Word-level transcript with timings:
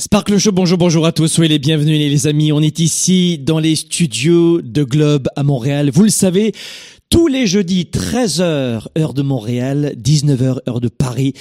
Sparkle 0.00 0.38
Show, 0.38 0.52
bonjour, 0.52 0.78
bonjour 0.78 1.06
à 1.06 1.10
tous, 1.10 1.26
soyez 1.26 1.48
les 1.48 1.58
bienvenus 1.58 1.98
les 1.98 2.28
amis. 2.28 2.52
On 2.52 2.60
est 2.60 2.78
ici 2.78 3.36
dans 3.36 3.58
les 3.58 3.74
studios 3.74 4.62
de 4.62 4.84
Globe 4.84 5.26
à 5.34 5.42
Montréal. 5.42 5.90
Vous 5.92 6.04
le 6.04 6.08
savez, 6.08 6.52
tous 7.10 7.26
les 7.26 7.48
jeudis, 7.48 7.88
13h, 7.92 8.86
heure 8.96 9.12
de 9.12 9.22
Montréal, 9.22 9.96
19h, 10.00 10.60
heure 10.68 10.80
de 10.80 10.86
Paris, 10.86 11.32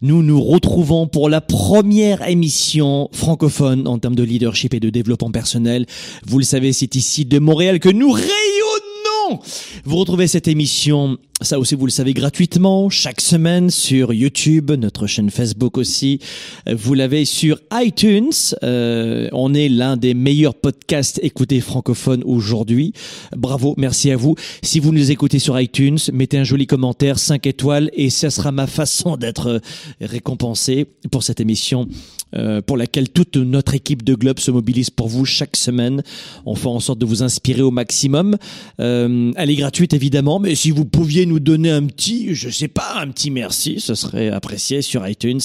nous 0.00 0.22
nous 0.22 0.42
retrouvons 0.42 1.06
pour 1.06 1.28
la 1.28 1.42
première 1.42 2.26
émission 2.26 3.10
francophone 3.12 3.86
en 3.86 3.98
termes 3.98 4.14
de 4.14 4.22
leadership 4.22 4.72
et 4.72 4.80
de 4.80 4.88
développement 4.88 5.30
personnel. 5.30 5.84
Vous 6.26 6.38
le 6.38 6.44
savez, 6.44 6.72
c'est 6.72 6.94
ici 6.94 7.26
de 7.26 7.38
Montréal 7.38 7.80
que 7.80 7.90
nous 7.90 8.12
rayonnons. 8.12 9.40
Vous 9.84 9.96
retrouvez 9.96 10.26
cette 10.26 10.48
émission 10.48 11.18
ça 11.42 11.58
aussi, 11.58 11.74
vous 11.74 11.84
le 11.84 11.90
savez 11.90 12.14
gratuitement 12.14 12.88
chaque 12.88 13.20
semaine 13.20 13.68
sur 13.68 14.14
YouTube, 14.14 14.70
notre 14.70 15.06
chaîne 15.06 15.28
Facebook 15.28 15.76
aussi. 15.76 16.18
Vous 16.66 16.94
l'avez 16.94 17.26
sur 17.26 17.60
iTunes. 17.74 18.32
Euh, 18.62 19.28
on 19.32 19.52
est 19.52 19.68
l'un 19.68 19.98
des 19.98 20.14
meilleurs 20.14 20.54
podcasts 20.54 21.20
écoutés 21.22 21.60
francophones 21.60 22.22
aujourd'hui. 22.24 22.94
Bravo, 23.36 23.74
merci 23.76 24.10
à 24.10 24.16
vous. 24.16 24.34
Si 24.62 24.80
vous 24.80 24.92
nous 24.92 25.10
écoutez 25.10 25.38
sur 25.38 25.60
iTunes, 25.60 25.98
mettez 26.10 26.38
un 26.38 26.44
joli 26.44 26.66
commentaire, 26.66 27.18
5 27.18 27.46
étoiles, 27.46 27.90
et 27.92 28.08
ça 28.08 28.30
sera 28.30 28.50
ma 28.50 28.66
façon 28.66 29.18
d'être 29.18 29.60
récompensé 30.00 30.86
pour 31.10 31.22
cette 31.22 31.40
émission 31.40 31.86
euh, 32.34 32.60
pour 32.60 32.76
laquelle 32.76 33.08
toute 33.08 33.36
notre 33.36 33.74
équipe 33.74 34.02
de 34.02 34.14
Globe 34.14 34.40
se 34.40 34.50
mobilise 34.50 34.90
pour 34.90 35.06
vous 35.06 35.24
chaque 35.24 35.56
semaine. 35.56 36.02
On 36.44 36.54
fait 36.54 36.66
en 36.66 36.80
sorte 36.80 36.98
de 36.98 37.06
vous 37.06 37.22
inspirer 37.22 37.62
au 37.62 37.70
maximum. 37.70 38.36
Euh, 38.80 39.32
elle 39.36 39.50
est 39.50 39.56
gratuite 39.56 39.94
évidemment, 39.94 40.40
mais 40.40 40.54
si 40.54 40.70
vous 40.70 40.84
pouviez 40.84 41.25
nous 41.26 41.40
donner 41.40 41.70
un 41.70 41.84
petit, 41.84 42.34
je 42.34 42.48
sais 42.48 42.68
pas, 42.68 42.96
un 43.00 43.08
petit 43.08 43.30
merci, 43.30 43.80
ce 43.80 43.94
serait 43.94 44.28
apprécié 44.28 44.82
sur 44.82 45.06
iTunes. 45.06 45.40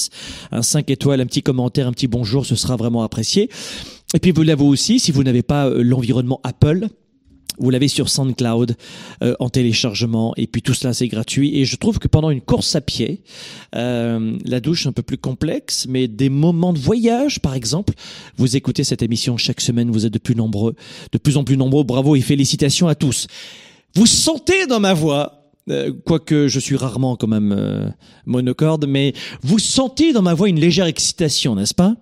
Un 0.50 0.62
5 0.62 0.90
étoiles, 0.90 1.20
un 1.20 1.26
petit 1.26 1.42
commentaire, 1.42 1.86
un 1.86 1.92
petit 1.92 2.08
bonjour, 2.08 2.46
ce 2.46 2.56
sera 2.56 2.76
vraiment 2.76 3.02
apprécié. 3.02 3.50
Et 4.14 4.18
puis 4.18 4.30
vous 4.30 4.42
l'avez 4.42 4.64
aussi, 4.64 4.98
si 4.98 5.12
vous 5.12 5.22
n'avez 5.22 5.42
pas 5.42 5.66
euh, 5.66 5.82
l'environnement 5.82 6.40
Apple, 6.44 6.88
vous 7.58 7.70
l'avez 7.70 7.88
sur 7.88 8.08
SoundCloud 8.08 8.76
euh, 9.22 9.34
en 9.38 9.48
téléchargement 9.48 10.34
et 10.36 10.46
puis 10.46 10.62
tout 10.62 10.74
cela 10.74 10.94
c'est 10.94 11.08
gratuit 11.08 11.58
et 11.58 11.64
je 11.64 11.76
trouve 11.76 11.98
que 11.98 12.08
pendant 12.08 12.30
une 12.30 12.40
course 12.40 12.74
à 12.76 12.80
pied, 12.80 13.22
euh, 13.74 14.38
la 14.44 14.60
douche 14.60 14.86
un 14.86 14.92
peu 14.92 15.02
plus 15.02 15.18
complexe, 15.18 15.86
mais 15.88 16.08
des 16.08 16.30
moments 16.30 16.72
de 16.72 16.78
voyage 16.78 17.40
par 17.40 17.54
exemple, 17.54 17.94
vous 18.36 18.56
écoutez 18.56 18.84
cette 18.84 19.02
émission 19.02 19.36
chaque 19.36 19.60
semaine, 19.60 19.90
vous 19.90 20.06
êtes 20.06 20.12
de 20.12 20.18
plus 20.18 20.34
nombreux, 20.34 20.74
de 21.12 21.18
plus 21.18 21.36
en 21.36 21.44
plus 21.44 21.56
nombreux, 21.56 21.84
bravo 21.84 22.16
et 22.16 22.20
félicitations 22.20 22.88
à 22.88 22.94
tous. 22.94 23.26
Vous 23.94 24.06
sentez 24.06 24.66
dans 24.66 24.80
ma 24.80 24.94
voix 24.94 25.41
euh, 25.70 25.92
quoique 26.04 26.48
je 26.48 26.58
suis 26.58 26.76
rarement 26.76 27.16
quand 27.16 27.28
même 27.28 27.54
euh, 27.56 27.88
monocorde, 28.26 28.86
mais 28.86 29.12
vous 29.42 29.58
sentez 29.58 30.12
dans 30.12 30.22
ma 30.22 30.34
voix 30.34 30.48
une 30.48 30.58
légère 30.58 30.86
excitation, 30.86 31.54
n'est-ce 31.54 31.74
pas? 31.74 31.94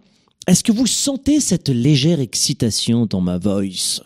Est-ce 0.47 0.65
que 0.65 0.73
vous 0.73 0.87
sentez 0.87 1.41
cette 1.41 1.69
légère 1.69 2.21
excitation 2.21 3.07
dans 3.07 3.21
ma 3.21 3.39
voice? 3.39 4.01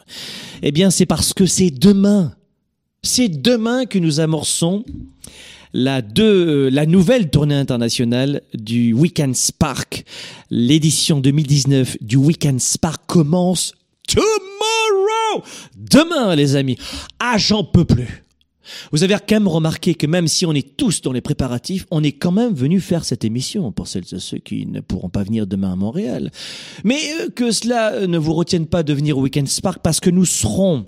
Eh 0.63 0.73
bien, 0.73 0.91
c'est 0.91 1.07
parce 1.07 1.33
que 1.33 1.47
c'est 1.47 1.71
demain. 1.71 2.35
C'est 3.03 3.29
demain 3.29 3.87
que 3.87 3.99
nous 3.99 4.19
amorçons 4.19 4.85
la, 5.73 6.03
deux, 6.03 6.69
la 6.71 6.87
nouvelle 6.87 7.31
tournée 7.31 7.55
internationale 7.55 8.43
du 8.55 8.93
Weekend 8.93 9.37
Spark. 9.37 10.05
L'édition 10.51 11.21
2019 11.21 11.99
du 12.01 12.17
Weekend 12.17 12.61
Spark 12.61 13.03
commence 13.07 13.73
tomorrow. 14.09 15.45
Demain, 15.77 16.35
les 16.35 16.57
amis. 16.57 16.77
Ah, 17.21 17.37
j'en 17.39 17.63
peux 17.63 17.85
plus. 17.85 18.24
Vous 18.93 19.03
avez 19.03 19.15
quand 19.15 19.37
même 19.37 19.49
remarqué 19.49 19.95
que 19.95 20.07
même 20.07 20.29
si 20.29 20.47
on 20.47 20.53
est 20.53 20.77
tous 20.77 21.03
dans 21.03 21.13
les 21.13 21.21
préparatifs, 21.21 21.87
on 21.91 22.03
est 22.03 22.13
quand 22.13 22.33
même 22.33 22.55
venu 22.55 22.81
faire 22.81 23.05
cette 23.05 23.25
émission 23.25 23.73
pour 23.73 23.89
celles 23.89 24.05
et 24.13 24.19
ceux 24.19 24.39
qui 24.39 24.67
ne 24.67 24.81
pourront 24.81 25.09
pas 25.09 25.23
venir 25.23 25.47
demain 25.47 25.73
à 25.73 25.77
Montréal. 25.77 26.31
Mais 26.85 27.01
euh, 27.21 27.29
que 27.31 27.51
cela 27.51 28.07
ne 28.07 28.19
vous 28.19 28.35
retienne 28.35 28.67
pas 28.67 28.83
de 28.83 28.93
venir 28.93 29.19
au 29.19 29.23
Weekend 29.23 29.49
Spark 29.49 29.81
parce 29.83 30.01
que 30.01 30.11
nous 30.11 30.25
serons 30.25 30.87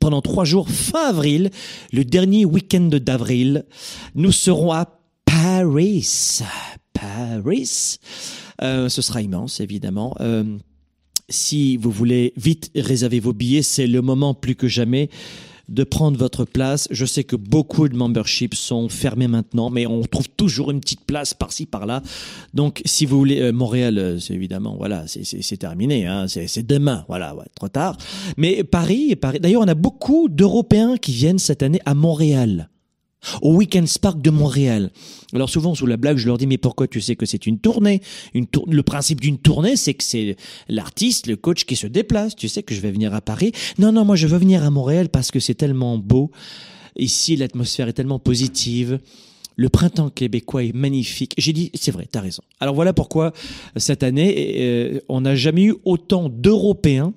pendant 0.00 0.22
trois 0.22 0.44
jours 0.44 0.68
fin 0.68 1.08
avril, 1.08 1.50
le 1.92 2.04
dernier 2.04 2.44
week-end 2.44 2.88
d'avril, 2.92 3.64
nous 4.14 4.32
serons 4.32 4.72
à 4.72 5.00
Paris. 5.24 6.40
Paris. 6.92 7.98
Euh, 8.62 8.88
ce 8.88 9.02
sera 9.02 9.22
immense, 9.22 9.60
évidemment. 9.60 10.14
Euh, 10.20 10.58
si 11.28 11.76
vous 11.76 11.90
voulez 11.90 12.32
vite 12.36 12.70
réserver 12.74 13.20
vos 13.20 13.32
billets, 13.32 13.62
c'est 13.62 13.86
le 13.86 14.02
moment 14.02 14.34
plus 14.34 14.54
que 14.54 14.68
jamais 14.68 15.10
de 15.68 15.84
prendre 15.84 16.18
votre 16.18 16.44
place. 16.44 16.88
Je 16.90 17.04
sais 17.04 17.24
que 17.24 17.36
beaucoup 17.36 17.88
de 17.88 17.96
memberships 17.96 18.54
sont 18.54 18.88
fermés 18.88 19.28
maintenant, 19.28 19.70
mais 19.70 19.86
on 19.86 20.02
trouve 20.02 20.28
toujours 20.28 20.70
une 20.70 20.80
petite 20.80 21.04
place 21.04 21.34
par-ci 21.34 21.66
par-là. 21.66 22.02
Donc, 22.54 22.80
si 22.84 23.06
vous 23.06 23.18
voulez, 23.18 23.40
euh, 23.40 23.52
Montréal, 23.52 23.98
euh, 23.98 24.18
c'est 24.18 24.34
évidemment, 24.34 24.76
voilà, 24.76 25.04
c'est 25.06 25.56
terminé, 25.56 26.06
hein, 26.06 26.26
c'est 26.28 26.66
demain, 26.66 27.04
voilà, 27.08 27.34
ouais, 27.34 27.46
trop 27.54 27.68
tard. 27.68 27.96
Mais 28.36 28.64
Paris, 28.64 29.14
Paris. 29.16 29.40
D'ailleurs, 29.40 29.62
on 29.62 29.68
a 29.68 29.74
beaucoup 29.74 30.28
d'Européens 30.28 30.96
qui 30.96 31.12
viennent 31.12 31.38
cette 31.38 31.62
année 31.62 31.80
à 31.84 31.94
Montréal 31.94 32.68
au 33.42 33.56
Weekend 33.56 33.86
Spark 33.86 34.20
de 34.20 34.30
Montréal. 34.30 34.90
Alors 35.32 35.50
souvent 35.50 35.74
sous 35.74 35.86
la 35.86 35.96
blague, 35.96 36.16
je 36.16 36.26
leur 36.26 36.38
dis 36.38 36.46
mais 36.46 36.58
pourquoi 36.58 36.86
tu 36.86 37.00
sais 37.00 37.16
que 37.16 37.26
c'est 37.26 37.46
une 37.46 37.58
tournée? 37.58 38.00
Le 38.34 38.82
principe 38.82 39.20
d'une 39.20 39.38
tournée, 39.38 39.76
c'est 39.76 39.94
que 39.94 40.04
c'est 40.04 40.36
l'artiste, 40.68 41.26
le 41.26 41.36
coach 41.36 41.64
qui 41.64 41.76
se 41.76 41.86
déplace. 41.86 42.36
Tu 42.36 42.48
sais 42.48 42.62
que 42.62 42.74
je 42.74 42.80
vais 42.80 42.90
venir 42.90 43.14
à 43.14 43.20
Paris. 43.20 43.52
Non 43.78 43.92
non, 43.92 44.04
moi 44.04 44.16
je 44.16 44.26
veux 44.26 44.38
venir 44.38 44.64
à 44.64 44.70
Montréal 44.70 45.08
parce 45.08 45.30
que 45.30 45.40
c'est 45.40 45.54
tellement 45.54 45.98
beau. 45.98 46.30
Ici, 46.96 47.36
l'atmosphère 47.36 47.88
est 47.88 47.92
tellement 47.92 48.18
positive. 48.18 48.98
Le 49.56 49.68
printemps 49.68 50.10
québécois 50.10 50.64
est 50.64 50.74
magnifique. 50.74 51.34
J'ai 51.36 51.52
dit, 51.52 51.70
c'est 51.74 51.90
vrai, 51.90 52.06
t'as 52.10 52.20
raison. 52.20 52.42
Alors 52.60 52.76
voilà 52.76 52.92
pourquoi 52.92 53.32
cette 53.76 54.04
année, 54.04 54.54
euh, 54.58 55.00
on 55.08 55.22
n'a 55.22 55.34
jamais 55.34 55.64
eu 55.64 55.74
autant 55.84 56.28
d'Européens 56.28 57.12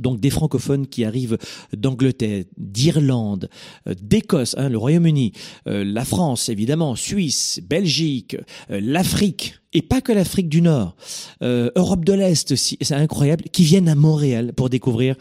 donc 0.00 0.20
des 0.20 0.30
francophones 0.30 0.86
qui 0.86 1.04
arrivent 1.04 1.38
d'Angleterre, 1.76 2.44
d'Irlande, 2.56 3.48
euh, 3.86 3.94
d'Écosse, 4.00 4.54
hein, 4.58 4.68
le 4.68 4.78
Royaume-Uni, 4.78 5.32
euh, 5.66 5.84
la 5.84 6.04
France 6.04 6.48
évidemment, 6.48 6.94
Suisse, 6.96 7.60
Belgique, 7.68 8.36
euh, 8.70 8.80
l'Afrique, 8.82 9.54
et 9.74 9.82
pas 9.82 10.00
que 10.00 10.12
l'Afrique 10.12 10.48
du 10.48 10.62
Nord, 10.62 10.96
Europe 11.42 12.02
de 12.02 12.14
l'Est, 12.14 12.56
c'est 12.56 12.94
incroyable, 12.94 13.44
qui 13.52 13.64
viennent 13.64 13.90
à 13.90 13.94
Montréal 13.94 14.54
pour 14.56 14.70
découvrir 14.70 15.14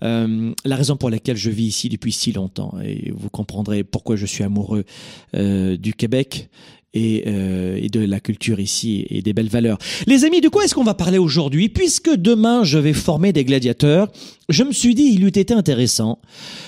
la 0.00 0.76
raison 0.76 0.96
pour 0.96 1.10
laquelle 1.10 1.36
je 1.36 1.50
vis 1.50 1.66
ici 1.66 1.88
depuis 1.88 2.12
si 2.12 2.30
longtemps. 2.30 2.78
Et 2.80 3.10
vous 3.12 3.28
comprendrez 3.28 3.82
pourquoi 3.82 4.14
je 4.14 4.24
suis 4.24 4.44
amoureux 4.44 4.84
du 5.34 5.94
Québec 5.94 6.48
et, 6.94 7.24
euh, 7.26 7.78
et, 7.80 7.88
de 7.88 8.00
la 8.00 8.20
culture 8.20 8.60
ici 8.60 9.06
et 9.10 9.22
des 9.22 9.32
belles 9.32 9.48
valeurs. 9.48 9.78
Les 10.06 10.24
amis, 10.24 10.40
de 10.40 10.48
quoi 10.48 10.64
est-ce 10.64 10.74
qu'on 10.74 10.84
va 10.84 10.94
parler 10.94 11.18
aujourd'hui? 11.18 11.68
Puisque 11.68 12.14
demain 12.14 12.64
je 12.64 12.78
vais 12.78 12.92
former 12.92 13.32
des 13.32 13.44
gladiateurs, 13.44 14.08
je 14.48 14.64
me 14.64 14.72
suis 14.72 14.94
dit 14.94 15.10
il 15.14 15.24
eût 15.24 15.28
été 15.28 15.52
intéressant 15.52 16.20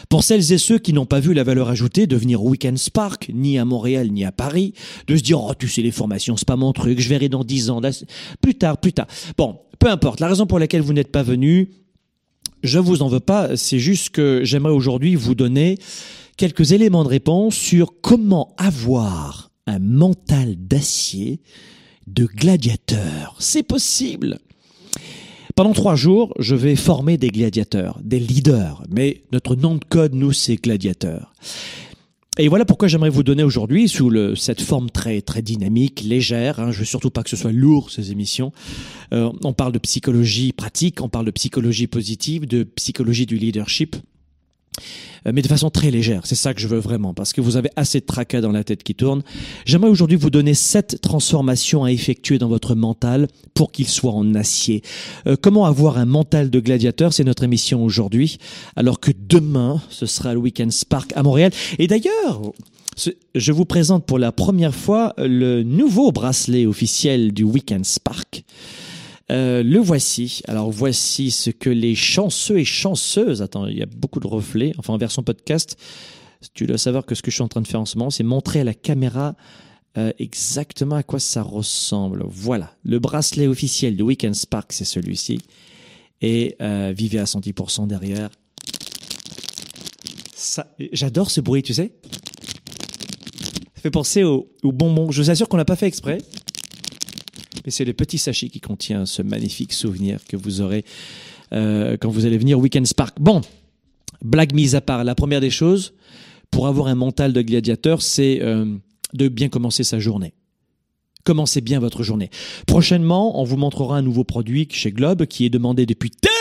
pour 0.09 0.23
celles 0.23 0.53
et 0.53 0.59
ceux 0.59 0.79
qui 0.79 0.93
n'ont 0.93 1.07
pas 1.07 1.21
vu 1.21 1.33
la 1.33 1.45
valeur 1.45 1.71
ajoutée 1.71 2.07
de 2.07 2.17
venir 2.17 2.45
au 2.45 2.51
Weekend 2.51 2.77
Spark, 2.77 3.31
ni 3.33 3.59
à 3.59 3.65
Montréal 3.65 4.11
ni 4.11 4.25
à 4.25 4.33
Paris, 4.33 4.75
de 5.07 5.17
se 5.17 5.23
dire 5.23 5.41
oh 5.43 5.53
tu 5.59 5.69
sais 5.69 5.83
les 5.83 5.91
formations 5.91 6.37
c'est 6.37 6.49
pas 6.49 6.57
mon 6.57 6.73
truc, 6.73 7.01
je 7.01 7.09
verrai 7.09 7.29
dans 7.29 7.45
dix 7.45 7.71
ans, 7.71 7.81
plus 8.41 8.55
tard, 8.55 8.79
plus 8.79 8.93
tard. 8.93 9.07
Bon, 9.39 9.61
peu 9.79 9.89
importe. 9.89 10.21
La 10.21 10.29
raison 10.29 10.47
pour 10.47 10.59
laquelle 10.59 10.83
vous 10.83 10.93
n'êtes 10.93 11.11
pas 11.11 11.23
venu, 11.23 11.71
je 12.63 12.79
vous 12.79 13.03
en 13.03 13.09
veux 13.09 13.21
pas. 13.21 13.57
C'est 13.57 13.79
juste 13.79 14.11
que 14.11 14.43
j'aimerais 14.45 14.73
aujourd'hui 14.73 15.15
vous 15.15 15.35
donner 15.35 15.79
quelques 16.37 16.73
éléments 16.73 17.05
de 17.05 17.09
réponse 17.09 17.55
sur 17.55 17.95
comment 18.03 18.55
avoir 18.59 19.50
un 19.67 19.79
mental 19.79 20.57
d'acier 20.57 21.41
de 22.07 22.27
gladiateur. 22.27 23.37
C'est 23.39 23.63
possible. 23.63 24.39
Pendant 25.57 25.73
trois 25.73 25.97
jours, 25.97 26.33
je 26.39 26.55
vais 26.55 26.77
former 26.77 27.19
des 27.19 27.29
gladiateurs, 27.29 27.99
des 28.03 28.19
leaders, 28.19 28.83
mais 28.89 29.23
notre 29.33 29.57
nom 29.57 29.75
de 29.75 29.85
code, 29.85 30.15
nous, 30.15 30.33
c'est 30.33 30.57
gladiateurs. 30.57 31.35
Et 32.39 32.49
voilà 32.49 32.65
pourquoi 32.65 32.89
j'aimerais 32.89 33.11
vous 33.11 33.23
donner 33.23 33.43
aujourd'hui, 33.43 33.89
sous 33.89 34.09
le, 34.09 34.35
cette 34.37 34.63
forme 34.63 34.89
très 34.89 35.21
très 35.21 35.43
dynamique, 35.43 36.03
légère, 36.03 36.61
hein, 36.61 36.71
je 36.71 36.79
veux 36.79 36.85
surtout 36.85 37.11
pas 37.11 37.23
que 37.23 37.29
ce 37.29 37.37
soit 37.37 37.53
lourd 37.53 37.91
ces 37.91 38.13
émissions, 38.13 38.53
euh, 39.13 39.31
on 39.45 39.53
parle 39.53 39.73
de 39.73 39.79
psychologie 39.79 40.53
pratique, 40.53 41.03
on 41.03 41.09
parle 41.09 41.27
de 41.27 41.33
psychologie 41.33 41.89
positive, 41.89 42.47
de 42.47 42.63
psychologie 42.63 43.27
du 43.27 43.37
leadership, 43.37 43.97
mais 45.27 45.43
de 45.43 45.49
façon 45.49 45.71
très 45.71 45.91
légère. 45.91 46.23
C'est 46.25 46.35
ça 46.35 46.55
que 46.55 46.61
je 46.61 46.69
veux 46.69 46.79
vraiment, 46.79 47.15
parce 47.15 47.33
que 47.33 47.41
vous 47.41 47.57
avez 47.57 47.71
assez 47.77 48.01
de 48.01 48.07
tracas 48.07 48.41
dans 48.41 48.53
la 48.53 48.65
tête 48.65 48.83
qui 48.83 48.95
tourne. 48.95 49.23
J'aimerais 49.67 49.91
aujourd'hui 49.91 50.17
vous 50.17 50.31
donner 50.31 50.55
sept 50.55 51.01
transformations 51.01 51.85
à 51.85 51.93
effectuer 51.93 52.39
dans 52.39 52.49
votre 52.49 52.75
mental 52.75 53.29
pour 53.55 53.73
qu'il 53.73 53.89
soit 53.89 54.13
en 54.13 54.35
acier. 54.35 54.83
Euh, 55.27 55.37
comment 55.41 55.67
avoir 55.67 55.99
un 55.99 56.07
mental 56.07 56.51
de 56.51 56.61
gladiateur 56.61 57.13
C'est 57.13 57.25
notre 57.25 57.45
émission 57.45 57.85
aujourd'hui, 57.85 58.39
alors 58.77 59.01
que 59.01 59.11
demain, 59.17 59.83
ce 59.91 60.07
sera 60.07 60.35
le 60.35 60.41
Weekend 60.41 60.73
Spark 60.73 61.13
à 61.15 61.23
Montréal. 61.23 61.53
Et 61.79 61.87
d'ailleurs, 61.87 62.41
je 63.35 63.53
vous 63.53 63.65
présente 63.65 64.05
pour 64.05 64.19
la 64.19 64.33
première 64.33 64.75
fois 64.75 65.15
le 65.17 65.63
nouveau 65.63 66.13
bracelet 66.13 66.67
officiel 66.67 67.33
du 67.33 67.45
Weekend 67.45 67.85
Spark. 67.85 68.45
Euh, 69.31 69.63
le 69.63 69.79
voici. 69.79 70.43
Alors 70.49 70.71
voici 70.71 71.31
ce 71.31 71.51
que 71.51 71.71
les 71.71 71.95
chanceux 71.95 72.59
et 72.59 72.65
chanceuses, 72.65 73.43
attends, 73.43 73.67
il 73.67 73.79
y 73.79 73.83
a 73.83 73.87
beaucoup 73.87 74.21
de 74.21 74.27
reflets, 74.27 74.73
enfin 74.77 74.93
en 74.93 74.99
version 74.99 75.23
podcast, 75.23 75.77
tu 76.55 76.67
dois 76.67 76.79
savoir 76.79 77.07
que 77.07 77.15
ce 77.15 77.23
que 77.23 77.31
je 77.31 77.37
suis 77.37 77.43
en 77.43 77.49
train 77.49 77.61
de 77.61 77.69
faire 77.69 77.81
en 77.81 77.85
ce 77.85 77.97
moment, 77.97 78.11
c'est 78.11 78.25
montrer 78.25 78.61
à 78.61 78.65
la 78.65 78.75
caméra 78.75 79.37
euh, 79.99 80.13
exactement 80.19 80.97
à 80.97 81.03
quoi 81.03 81.21
ça 81.21 81.43
ressemble. 81.43 82.25
Voilà, 82.27 82.75
le 82.83 82.99
bracelet 82.99 83.47
officiel 83.47 83.97
de 83.97 84.03
Weekend 84.03 84.35
Spark, 84.35 84.73
c'est 84.73 84.85
celui-ci. 84.85 85.41
Et 86.23 86.57
euh, 86.61 86.93
vivez 86.97 87.19
à 87.19 87.25
110% 87.25 87.87
derrière. 87.87 88.31
Ça, 90.35 90.75
j'adore 90.93 91.31
ce 91.31 91.41
bruit, 91.41 91.63
tu 91.63 91.75
sais. 91.75 91.93
Ça 93.75 93.83
fait 93.83 93.91
penser 93.91 94.25
au, 94.25 94.51
au 94.63 94.73
bonbon. 94.73 95.11
Je 95.11 95.23
vous 95.23 95.31
assure 95.31 95.49
qu'on 95.49 95.57
l'a 95.57 95.65
pas 95.65 95.77
fait 95.77 95.87
exprès. 95.87 96.19
Mais 97.65 97.71
c'est 97.71 97.85
le 97.85 97.93
petit 97.93 98.19
sachet 98.19 98.49
qui 98.49 98.61
contient 98.61 99.07
ce 99.07 99.23
magnifique 99.23 99.73
souvenir 99.73 100.21
que 100.29 100.37
vous 100.37 100.61
aurez 100.61 100.85
euh, 101.53 101.97
quand 102.01 102.09
vous 102.09 102.27
allez 102.27 102.39
venir 102.39 102.59
au 102.59 102.63
Weekend 102.63 102.87
Spark. 102.87 103.21
Bon, 103.21 103.41
blague 104.23 104.55
mise 104.55 104.75
à 104.75 104.81
part, 104.81 105.05
la 105.05 105.15
première 105.15 105.41
des 105.41 105.51
choses, 105.51 105.93
pour 106.51 106.67
avoir 106.67 106.87
un 106.87 106.95
mental 106.95 107.33
de 107.33 107.43
gladiateur, 107.43 108.03
c'est 108.03 108.41
euh, 108.43 108.67
de 109.15 109.29
bien 109.29 109.49
commencer 109.49 109.85
sa 109.85 109.99
journée. 109.99 110.33
Commencez 111.25 111.61
bien 111.61 111.81
votre 111.81 112.03
journée. 112.03 112.31
Prochainement, 112.67 113.41
on 113.41 113.45
vous 113.45 113.59
montrera 113.59 113.99
un 113.99 114.03
nouveau 114.03 114.25
produit 114.25 114.67
chez 114.71 114.91
Globe 114.91 115.27
qui 115.27 115.45
est 115.45 115.51
demandé 115.51 115.85
depuis 115.85 116.11
tellement 116.11 116.33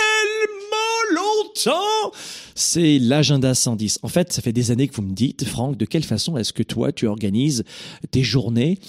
longtemps. 1.16 2.12
C'est 2.56 2.98
l'agenda 2.98 3.54
110. 3.54 4.00
En 4.04 4.08
fait, 4.08 4.32
ça 4.32 4.42
fait 4.42 4.54
des 4.54 4.72
années 4.72 4.88
que 4.88 4.96
vous 4.96 5.02
me 5.02 5.14
dites, 5.14 5.46
Franck, 5.46 5.76
de 5.76 5.86
quelle 5.86 6.04
façon 6.04 6.38
est-ce 6.38 6.54
que 6.54 6.64
toi, 6.64 6.94
tu 6.94 7.08
organises 7.08 7.66
tes 8.12 8.24
journées 8.24 8.80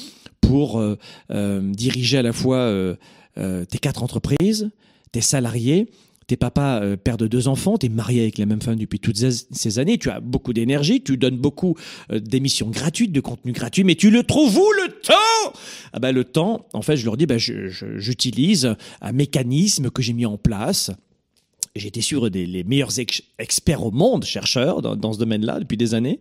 pour 0.41 0.81
euh, 0.81 0.99
euh, 1.31 1.61
diriger 1.73 2.19
à 2.19 2.23
la 2.23 2.33
fois 2.33 2.59
euh, 2.59 2.97
tes 3.37 3.79
quatre 3.79 4.03
entreprises, 4.03 4.71
tes 5.13 5.21
salariés, 5.21 5.89
tes 6.27 6.37
papas 6.37 6.81
euh, 6.81 6.97
père 6.97 7.17
de 7.17 7.27
deux 7.27 7.49
enfants, 7.49 7.79
tu 7.79 7.87
es 7.87 7.89
marié 7.89 8.23
avec 8.23 8.39
la 8.39 8.47
même 8.47 8.61
femme 8.61 8.77
depuis 8.77 9.01
toutes 9.01 9.17
ces 9.17 9.79
années, 9.79 9.99
tu 9.99 10.11
as 10.11 10.21
beaucoup 10.21 10.53
d'énergie, 10.53 11.03
tu 11.03 11.17
donnes 11.17 11.37
beaucoup 11.37 11.77
d'émissions 12.11 12.71
gratuites, 12.71 13.13
de 13.13 13.21
contenu 13.21 13.53
gratuit, 13.53 13.85
mais 13.85 13.95
tu 13.97 14.11
le 14.11 14.23
trouves 14.23 14.57
où 14.57 14.73
le 14.85 14.93
temps? 15.01 15.53
Ah 15.93 15.99
ben 15.99 16.13
le 16.13 16.25
temps, 16.25 16.67
en 16.73 16.83
fait, 16.83 16.97
je 16.97 17.05
leur 17.05 17.17
dis, 17.17 17.27
ben, 17.27 17.39
j'utilise 17.39 18.75
un 19.01 19.13
mécanisme 19.13 19.91
que 19.91 20.03
j'ai 20.03 20.13
mis 20.13 20.27
en 20.27 20.37
place. 20.37 20.91
J'étais 21.77 22.01
sûr 22.01 22.31
des 22.31 22.47
les 22.47 22.65
meilleurs 22.65 22.99
experts 23.39 23.85
au 23.85 23.93
monde, 23.93 24.25
chercheurs 24.25 24.83
dans, 24.83 24.97
dans 24.97 25.13
ce 25.13 25.19
domaine-là 25.19 25.61
depuis 25.61 25.77
des 25.77 25.95
années. 25.95 26.19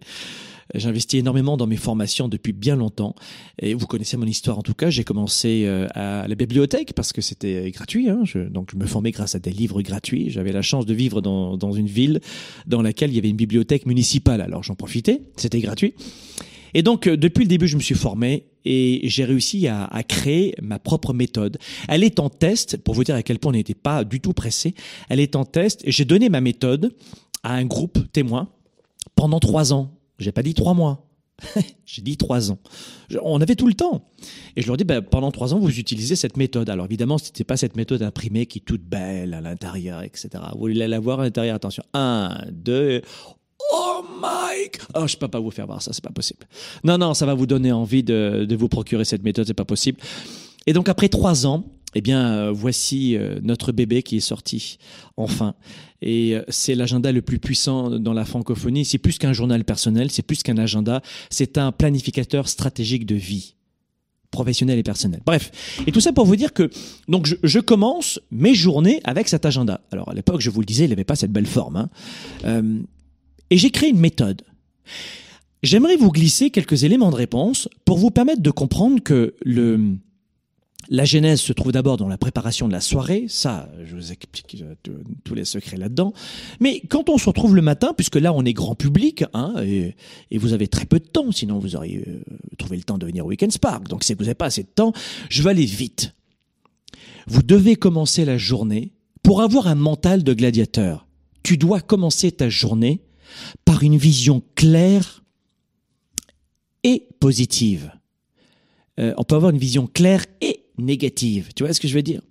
J'investis 0.76 1.20
énormément 1.20 1.58
dans 1.58 1.66
mes 1.66 1.78
formations 1.78 2.28
depuis 2.28 2.54
bien 2.54 2.76
longtemps. 2.76 3.16
Et 3.60 3.74
vous 3.74 3.88
connaissez 3.88 4.18
mon 4.18 4.26
histoire 4.26 4.60
en 4.60 4.62
tout 4.62 4.76
cas. 4.76 4.90
J'ai 4.90 5.04
commencé 5.04 5.64
euh, 5.66 5.88
à 5.96 6.28
la 6.28 6.36
bibliothèque 6.36 6.94
parce 6.94 7.12
que 7.12 7.22
c'était 7.22 7.72
gratuit. 7.72 8.10
Hein. 8.10 8.22
Je, 8.24 8.40
donc 8.40 8.70
je 8.72 8.78
me 8.78 8.86
formais 8.86 9.12
grâce 9.12 9.34
à 9.34 9.40
des 9.40 9.52
livres 9.52 9.82
gratuits. 9.82 10.30
J'avais 10.30 10.52
la 10.52 10.62
chance 10.62 10.86
de 10.86 10.94
vivre 10.94 11.22
dans, 11.22 11.72
une 11.72 11.88
ville 11.88 12.22
dans 12.68 12.82
laquelle 12.82 13.10
il 13.10 13.16
y 13.16 13.20
avait 13.20 13.30
une 13.30 13.36
bibliothèque 13.36 13.88
municipale. 13.88 14.42
Alors 14.42 14.62
j'en 14.62 14.76
profitais. 14.76 15.22
C'était 15.38 15.60
gratuit. 15.60 15.96
Et 16.76 16.84
donc, 16.84 17.08
euh, 17.08 17.18
depuis 17.18 17.46
le 17.46 17.50
début, 17.50 17.68
je 17.68 17.76
me 17.76 17.82
suis 17.82 17.96
formé 17.96 18.46
et 18.64 19.02
j'ai 19.06 19.26
réussi 19.26 19.68
à, 19.68 19.86
à, 19.86 20.04
créer 20.04 20.54
ma 20.62 20.78
propre 20.78 21.14
méthode. 21.14 21.58
Elle 21.88 22.04
est 22.04 22.20
en 22.20 22.30
test, 22.30 22.78
pour 22.78 22.94
vous 22.94 23.04
dire 23.04 23.16
à 23.16 23.24
quel 23.24 23.40
point 23.40 23.52
on 23.52 23.56
n'était 23.56 23.74
pas 23.74 24.04
du 24.04 24.20
tout 24.20 24.34
pressé. 24.34 24.76
Elle 25.10 25.20
est 25.20 25.36
en 25.36 25.46
test 25.46 25.82
j'ai 25.88 26.06
donné 26.06 26.30
ma 26.30 26.42
méthode 26.42 26.94
à 27.42 27.54
un 27.54 27.66
groupe 27.66 28.00
témoin 28.12 28.50
pendant 29.16 29.40
trois 29.40 29.74
ans. 29.74 29.99
J'ai 30.20 30.32
pas 30.32 30.44
dit 30.44 30.54
trois 30.54 30.74
mois. 30.74 31.06
J'ai 31.86 32.02
dit 32.02 32.18
trois 32.18 32.52
ans. 32.52 32.60
On 33.24 33.42
avait 33.42 33.56
tout 33.56 33.68
le 33.68 33.74
temps. 33.74 34.10
Et 34.56 34.62
je 34.62 34.68
leur 34.68 34.78
dis, 34.78 34.84
ben, 34.84 35.02
pendant 35.02 35.32
trois 35.32 35.54
ans, 35.54 35.60
vous 35.60 35.80
utilisez 35.80 36.16
cette 36.16 36.38
méthode. 36.38 36.70
Alors 36.70 36.86
évidemment, 36.86 37.18
ce 37.18 37.26
n'était 37.26 37.46
pas 37.46 37.58
cette 37.58 37.76
méthode 37.76 38.04
imprimée 38.04 38.46
qui 38.46 38.60
est 38.60 38.64
toute 38.64 38.84
belle 38.84 39.34
à 39.34 39.42
l'intérieur, 39.42 40.04
etc. 40.04 40.30
Vous 40.54 40.60
voulez 40.60 40.88
la 40.88 41.00
voir 41.00 41.22
à 41.22 41.24
l'intérieur, 41.24 41.56
attention. 41.56 41.84
Un, 41.94 42.38
deux, 42.52 43.02
Oh 43.72 44.04
Mike 44.22 44.80
Oh, 44.96 45.06
je 45.08 45.18
peux 45.18 45.28
pas 45.28 45.40
vous 45.40 45.52
faire 45.52 45.68
voir 45.68 45.82
ça, 45.82 45.94
c'est 45.94 46.04
pas 46.04 46.12
possible. 46.12 46.48
Non, 46.84 46.98
non, 46.98 47.14
ça 47.14 47.26
va 47.26 47.34
vous 47.34 47.46
donner 47.46 47.72
envie 47.72 48.04
de, 48.04 48.46
de 48.48 48.56
vous 48.56 48.70
procurer 48.70 49.06
cette 49.06 49.24
méthode, 49.24 49.46
c'est 49.46 49.54
pas 49.54 49.66
possible. 49.66 50.00
Et 50.66 50.74
donc 50.74 50.90
après 50.90 51.10
trois 51.10 51.46
ans, 51.46 51.66
eh 51.96 52.02
bien, 52.02 52.28
euh, 52.28 52.52
voici 52.52 53.16
euh, 53.16 53.40
notre 53.42 53.72
bébé 53.72 54.04
qui 54.04 54.18
est 54.18 54.22
sorti, 54.22 54.78
enfin. 55.18 55.56
Et 56.02 56.36
euh, 56.36 56.44
c'est 56.48 56.76
l'agenda 56.76 57.12
le 57.12 57.22
plus 57.22 57.40
puissant 57.40 57.90
dans 57.90 58.14
la 58.14 58.26
francophonie. 58.26 58.86
C'est 58.86 58.98
plus 59.00 59.18
qu'un 59.18 59.34
journal 59.34 59.66
personnel, 59.66 60.12
c'est 60.12 60.22
plus 60.22 60.44
qu'un 60.44 60.58
agenda, 60.58 61.02
c'est 61.30 61.58
un 61.58 61.72
planificateur 61.72 62.48
stratégique 62.48 63.06
de 63.06 63.16
vie 63.16 63.56
professionnel 64.32 64.78
et 64.78 64.84
personnel. 64.84 65.22
Bref, 65.26 65.52
et 65.88 65.92
tout 65.92 66.02
ça 66.02 66.14
pour 66.14 66.26
vous 66.26 66.36
dire 66.36 66.54
que 66.54 66.70
donc 67.08 67.26
je, 67.26 67.36
je 67.42 67.60
commence 67.60 68.20
mes 68.32 68.54
journées 68.54 69.02
avec 69.04 69.28
cet 69.28 69.46
agenda. 69.46 69.82
Alors 69.92 70.10
à 70.10 70.14
l'époque, 70.14 70.42
je 70.42 70.50
vous 70.50 70.60
le 70.60 70.66
disais, 70.66 70.86
il 70.86 70.90
n'avait 70.90 71.04
pas 71.04 71.16
cette 71.16 71.32
belle 71.32 71.48
forme. 71.48 71.78
Hein. 71.78 71.90
Euh, 72.46 72.80
et 73.50 73.58
j'ai 73.58 73.72
créé 73.72 73.90
une 73.90 74.00
méthode. 74.00 74.44
J'aimerais 75.64 75.98
vous 75.98 76.12
glisser 76.12 76.52
quelques 76.52 76.84
éléments 76.84 77.10
de 77.10 77.16
réponse 77.16 77.68
pour 77.84 77.98
vous 77.98 78.12
permettre 78.12 78.42
de 78.42 78.52
comprendre 78.52 79.02
que 79.02 79.36
le 79.44 79.98
la 80.90 81.06
genèse 81.06 81.40
se 81.40 81.54
trouve 81.54 81.72
d'abord 81.72 81.98
dans 81.98 82.08
la 82.08 82.18
préparation 82.18 82.68
de 82.68 82.74
la 82.74 82.82
soirée, 82.82 83.26
ça, 83.28 83.70
je 83.86 83.96
vous 83.96 84.12
explique 84.12 84.58
euh, 84.62 84.74
tous 85.24 85.36
les 85.36 85.46
secrets 85.46 85.78
là-dedans. 85.78 86.14
Mais 86.60 86.82
quand 86.82 87.10
on 87.10 87.18
se 87.18 87.28
retrouve 87.28 87.56
le 87.56 87.62
matin, 87.62 87.94
puisque 87.96 88.16
là 88.16 88.34
on 88.34 88.44
est 88.44 88.54
grand 88.54 88.76
public, 88.76 89.24
hein, 89.34 89.54
et, 89.64 89.96
vous 90.38 90.54
avez 90.54 90.68
très 90.68 90.86
peu 90.86 91.00
de 91.00 91.06
temps, 91.06 91.32
sinon 91.32 91.60
vous 91.60 91.76
auriez 91.76 92.04
euh, 92.08 92.24
trouvé 92.58 92.78
le 92.78 92.84
temps 92.84 92.98
de 92.98 93.06
venir 93.06 93.26
au 93.26 93.30
Weekend 93.30 93.52
Spark. 93.52 93.88
Donc 93.88 94.04
si 94.04 94.16
vous 94.16 94.24
n'avez 94.24 94.36
pas 94.36 94.48
assez 94.48 94.64
de 94.64 94.70
temps, 94.74 94.92
je 95.30 95.44
vais 95.44 95.52
aller 95.52 95.66
vite. 95.66 96.16
Vous 97.28 97.44
devez 97.44 97.76
commencer 97.76 98.26
la 98.26 98.40
journée 98.40 98.94
pour 99.22 99.42
avoir 99.42 99.68
un 99.68 99.76
mental 99.76 100.24
de 100.24 100.34
gladiateur. 100.34 101.08
Tu 101.44 101.58
dois 101.58 101.82
commencer 101.82 102.32
ta 102.32 102.50
journée 102.50 103.02
par 103.64 103.84
une 103.84 103.98
vision 103.98 104.42
claire 104.56 105.24
et 106.84 107.08
positive. 107.20 107.92
Euh, 109.00 109.14
on 109.18 109.24
peut 109.24 109.36
avoir 109.36 109.52
une 109.52 109.60
vision 109.60 109.88
claire 109.88 110.26
et 110.42 110.59
négative. 110.80 111.50
Tu 111.56 111.64
vois 111.64 111.74
ce 111.74 111.80
que 111.80 111.88
je 111.88 111.96
veux 111.96 112.02
dire? 112.02 112.22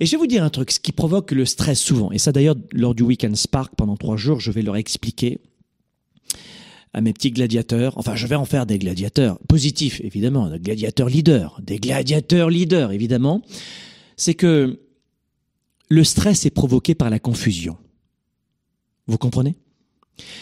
Et 0.00 0.06
je 0.06 0.10
vais 0.12 0.16
vous 0.16 0.26
dire 0.26 0.42
un 0.42 0.50
truc, 0.50 0.70
ce 0.70 0.80
qui 0.80 0.92
provoque 0.92 1.30
le 1.32 1.44
stress 1.44 1.80
souvent, 1.80 2.10
et 2.12 2.18
ça 2.18 2.32
d'ailleurs 2.32 2.56
lors 2.72 2.94
du 2.94 3.02
Weekend 3.02 3.36
Spark 3.36 3.74
pendant 3.76 3.96
trois 3.96 4.16
jours, 4.16 4.40
je 4.40 4.50
vais 4.50 4.62
leur 4.62 4.76
expliquer 4.76 5.38
à 6.92 7.00
mes 7.00 7.12
petits 7.12 7.30
gladiateurs, 7.30 7.96
enfin 7.98 8.14
je 8.14 8.26
vais 8.26 8.36
en 8.36 8.44
faire 8.44 8.66
des 8.66 8.78
gladiateurs 8.78 9.38
positifs 9.48 10.00
évidemment, 10.02 10.48
des 10.48 10.60
gladiateurs 10.60 11.08
leaders, 11.08 11.60
des 11.62 11.78
gladiateurs 11.78 12.50
leaders 12.50 12.92
évidemment, 12.92 13.42
c'est 14.16 14.34
que 14.34 14.80
le 15.88 16.04
stress 16.04 16.46
est 16.46 16.50
provoqué 16.50 16.94
par 16.94 17.10
la 17.10 17.18
confusion. 17.18 17.76
Vous 19.06 19.18
comprenez? 19.18 19.56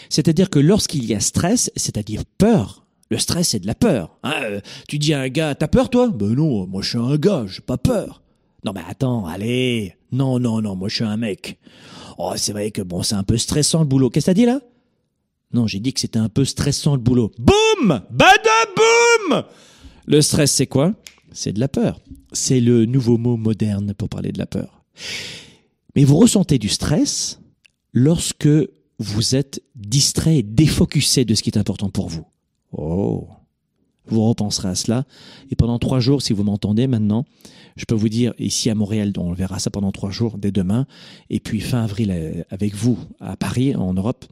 C'est-à-dire 0.09 0.49
que 0.49 0.59
lorsqu'il 0.59 1.05
y 1.05 1.13
a 1.13 1.19
stress, 1.19 1.71
c'est-à-dire 1.75 2.23
peur, 2.25 2.82
le 3.13 3.19
stress 3.19 3.49
c'est 3.49 3.59
de 3.59 3.67
la 3.67 3.75
peur. 3.75 4.17
Hein, 4.23 4.33
euh, 4.41 4.59
tu 4.87 4.97
dis 4.97 5.13
à 5.13 5.21
un 5.21 5.29
gars, 5.29 5.53
t'as 5.53 5.67
peur 5.67 5.91
toi? 5.91 6.09
Ben 6.09 6.33
non, 6.33 6.65
moi 6.65 6.81
je 6.81 6.89
suis 6.89 6.97
un 6.97 7.15
gars, 7.17 7.45
j'ai 7.47 7.61
pas 7.61 7.77
peur. 7.77 8.23
Non 8.65 8.71
mais 8.73 8.81
attends, 8.89 9.27
allez, 9.27 9.95
non 10.11 10.39
non 10.39 10.61
non, 10.61 10.75
moi 10.75 10.89
je 10.89 10.95
suis 10.95 11.03
un 11.03 11.15
mec. 11.15 11.59
Oh 12.17 12.33
c'est 12.35 12.53
vrai 12.53 12.71
que 12.71 12.81
bon 12.81 13.03
c'est 13.03 13.13
un 13.13 13.21
peu 13.21 13.37
stressant 13.37 13.81
le 13.81 13.85
boulot. 13.85 14.09
Qu'est-ce 14.09 14.25
que 14.25 14.31
t'as 14.31 14.33
dit 14.33 14.47
là? 14.47 14.61
Non, 15.53 15.67
j'ai 15.67 15.79
dit 15.79 15.93
que 15.93 15.99
c'était 15.99 16.17
un 16.17 16.27
peu 16.29 16.43
stressant 16.43 16.95
le 16.95 17.01
boulot. 17.01 17.31
Boum 17.37 18.01
Badaboum 18.09 19.43
Le 20.07 20.21
stress 20.23 20.51
c'est 20.51 20.65
quoi? 20.65 20.93
C'est 21.31 21.53
de 21.53 21.59
la 21.59 21.67
peur. 21.67 21.99
C'est 22.31 22.61
le 22.61 22.85
nouveau 22.85 23.19
mot 23.19 23.37
moderne 23.37 23.93
pour 23.93 24.09
parler 24.09 24.31
de 24.31 24.39
la 24.39 24.47
peur. 24.47 24.83
Mais 25.95 26.03
vous 26.03 26.17
ressentez 26.17 26.57
du 26.57 26.69
stress 26.69 27.39
lorsque 27.93 28.49
vous 28.97 29.35
êtes 29.35 29.61
distrait 29.75 30.37
et 30.37 30.43
défocusé 30.43 31.25
de 31.25 31.35
ce 31.35 31.43
qui 31.43 31.51
est 31.51 31.59
important 31.59 31.89
pour 31.89 32.09
vous. 32.09 32.25
Oh, 32.73 33.27
vous 34.05 34.27
repenserez 34.27 34.69
à 34.69 34.75
cela. 34.75 35.05
Et 35.49 35.55
pendant 35.55 35.79
trois 35.79 35.99
jours, 35.99 36.21
si 36.21 36.33
vous 36.33 36.43
m'entendez 36.43 36.87
maintenant, 36.87 37.25
je 37.75 37.85
peux 37.85 37.95
vous 37.95 38.09
dire, 38.09 38.33
ici 38.37 38.69
à 38.69 38.75
Montréal, 38.75 39.13
on 39.17 39.33
verra 39.33 39.59
ça 39.59 39.69
pendant 39.69 39.91
trois 39.91 40.11
jours 40.11 40.37
dès 40.37 40.51
demain, 40.51 40.85
et 41.29 41.39
puis 41.39 41.59
fin 41.59 41.83
avril 41.83 42.11
euh, 42.11 42.43
avec 42.49 42.75
vous 42.75 42.97
à 43.19 43.35
Paris, 43.35 43.75
en 43.75 43.93
Europe, 43.93 44.25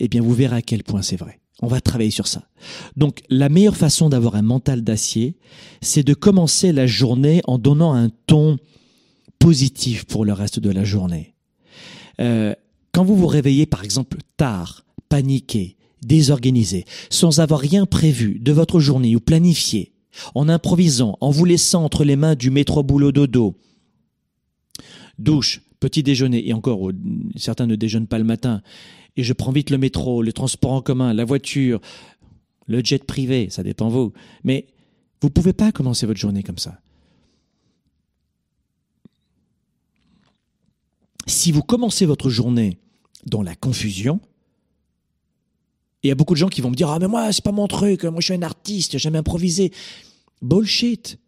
eh 0.00 0.08
bien 0.08 0.22
vous 0.22 0.32
verrez 0.32 0.56
à 0.56 0.62
quel 0.62 0.82
point 0.82 1.02
c'est 1.02 1.16
vrai. 1.16 1.40
On 1.62 1.66
va 1.66 1.80
travailler 1.80 2.10
sur 2.10 2.26
ça. 2.26 2.48
Donc 2.96 3.22
la 3.28 3.48
meilleure 3.48 3.76
façon 3.76 4.08
d'avoir 4.08 4.34
un 4.34 4.42
mental 4.42 4.82
d'acier, 4.82 5.36
c'est 5.82 6.02
de 6.02 6.14
commencer 6.14 6.72
la 6.72 6.86
journée 6.86 7.42
en 7.46 7.58
donnant 7.58 7.94
un 7.94 8.10
ton 8.26 8.58
positif 9.38 10.04
pour 10.04 10.24
le 10.24 10.32
reste 10.32 10.58
de 10.58 10.70
la 10.70 10.84
journée. 10.84 11.34
Euh, 12.20 12.54
quand 12.92 13.04
vous 13.04 13.16
vous 13.16 13.26
réveillez 13.26 13.66
par 13.66 13.84
exemple 13.84 14.18
tard, 14.36 14.84
paniqué, 15.08 15.76
désorganisé, 16.04 16.84
sans 17.10 17.40
avoir 17.40 17.60
rien 17.60 17.86
prévu 17.86 18.38
de 18.38 18.52
votre 18.52 18.80
journée 18.80 19.16
ou 19.16 19.20
planifié, 19.20 19.92
en 20.34 20.48
improvisant, 20.48 21.16
en 21.20 21.30
vous 21.30 21.44
laissant 21.44 21.84
entre 21.84 22.04
les 22.04 22.16
mains 22.16 22.34
du 22.34 22.50
métro 22.50 22.82
boulot 22.82 23.12
dodo, 23.12 23.56
douche, 25.18 25.62
petit 25.80 26.02
déjeuner, 26.02 26.48
et 26.48 26.52
encore, 26.52 26.90
certains 27.36 27.66
ne 27.66 27.76
déjeunent 27.76 28.06
pas 28.06 28.18
le 28.18 28.24
matin, 28.24 28.62
et 29.16 29.22
je 29.22 29.32
prends 29.32 29.52
vite 29.52 29.70
le 29.70 29.78
métro, 29.78 30.22
le 30.22 30.32
transport 30.32 30.72
en 30.72 30.82
commun, 30.82 31.12
la 31.12 31.24
voiture, 31.24 31.80
le 32.66 32.82
jet 32.82 33.04
privé, 33.04 33.48
ça 33.50 33.62
dépend 33.62 33.88
vous. 33.88 34.12
Mais 34.42 34.66
vous 35.20 35.28
ne 35.28 35.32
pouvez 35.32 35.52
pas 35.52 35.72
commencer 35.72 36.06
votre 36.06 36.20
journée 36.20 36.42
comme 36.42 36.58
ça. 36.58 36.80
Si 41.26 41.52
vous 41.52 41.62
commencez 41.62 42.06
votre 42.06 42.28
journée 42.28 42.78
dans 43.26 43.42
la 43.42 43.54
confusion, 43.54 44.20
il 46.04 46.08
y 46.08 46.10
a 46.10 46.14
beaucoup 46.14 46.34
de 46.34 46.38
gens 46.38 46.48
qui 46.48 46.60
vont 46.60 46.70
me 46.70 46.76
dire 46.76 46.90
Ah, 46.90 46.98
mais 46.98 47.08
moi, 47.08 47.32
c'est 47.32 47.42
pas 47.42 47.52
mon 47.52 47.66
truc, 47.66 48.04
moi 48.04 48.20
je 48.20 48.26
suis 48.26 48.34
un 48.34 48.42
artiste, 48.42 48.98
j'aime 48.98 49.16
improviser. 49.16 49.72
Bullshit. 50.42 51.18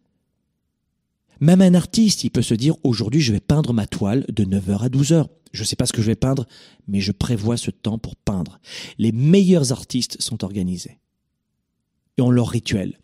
Même 1.39 1.61
un 1.61 1.73
artiste, 1.73 2.23
il 2.23 2.29
peut 2.29 2.43
se 2.43 2.53
dire 2.53 2.75
Aujourd'hui, 2.83 3.21
je 3.21 3.33
vais 3.33 3.39
peindre 3.39 3.73
ma 3.73 3.87
toile 3.87 4.25
de 4.29 4.45
9h 4.45 4.83
à 4.83 4.89
12h. 4.89 5.25
Je 5.51 5.61
ne 5.61 5.65
sais 5.65 5.75
pas 5.75 5.87
ce 5.87 5.93
que 5.93 6.01
je 6.01 6.07
vais 6.07 6.15
peindre, 6.15 6.45
mais 6.87 7.01
je 7.01 7.11
prévois 7.11 7.57
ce 7.57 7.71
temps 7.71 7.97
pour 7.97 8.15
peindre. 8.15 8.59
Les 8.99 9.11
meilleurs 9.11 9.71
artistes 9.71 10.21
sont 10.21 10.43
organisés 10.43 10.99
et 12.17 12.21
ont 12.21 12.29
leur 12.29 12.49
rituel. 12.49 12.99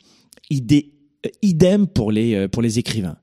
Idem 1.42 1.88
pour 1.88 2.12
les, 2.12 2.36
euh, 2.36 2.48
pour 2.48 2.62
les 2.62 2.80
écrivains. 2.80 3.18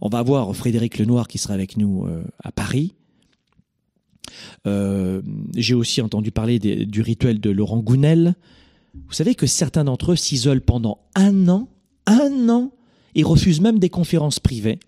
On 0.00 0.08
va 0.08 0.22
voir 0.22 0.54
Frédéric 0.56 0.98
Lenoir 0.98 1.28
qui 1.28 1.38
sera 1.38 1.54
avec 1.54 1.76
nous 1.76 2.06
euh, 2.06 2.24
à 2.42 2.50
Paris. 2.50 2.94
Euh, 4.66 5.22
j'ai 5.56 5.74
aussi 5.74 6.00
entendu 6.00 6.30
parler 6.30 6.58
du 6.58 7.02
rituel 7.02 7.40
de 7.40 7.50
Laurent 7.50 7.78
Gounel. 7.78 8.34
Vous 8.94 9.12
savez 9.12 9.34
que 9.34 9.46
certains 9.46 9.84
d'entre 9.84 10.12
eux 10.12 10.16
s'isolent 10.16 10.60
pendant 10.60 10.98
un 11.14 11.48
an, 11.48 11.68
un 12.06 12.48
an, 12.48 12.72
et 13.14 13.22
refusent 13.22 13.60
même 13.60 13.78
des 13.78 13.88
conférences 13.88 14.40
privées. 14.40 14.78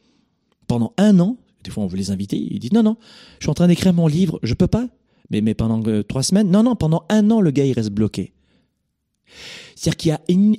Pendant 0.66 0.92
un 0.96 1.18
an, 1.20 1.36
des 1.64 1.70
fois 1.70 1.84
on 1.84 1.86
veut 1.86 1.96
les 1.96 2.10
inviter, 2.10 2.36
ils 2.36 2.58
disent 2.58 2.72
non, 2.72 2.82
non, 2.82 2.96
je 3.38 3.44
suis 3.44 3.50
en 3.50 3.54
train 3.54 3.68
d'écrire 3.68 3.92
mon 3.92 4.06
livre, 4.06 4.38
je 4.42 4.54
peux 4.54 4.66
pas. 4.66 4.88
Mais, 5.30 5.40
mais 5.40 5.54
pendant 5.54 5.82
euh, 5.88 6.02
trois 6.02 6.22
semaines, 6.22 6.50
non, 6.50 6.62
non, 6.62 6.76
pendant 6.76 7.04
un 7.08 7.30
an, 7.30 7.40
le 7.40 7.50
gars 7.50 7.64
il 7.64 7.72
reste 7.72 7.90
bloqué. 7.90 8.32
C'est-à-dire 9.74 9.96
qu'il 9.96 10.08
y 10.10 10.12
a 10.12 10.20
une, 10.28 10.56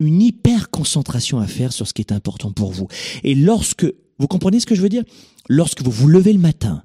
une 0.00 0.22
hyper 0.22 0.70
concentration 0.70 1.38
à 1.38 1.46
faire 1.46 1.72
sur 1.72 1.86
ce 1.86 1.92
qui 1.92 2.02
est 2.02 2.12
important 2.12 2.50
pour 2.50 2.72
vous. 2.72 2.88
Et 3.24 3.34
lorsque, 3.34 3.86
vous 4.18 4.26
comprenez 4.26 4.60
ce 4.60 4.66
que 4.66 4.74
je 4.74 4.80
veux 4.80 4.88
dire? 4.88 5.04
Lorsque 5.48 5.82
vous 5.82 5.90
vous 5.90 6.08
levez 6.08 6.32
le 6.32 6.38
matin 6.38 6.82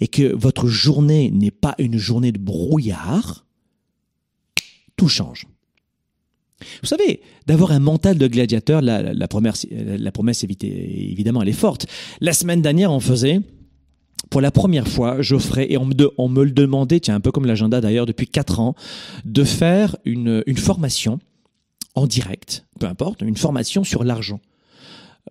et 0.00 0.08
que 0.08 0.34
votre 0.34 0.66
journée 0.66 1.30
n'est 1.30 1.50
pas 1.50 1.74
une 1.78 1.98
journée 1.98 2.32
de 2.32 2.38
brouillard, 2.38 3.46
tout 4.96 5.08
change. 5.08 5.46
Vous 6.82 6.86
savez, 6.86 7.20
d'avoir 7.46 7.72
un 7.72 7.80
mental 7.80 8.16
de 8.16 8.26
gladiateur, 8.26 8.80
la, 8.80 9.02
la, 9.02 9.28
promesse, 9.28 9.66
la 9.70 10.12
promesse 10.12 10.44
évidemment, 10.44 11.42
elle 11.42 11.48
est 11.48 11.52
forte. 11.52 11.86
La 12.20 12.32
semaine 12.32 12.62
dernière, 12.62 12.92
on 12.92 13.00
faisait, 13.00 13.40
pour 14.30 14.40
la 14.40 14.50
première 14.50 14.88
fois, 14.88 15.20
j'offrais, 15.20 15.70
et 15.70 15.76
on 15.76 15.84
me, 15.84 15.94
on 16.16 16.28
me 16.28 16.44
le 16.44 16.52
demandait, 16.52 17.00
tiens, 17.00 17.16
un 17.16 17.20
peu 17.20 17.32
comme 17.32 17.46
l'agenda 17.46 17.80
d'ailleurs, 17.80 18.06
depuis 18.06 18.26
quatre 18.26 18.60
ans, 18.60 18.74
de 19.24 19.44
faire 19.44 19.96
une, 20.04 20.42
une 20.46 20.56
formation 20.56 21.18
en 21.94 22.06
direct, 22.06 22.66
peu 22.80 22.86
importe, 22.86 23.22
une 23.22 23.36
formation 23.36 23.84
sur 23.84 24.04
l'argent. 24.04 24.40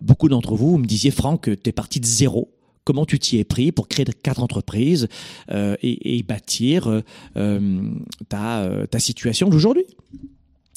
Beaucoup 0.00 0.28
d'entre 0.28 0.56
vous 0.56 0.78
me 0.78 0.86
disiez, 0.86 1.10
Franck, 1.10 1.44
tu 1.44 1.68
es 1.68 1.72
parti 1.72 2.00
de 2.00 2.06
zéro. 2.06 2.53
Comment 2.84 3.06
tu 3.06 3.18
t'y 3.18 3.38
es 3.38 3.44
pris 3.44 3.72
pour 3.72 3.88
créer 3.88 4.04
quatre 4.04 4.42
entreprises 4.42 5.08
euh, 5.50 5.76
et, 5.82 6.22
bâtir 6.22 6.88
euh, 6.88 7.00
euh, 7.36 8.86
ta, 8.86 8.98
situation 8.98 9.48
d'aujourd'hui 9.48 9.84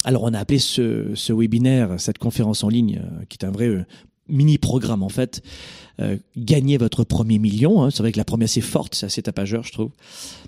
alors 0.04 0.22
on 0.22 0.32
a 0.32 0.38
appelé 0.38 0.60
ce, 0.60 1.10
ce, 1.14 1.32
webinaire, 1.32 1.98
cette 1.98 2.18
conférence 2.18 2.62
en 2.62 2.68
ligne, 2.68 3.02
qui 3.28 3.36
est 3.36 3.44
un 3.44 3.50
vrai 3.50 3.84
mini-programme 4.28 5.02
en 5.02 5.08
fait. 5.08 5.42
Euh, 6.00 6.16
gagner 6.36 6.76
votre 6.76 7.02
premier 7.02 7.38
million, 7.38 7.82
hein. 7.82 7.90
c'est 7.90 8.04
vrai 8.04 8.12
que 8.12 8.18
la 8.18 8.24
promesse 8.24 8.56
est 8.56 8.60
forte, 8.62 8.94
c'est 8.94 9.06
assez 9.06 9.20
tapageur 9.20 9.64
je 9.64 9.72
trouve. 9.72 9.90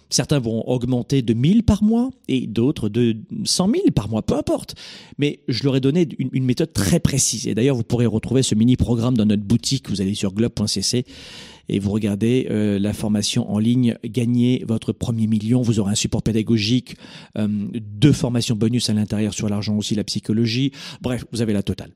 Certains 0.09 0.39
vont 0.39 0.69
augmenter 0.69 1.23
de 1.23 1.35
1000 1.35 1.63
par 1.65 1.83
mois 1.83 2.11
et 2.29 2.47
d'autres 2.47 2.89
de 2.89 3.17
100 3.45 3.71
000 3.71 3.91
par 3.95 4.09
mois, 4.09 4.23
peu 4.23 4.35
importe. 4.35 4.75
Mais 5.19 5.41
je 5.49 5.63
leur 5.65 5.77
ai 5.77 5.81
donné 5.81 6.09
une, 6.19 6.45
méthode 6.45 6.73
très 6.73 6.99
précise. 6.99 7.47
Et 7.47 7.55
d'ailleurs, 7.55 7.77
vous 7.77 7.85
pourrez 7.85 8.07
retrouver 8.07 8.43
ce 8.43 8.57
mini-programme 8.57 9.17
dans 9.17 9.27
notre 9.27 9.43
boutique. 9.43 9.89
Vous 9.89 10.01
allez 10.01 10.15
sur 10.15 10.33
globe.cc 10.33 11.05
et 11.69 11.79
vous 11.79 11.93
regardez 11.93 12.49
euh, 12.51 12.81
la 12.81 12.93
formation 12.93 13.49
en 13.53 13.61
ligne 13.61 13.97
Gagner 14.05 14.65
votre 14.67 14.93
premier 14.93 15.29
million. 15.29 15.63
Vous 15.63 15.79
aurez 15.79 15.93
un 15.93 15.97
support 15.97 16.23
pédagogique, 16.23 16.97
euh, 17.39 17.47
deux 17.73 18.13
formations 18.13 18.57
bonus 18.57 18.91
à 18.91 18.95
l'intérieur 18.95 19.33
sur 19.33 19.49
l'argent 19.49 19.77
aussi, 19.77 19.95
la 19.95 20.05
psychologie. 20.05 20.73
Bref, 21.01 21.25
vous 21.31 21.41
avez 21.41 21.53
la 21.53 21.63
totale. 21.63 21.93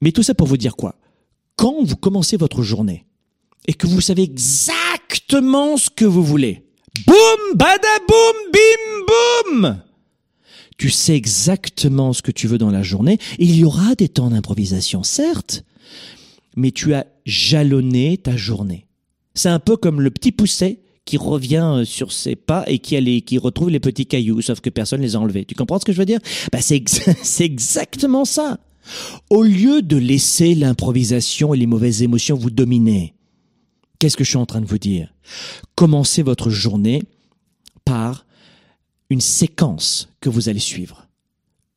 Mais 0.00 0.12
tout 0.12 0.22
ça 0.22 0.34
pour 0.34 0.46
vous 0.46 0.56
dire 0.56 0.74
quoi? 0.74 0.96
Quand 1.62 1.84
vous 1.84 1.94
commencez 1.94 2.36
votre 2.36 2.64
journée 2.64 3.06
et 3.68 3.74
que 3.74 3.86
vous 3.86 4.00
savez 4.00 4.24
exactement 4.24 5.76
ce 5.76 5.90
que 5.90 6.04
vous 6.04 6.24
voulez, 6.24 6.64
boum, 7.06 7.54
badaboum, 7.54 8.36
bim, 8.52 9.60
boum 9.60 9.82
Tu 10.76 10.90
sais 10.90 11.14
exactement 11.14 12.12
ce 12.12 12.20
que 12.20 12.32
tu 12.32 12.48
veux 12.48 12.58
dans 12.58 12.72
la 12.72 12.82
journée. 12.82 13.18
Il 13.38 13.54
y 13.54 13.62
aura 13.62 13.94
des 13.94 14.08
temps 14.08 14.30
d'improvisation, 14.30 15.04
certes, 15.04 15.62
mais 16.56 16.72
tu 16.72 16.94
as 16.94 17.06
jalonné 17.26 18.18
ta 18.18 18.36
journée. 18.36 18.88
C'est 19.36 19.48
un 19.48 19.60
peu 19.60 19.76
comme 19.76 20.00
le 20.00 20.10
petit 20.10 20.32
pousset 20.32 20.80
qui 21.04 21.16
revient 21.16 21.82
sur 21.84 22.10
ses 22.10 22.34
pas 22.34 22.64
et 22.66 22.80
qui, 22.80 23.22
qui 23.22 23.38
retrouve 23.38 23.70
les 23.70 23.78
petits 23.78 24.06
cailloux, 24.06 24.42
sauf 24.42 24.58
que 24.58 24.68
personne 24.68 25.00
les 25.00 25.14
a 25.14 25.20
enlevés. 25.20 25.44
Tu 25.44 25.54
comprends 25.54 25.78
ce 25.78 25.84
que 25.84 25.92
je 25.92 25.98
veux 25.98 26.06
dire? 26.06 26.18
Bah, 26.50 26.58
C'est 26.60 26.82
exactement 27.44 28.24
ça. 28.24 28.58
Au 29.30 29.42
lieu 29.42 29.82
de 29.82 29.96
laisser 29.96 30.54
l'improvisation 30.54 31.54
et 31.54 31.58
les 31.58 31.66
mauvaises 31.66 32.02
émotions 32.02 32.36
vous 32.36 32.50
dominer, 32.50 33.14
qu'est-ce 33.98 34.16
que 34.16 34.24
je 34.24 34.30
suis 34.30 34.38
en 34.38 34.46
train 34.46 34.60
de 34.60 34.66
vous 34.66 34.78
dire? 34.78 35.14
Commencez 35.74 36.22
votre 36.22 36.50
journée 36.50 37.02
par 37.84 38.26
une 39.10 39.20
séquence 39.20 40.08
que 40.20 40.28
vous 40.28 40.48
allez 40.48 40.60
suivre. 40.60 41.06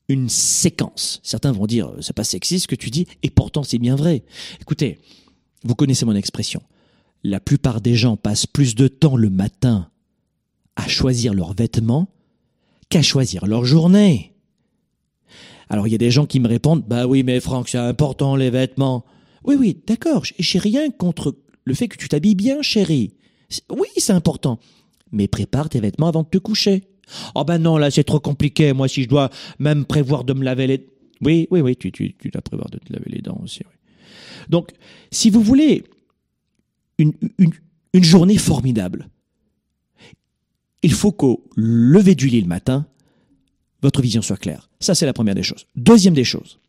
Une 0.07 0.29
séquence. 0.29 1.19
Certains 1.23 1.51
vont 1.51 1.65
dire, 1.65 1.91
c'est 1.99 2.15
pas 2.15 2.23
sexy 2.23 2.59
ce 2.59 2.67
que 2.67 2.75
tu 2.75 2.91
dis, 2.91 3.07
et 3.23 3.29
pourtant 3.29 3.63
c'est 3.63 3.79
bien 3.79 3.95
vrai. 3.95 4.23
Écoutez, 4.61 4.99
vous 5.63 5.75
connaissez 5.75 6.05
mon 6.05 6.15
expression. 6.15 6.61
La 7.23 7.39
plupart 7.39 7.81
des 7.81 7.95
gens 7.95 8.17
passent 8.17 8.45
plus 8.45 8.75
de 8.75 8.87
temps 8.87 9.17
le 9.17 9.31
matin 9.31 9.89
à 10.75 10.87
choisir 10.87 11.33
leurs 11.33 11.53
vêtements 11.53 12.07
qu'à 12.89 13.01
choisir 13.01 13.47
leur 13.47 13.65
journée. 13.65 14.34
Alors 15.69 15.87
il 15.87 15.91
y 15.91 15.95
a 15.95 15.99
des 15.99 16.11
gens 16.11 16.25
qui 16.25 16.39
me 16.39 16.47
répondent, 16.47 16.83
bah 16.87 17.07
oui, 17.07 17.23
mais 17.23 17.39
Franck, 17.39 17.69
c'est 17.69 17.77
important 17.77 18.35
les 18.35 18.49
vêtements. 18.49 19.05
Oui, 19.43 19.55
oui, 19.59 19.77
d'accord, 19.85 20.23
j'ai 20.37 20.59
rien 20.59 20.89
contre 20.89 21.35
le 21.63 21.73
fait 21.73 21.87
que 21.87 21.97
tu 21.97 22.07
t'habilles 22.07 22.35
bien, 22.35 22.61
chérie. 22.61 23.13
Oui, 23.69 23.87
c'est 23.97 24.13
important. 24.13 24.59
Mais 25.11 25.27
prépare 25.27 25.69
tes 25.69 25.79
vêtements 25.79 26.07
avant 26.07 26.23
de 26.23 26.29
te 26.29 26.37
coucher. 26.37 26.83
Oh 27.35 27.43
ben 27.43 27.59
non, 27.59 27.77
là 27.77 27.91
c'est 27.91 28.03
trop 28.03 28.19
compliqué. 28.19 28.73
Moi, 28.73 28.87
si 28.87 29.03
je 29.03 29.09
dois 29.09 29.29
même 29.59 29.85
prévoir 29.85 30.23
de 30.23 30.33
me 30.33 30.43
laver 30.43 30.67
les... 30.67 30.89
Oui, 31.21 31.47
oui, 31.51 31.61
oui, 31.61 31.75
tu, 31.75 31.91
tu, 31.91 32.15
tu 32.15 32.29
dois 32.29 32.41
prévoir 32.41 32.69
de 32.69 32.77
te 32.77 32.91
laver 32.91 33.09
les 33.09 33.21
dents 33.21 33.39
aussi. 33.43 33.61
Oui. 33.65 33.75
Donc, 34.49 34.71
si 35.11 35.29
vous 35.29 35.41
voulez 35.41 35.83
une, 36.97 37.13
une, 37.37 37.51
une 37.93 38.03
journée 38.03 38.37
formidable, 38.37 39.09
il 40.81 40.93
faut 40.93 41.11
qu'au 41.11 41.43
lever 41.55 42.15
du 42.15 42.27
lit 42.27 42.41
le 42.41 42.47
matin, 42.47 42.85
votre 43.85 44.01
vision 44.01 44.21
soit 44.21 44.37
claire. 44.37 44.69
Ça, 44.79 44.95
c'est 44.95 45.05
la 45.05 45.13
première 45.13 45.35
des 45.35 45.43
choses. 45.43 45.65
Deuxième 45.75 46.13
des 46.13 46.23
choses. 46.23 46.59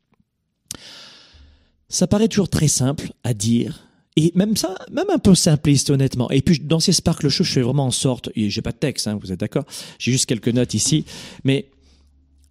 Ça 1.88 2.06
paraît 2.06 2.28
toujours 2.28 2.49
très 2.49 2.68
simple 2.68 3.12
à 3.25 3.32
dire, 3.32 3.87
et 4.16 4.32
même 4.35 4.56
ça, 4.56 4.75
même 4.90 5.11
un 5.11 5.18
peu 5.18 5.35
simpliste, 5.35 5.90
honnêtement. 5.90 6.30
Et 6.30 6.42
puis, 6.42 6.58
dans 6.58 6.80
ces 6.80 6.92
Sparkle 6.92 7.28
Show, 7.28 7.44
je 7.44 7.52
fais 7.52 7.62
vraiment 7.62 7.87
en 7.87 7.90
sorte, 7.90 8.30
et 8.35 8.50
j'ai 8.50 8.62
pas 8.62 8.73
de 8.73 8.78
texte, 8.78 9.06
hein, 9.06 9.18
vous 9.20 9.32
êtes 9.32 9.40
d'accord? 9.40 9.64
J'ai 9.99 10.11
juste 10.11 10.26
quelques 10.26 10.49
notes 10.49 10.75
ici, 10.75 11.04
mais 11.44 11.68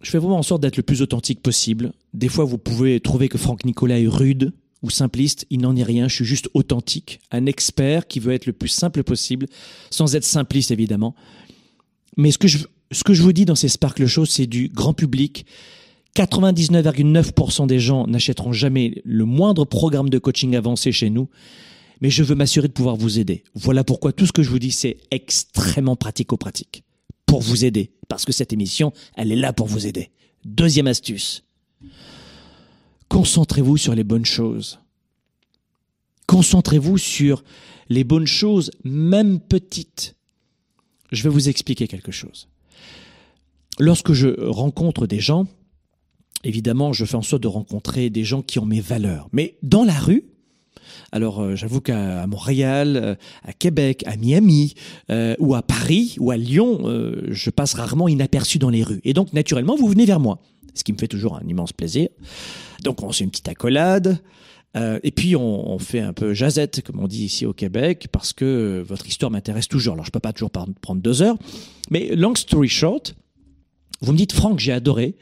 je 0.00 0.10
fais 0.10 0.18
vraiment 0.18 0.38
en 0.38 0.42
sorte 0.42 0.62
d'être 0.62 0.76
le 0.76 0.82
plus 0.82 1.02
authentique 1.02 1.42
possible. 1.42 1.92
Des 2.14 2.28
fois, 2.28 2.44
vous 2.44 2.58
pouvez 2.58 3.00
trouver 3.00 3.28
que 3.28 3.38
Franck 3.38 3.64
Nicolas 3.64 3.98
est 3.98 4.06
rude 4.06 4.52
ou 4.82 4.90
simpliste. 4.90 5.46
Il 5.50 5.60
n'en 5.60 5.74
est 5.74 5.82
rien. 5.82 6.06
Je 6.06 6.16
suis 6.16 6.24
juste 6.24 6.48
authentique. 6.54 7.18
Un 7.30 7.46
expert 7.46 8.06
qui 8.06 8.20
veut 8.20 8.32
être 8.32 8.46
le 8.46 8.52
plus 8.52 8.68
simple 8.68 9.02
possible, 9.02 9.46
sans 9.90 10.14
être 10.14 10.24
simpliste, 10.24 10.70
évidemment. 10.70 11.14
Mais 12.16 12.30
ce 12.30 12.38
que 12.38 12.46
je, 12.46 12.58
ce 12.92 13.04
que 13.04 13.14
je 13.14 13.22
vous 13.22 13.32
dis 13.32 13.44
dans 13.44 13.54
ces 13.54 13.68
Sparkle 13.68 14.06
Show, 14.06 14.24
c'est 14.24 14.46
du 14.46 14.68
grand 14.68 14.94
public. 14.94 15.46
99,9% 16.14 17.66
des 17.66 17.78
gens 17.78 18.06
n'achèteront 18.06 18.52
jamais 18.52 19.02
le 19.04 19.24
moindre 19.24 19.64
programme 19.64 20.08
de 20.08 20.18
coaching 20.18 20.56
avancé 20.56 20.92
chez 20.92 21.10
nous, 21.10 21.28
mais 22.00 22.10
je 22.10 22.22
veux 22.22 22.34
m'assurer 22.34 22.68
de 22.68 22.72
pouvoir 22.72 22.96
vous 22.96 23.18
aider. 23.18 23.44
Voilà 23.54 23.84
pourquoi 23.84 24.12
tout 24.12 24.26
ce 24.26 24.32
que 24.32 24.42
je 24.42 24.50
vous 24.50 24.58
dis, 24.58 24.72
c'est 24.72 24.96
extrêmement 25.10 25.96
pratico-pratique. 25.96 26.84
Pour 27.26 27.42
vous 27.42 27.64
aider. 27.64 27.90
Parce 28.08 28.24
que 28.24 28.32
cette 28.32 28.52
émission, 28.52 28.92
elle 29.16 29.32
est 29.32 29.36
là 29.36 29.52
pour 29.52 29.66
vous 29.66 29.86
aider. 29.86 30.10
Deuxième 30.44 30.86
astuce. 30.86 31.42
Concentrez-vous 33.08 33.76
sur 33.76 33.94
les 33.94 34.04
bonnes 34.04 34.24
choses. 34.24 34.78
Concentrez-vous 36.26 36.98
sur 36.98 37.42
les 37.88 38.04
bonnes 38.04 38.26
choses, 38.26 38.70
même 38.84 39.40
petites. 39.40 40.16
Je 41.12 41.22
vais 41.22 41.28
vous 41.28 41.48
expliquer 41.48 41.88
quelque 41.88 42.12
chose. 42.12 42.48
Lorsque 43.78 44.12
je 44.12 44.28
rencontre 44.48 45.06
des 45.06 45.20
gens, 45.20 45.46
évidemment, 46.44 46.92
je 46.92 47.04
fais 47.04 47.16
en 47.16 47.22
sorte 47.22 47.42
de 47.42 47.48
rencontrer 47.48 48.10
des 48.10 48.24
gens 48.24 48.42
qui 48.42 48.58
ont 48.58 48.66
mes 48.66 48.80
valeurs. 48.80 49.28
Mais 49.32 49.58
dans 49.62 49.84
la 49.84 49.98
rue, 49.98 50.24
alors 51.12 51.40
euh, 51.40 51.56
j'avoue 51.56 51.80
qu'à 51.80 52.26
Montréal, 52.26 52.96
euh, 52.96 53.14
à 53.42 53.52
Québec, 53.52 54.02
à 54.06 54.16
Miami, 54.16 54.74
euh, 55.10 55.34
ou 55.38 55.54
à 55.54 55.62
Paris, 55.62 56.16
ou 56.20 56.30
à 56.30 56.36
Lyon, 56.36 56.80
je 57.28 57.50
passe 57.50 57.74
rarement 57.74 58.08
inaperçu 58.08 58.58
dans 58.58 58.70
les 58.70 58.82
rues. 58.82 59.00
Et 59.04 59.12
donc 59.12 59.32
naturellement, 59.32 59.76
vous 59.76 59.88
venez 59.88 60.06
vers 60.06 60.20
moi, 60.20 60.40
ce 60.74 60.84
qui 60.84 60.92
me 60.92 60.98
fait 60.98 61.08
toujours 61.08 61.36
un 61.36 61.46
immense 61.46 61.72
plaisir. 61.72 62.08
Donc 62.82 63.02
on 63.02 63.12
fait 63.12 63.24
une 63.24 63.30
petite 63.30 63.48
accolade. 63.48 64.20
Et 65.02 65.10
puis 65.10 65.36
on, 65.36 65.70
on, 65.70 65.78
fait 65.78 66.00
un 66.00 66.12
peu 66.12 66.34
jazette, 66.34 66.82
comme 66.82 67.00
on 67.00 67.08
dit 67.08 67.24
ici 67.24 67.46
au 67.46 67.54
Québec, 67.54 68.08
parce 68.12 68.34
que 68.34 68.84
votre 68.86 69.06
histoire 69.06 69.30
m'intéresse 69.30 69.68
toujours. 69.68 69.94
Alors 69.94 70.04
je 70.04 70.10
peux 70.10 70.20
pas 70.20 70.34
toujours 70.34 70.50
prendre 70.50 71.00
deux 71.00 71.22
heures, 71.22 71.38
mais 71.90 72.14
long 72.14 72.34
story 72.34 72.68
short, 72.68 73.14
vous 74.00 74.12
me 74.12 74.18
dites, 74.18 74.32
Franck, 74.32 74.60
j'ai 74.60 74.72
adoré 74.72 75.16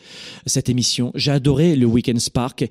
cette 0.47 0.69
émission, 0.69 1.13
j'ai 1.15 1.31
adoré 1.31 1.77
le 1.77 1.87
Weekend 1.87 2.21
Spark, 2.21 2.69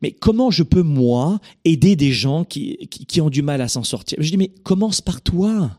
mais 0.00 0.12
comment 0.12 0.50
je 0.50 0.62
peux, 0.62 0.82
moi, 0.82 1.40
aider 1.64 1.96
des 1.96 2.12
gens 2.12 2.44
qui, 2.44 2.76
qui, 2.88 3.20
ont 3.20 3.30
du 3.30 3.42
mal 3.42 3.60
à 3.60 3.68
s'en 3.68 3.82
sortir? 3.82 4.18
Je 4.20 4.30
dis, 4.30 4.36
mais 4.36 4.48
commence 4.62 5.00
par 5.00 5.20
toi. 5.20 5.78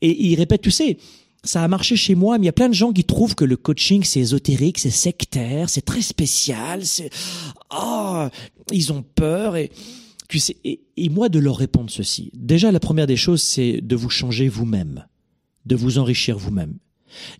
Et 0.00 0.26
il 0.26 0.36
répète, 0.36 0.62
tu 0.62 0.70
sais, 0.70 0.98
ça 1.44 1.62
a 1.62 1.68
marché 1.68 1.96
chez 1.96 2.14
moi, 2.14 2.38
mais 2.38 2.44
il 2.44 2.46
y 2.46 2.50
a 2.50 2.54
plein 2.54 2.68
de 2.68 2.74
gens 2.74 2.92
qui 2.92 3.04
trouvent 3.04 3.34
que 3.34 3.44
le 3.44 3.56
coaching 3.56 4.02
c'est 4.02 4.20
ésotérique, 4.20 4.78
c'est 4.78 4.90
sectaire, 4.90 5.68
c'est 5.68 5.84
très 5.84 6.00
spécial, 6.00 6.84
c'est 6.84 7.10
oh, 7.70 8.26
ils 8.72 8.92
ont 8.92 9.02
peur 9.02 9.56
et, 9.56 9.70
et, 10.64 11.08
moi 11.10 11.28
de 11.28 11.38
leur 11.38 11.56
répondre 11.56 11.90
ceci. 11.90 12.30
Déjà 12.34 12.72
la 12.72 12.80
première 12.80 13.06
des 13.06 13.16
choses 13.16 13.42
c'est 13.42 13.80
de 13.82 13.94
vous 13.94 14.08
changer 14.08 14.48
vous-même, 14.48 15.06
de 15.66 15.76
vous 15.76 15.98
enrichir 15.98 16.38
vous-même. 16.38 16.78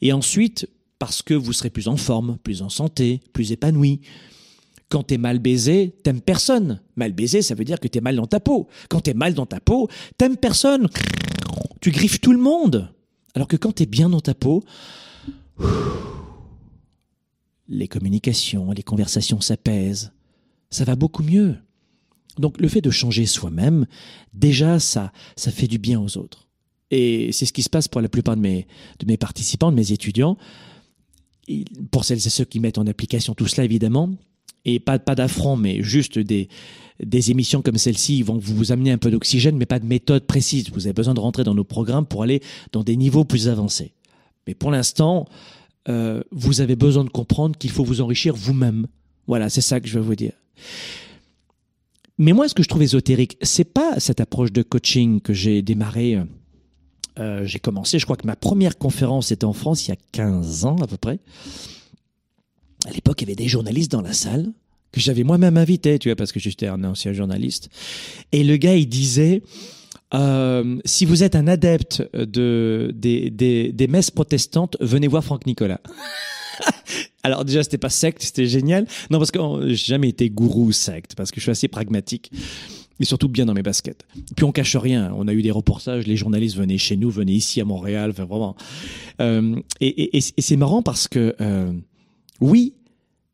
Et 0.03 0.13
ensuite 0.13 0.69
parce 0.99 1.23
que 1.23 1.35
vous 1.35 1.53
serez 1.53 1.71
plus 1.71 1.89
en 1.89 1.97
forme, 1.97 2.39
plus 2.43 2.63
en 2.63 2.69
santé, 2.69 3.21
plus 3.33 3.53
épanoui. 3.53 4.01
Quand 4.89 5.03
t'es 5.03 5.19
mal 5.19 5.39
baisé, 5.39 5.95
t'aimes 6.03 6.21
personne. 6.21 6.81
Mal 6.97 7.13
baisé, 7.13 7.43
ça 7.43 7.55
veut 7.55 7.65
dire 7.65 7.81
que 7.81 7.89
t'es 7.89 8.01
mal 8.01 8.17
dans 8.17 8.27
ta 8.27 8.41
peau. 8.41 8.69
Quand 8.89 9.01
t'es 9.01 9.15
mal 9.15 9.35
dans 9.35 9.47
ta 9.47 9.61
peau, 9.61 9.89
t'aimes 10.19 10.37
personne. 10.37 10.89
Tu 11.81 11.91
griffes 11.91 12.21
tout 12.21 12.33
le 12.33 12.39
monde. 12.39 12.93
Alors 13.35 13.49
que 13.49 13.57
quand 13.57 13.73
t'es 13.73 13.87
bien 13.87 14.09
dans 14.09 14.21
ta 14.21 14.35
peau, 14.35 14.63
les 17.69 17.89
communications, 17.89 18.71
les 18.71 18.83
conversations 18.83 19.41
s'apaisent. 19.41 20.13
Ça 20.71 20.85
va 20.85 20.97
beaucoup 20.97 21.23
mieux. 21.23 21.57
Donc 22.39 22.61
le 22.61 22.69
fait 22.69 22.81
de 22.81 22.91
changer 22.91 23.27
soi-même, 23.27 23.87
déjà 24.33 24.79
ça, 24.79 25.13
ça 25.37 25.51
fait 25.51 25.69
du 25.69 25.79
bien 25.79 26.01
aux 26.01 26.17
autres. 26.19 26.49
Et 26.91 27.33
c'est 27.33 27.47
ce 27.47 27.53
qui 27.53 27.63
se 27.63 27.71
passe 27.71 27.89
pour 27.89 28.01
la 28.01 28.09
plupart 28.09 28.37
de 28.37 28.41
mes, 28.43 28.67
de 28.99 29.07
mes 29.07 29.17
participants, 29.17 29.71
de 29.71 29.77
mes 29.77 29.93
étudiants 29.93 30.37
pour 31.91 32.05
celles 32.05 32.19
et 32.19 32.31
ceux 32.31 32.45
qui 32.45 32.61
mettent 32.61 32.79
en 32.79 32.87
application 32.87 33.35
tout 33.35 33.47
cela, 33.47 33.65
évidemment, 33.65 34.11
et 34.65 34.81
pas, 34.81 34.99
pas 34.99 35.15
d'affront, 35.15 35.57
mais 35.57 35.83
juste 35.83 36.19
des, 36.19 36.49
des 37.03 37.31
émissions 37.31 37.63
comme 37.63 37.77
celle-ci 37.77 38.23
vont 38.23 38.39
vous 38.39 38.73
amener 38.73 38.93
un 38.93 38.99
peu 38.99 39.11
d'oxygène, 39.11 39.57
mais 39.57 39.67
pas 39.67 39.79
de 39.79 39.87
méthode 39.87 40.27
précise. 40.27 40.71
Vous 40.71 40.87
avez 40.87 40.95
besoin 40.95 41.15
de 41.15 41.21
rentrer 41.21 41.45
dans 41.45 41.55
nos 41.55 41.65
programmes 41.65 42.07
pour 42.07 42.23
aller 42.23 42.41
dans 42.73 42.83
des 42.83 42.97
niveaux 42.97 43.25
plus 43.25 43.49
avancés. 43.49 43.93
Mais 44.47 44.55
pour 44.55 44.71
l'instant, 44.71 45.27
euh, 45.89 46.23
vous 46.31 46.61
avez 46.61 46.77
besoin 46.77 47.05
de 47.05 47.11
comprendre 47.11 47.57
qu'il 47.59 47.71
faut 47.71 47.85
vous 47.85 48.01
enrichir 48.01 48.35
vous-même. 48.35 48.87
Voilà, 49.27 49.49
c'est 49.49 49.61
ça 49.61 49.81
que 49.81 49.89
je 49.89 49.99
veux 49.99 50.05
vous 50.05 50.17
dire. 50.17 50.33
Mais 52.19 52.33
moi, 52.33 52.49
ce 52.49 52.55
que 52.55 52.63
je 52.63 52.69
trouve 52.69 52.83
ésotérique, 52.83 53.37
c'est 53.43 53.65
pas 53.65 53.99
cette 53.99 54.21
approche 54.21 54.53
de 54.53 54.63
coaching 54.63 55.21
que 55.21 55.33
j'ai 55.33 55.63
démarré 55.63 56.19
euh, 57.19 57.45
j'ai 57.47 57.59
commencé, 57.59 57.99
je 57.99 58.05
crois 58.05 58.17
que 58.17 58.27
ma 58.27 58.37
première 58.37 58.77
conférence 58.77 59.31
était 59.31 59.45
en 59.45 59.53
France 59.53 59.87
il 59.87 59.91
y 59.91 59.93
a 59.93 59.99
15 60.13 60.65
ans 60.65 60.77
à 60.83 60.87
peu 60.87 60.97
près. 60.97 61.19
À 62.87 62.91
l'époque, 62.91 63.23
il 63.23 63.25
y 63.25 63.29
avait 63.29 63.37
des 63.37 63.49
journalistes 63.49 63.93
dans 63.93 64.03
la 64.03 64.13
salle 64.13 64.53
que 64.93 65.01
j'avais 65.01 65.25
moi-même 65.25 65.57
invité, 65.57 65.99
tu 65.99 66.09
vois, 66.09 66.17
parce 66.17 66.31
que 66.31 66.39
j'étais 66.39 66.69
un 66.69 66.85
ancien 66.85 67.13
journaliste. 67.13 67.69
Et 68.31 68.45
le 68.45 68.57
gars, 68.57 68.77
il 68.77 68.89
disait, 68.89 69.43
euh, 70.15 70.79
si 70.85 71.05
vous 71.05 71.25
êtes 71.25 71.35
un 71.35 71.49
adepte 71.49 72.03
de, 72.15 72.93
des, 72.95 73.31
des, 73.31 73.87
messes 73.89 74.13
protestantes, 74.13 74.77
venez 74.81 75.09
voir 75.09 75.25
Franck 75.25 75.47
Nicolas. 75.47 75.81
Alors 77.25 77.45
déjà, 77.45 77.65
c'était 77.65 77.79
pas 77.79 77.91
secte, 77.91 78.23
c'était 78.23 78.47
génial. 78.47 78.87
Non, 79.11 79.19
parce 79.19 79.33
que 79.33 79.39
j'ai 79.69 79.77
jamais 79.77 80.11
été 80.11 80.31
gourou 80.31 80.71
secte, 80.71 81.17
parce 81.17 81.31
que 81.31 81.41
je 81.41 81.43
suis 81.45 81.51
assez 81.51 81.69
pragmatique 81.69 82.31
et 83.01 83.05
surtout 83.05 83.29
bien 83.29 83.47
dans 83.47 83.55
mes 83.55 83.63
baskets. 83.63 84.05
Puis 84.37 84.45
on 84.45 84.53
cache 84.53 84.77
rien. 84.77 85.13
On 85.17 85.29
a 85.29 85.33
eu 85.33 85.43
des 85.43 85.51
reportages, 85.51 86.07
les 86.07 86.17
journalistes 86.17 86.57
venaient 86.57 86.79
chez 86.79 86.97
nous, 86.97 87.11
venaient 87.11 87.33
ici 87.33 87.61
à 87.61 87.65
Montréal, 87.65 88.11
enfin 88.11 88.25
vraiment. 88.25 88.57
Euh, 89.21 89.57
et, 89.81 90.17
et, 90.17 90.19
et 90.19 90.43
c'est 90.43 90.57
marrant 90.57 90.83
parce 90.83 91.09
que 91.09 91.35
euh, 91.41 91.73
oui, 92.41 92.75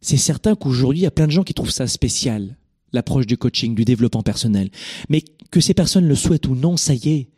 c'est 0.00 0.16
certain 0.16 0.54
qu'aujourd'hui 0.54 1.00
il 1.00 1.04
y 1.04 1.06
a 1.06 1.10
plein 1.10 1.26
de 1.26 1.32
gens 1.32 1.42
qui 1.42 1.54
trouvent 1.54 1.70
ça 1.70 1.86
spécial, 1.86 2.56
l'approche 2.92 3.26
du 3.26 3.36
coaching, 3.36 3.74
du 3.74 3.84
développement 3.84 4.22
personnel. 4.22 4.70
Mais 5.08 5.22
que 5.50 5.60
ces 5.60 5.74
personnes 5.74 6.06
le 6.06 6.14
souhaitent 6.14 6.46
ou 6.46 6.54
non, 6.54 6.76
ça 6.76 6.94
y 6.94 7.08
est, 7.10 7.28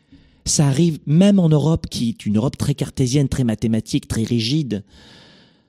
ça 0.44 0.66
arrive 0.66 0.98
même 1.06 1.38
en 1.38 1.48
Europe, 1.48 1.86
qui 1.88 2.10
est 2.10 2.26
une 2.26 2.36
Europe 2.36 2.56
très 2.56 2.74
cartésienne, 2.74 3.28
très 3.28 3.44
mathématique, 3.44 4.08
très 4.08 4.24
rigide. 4.24 4.84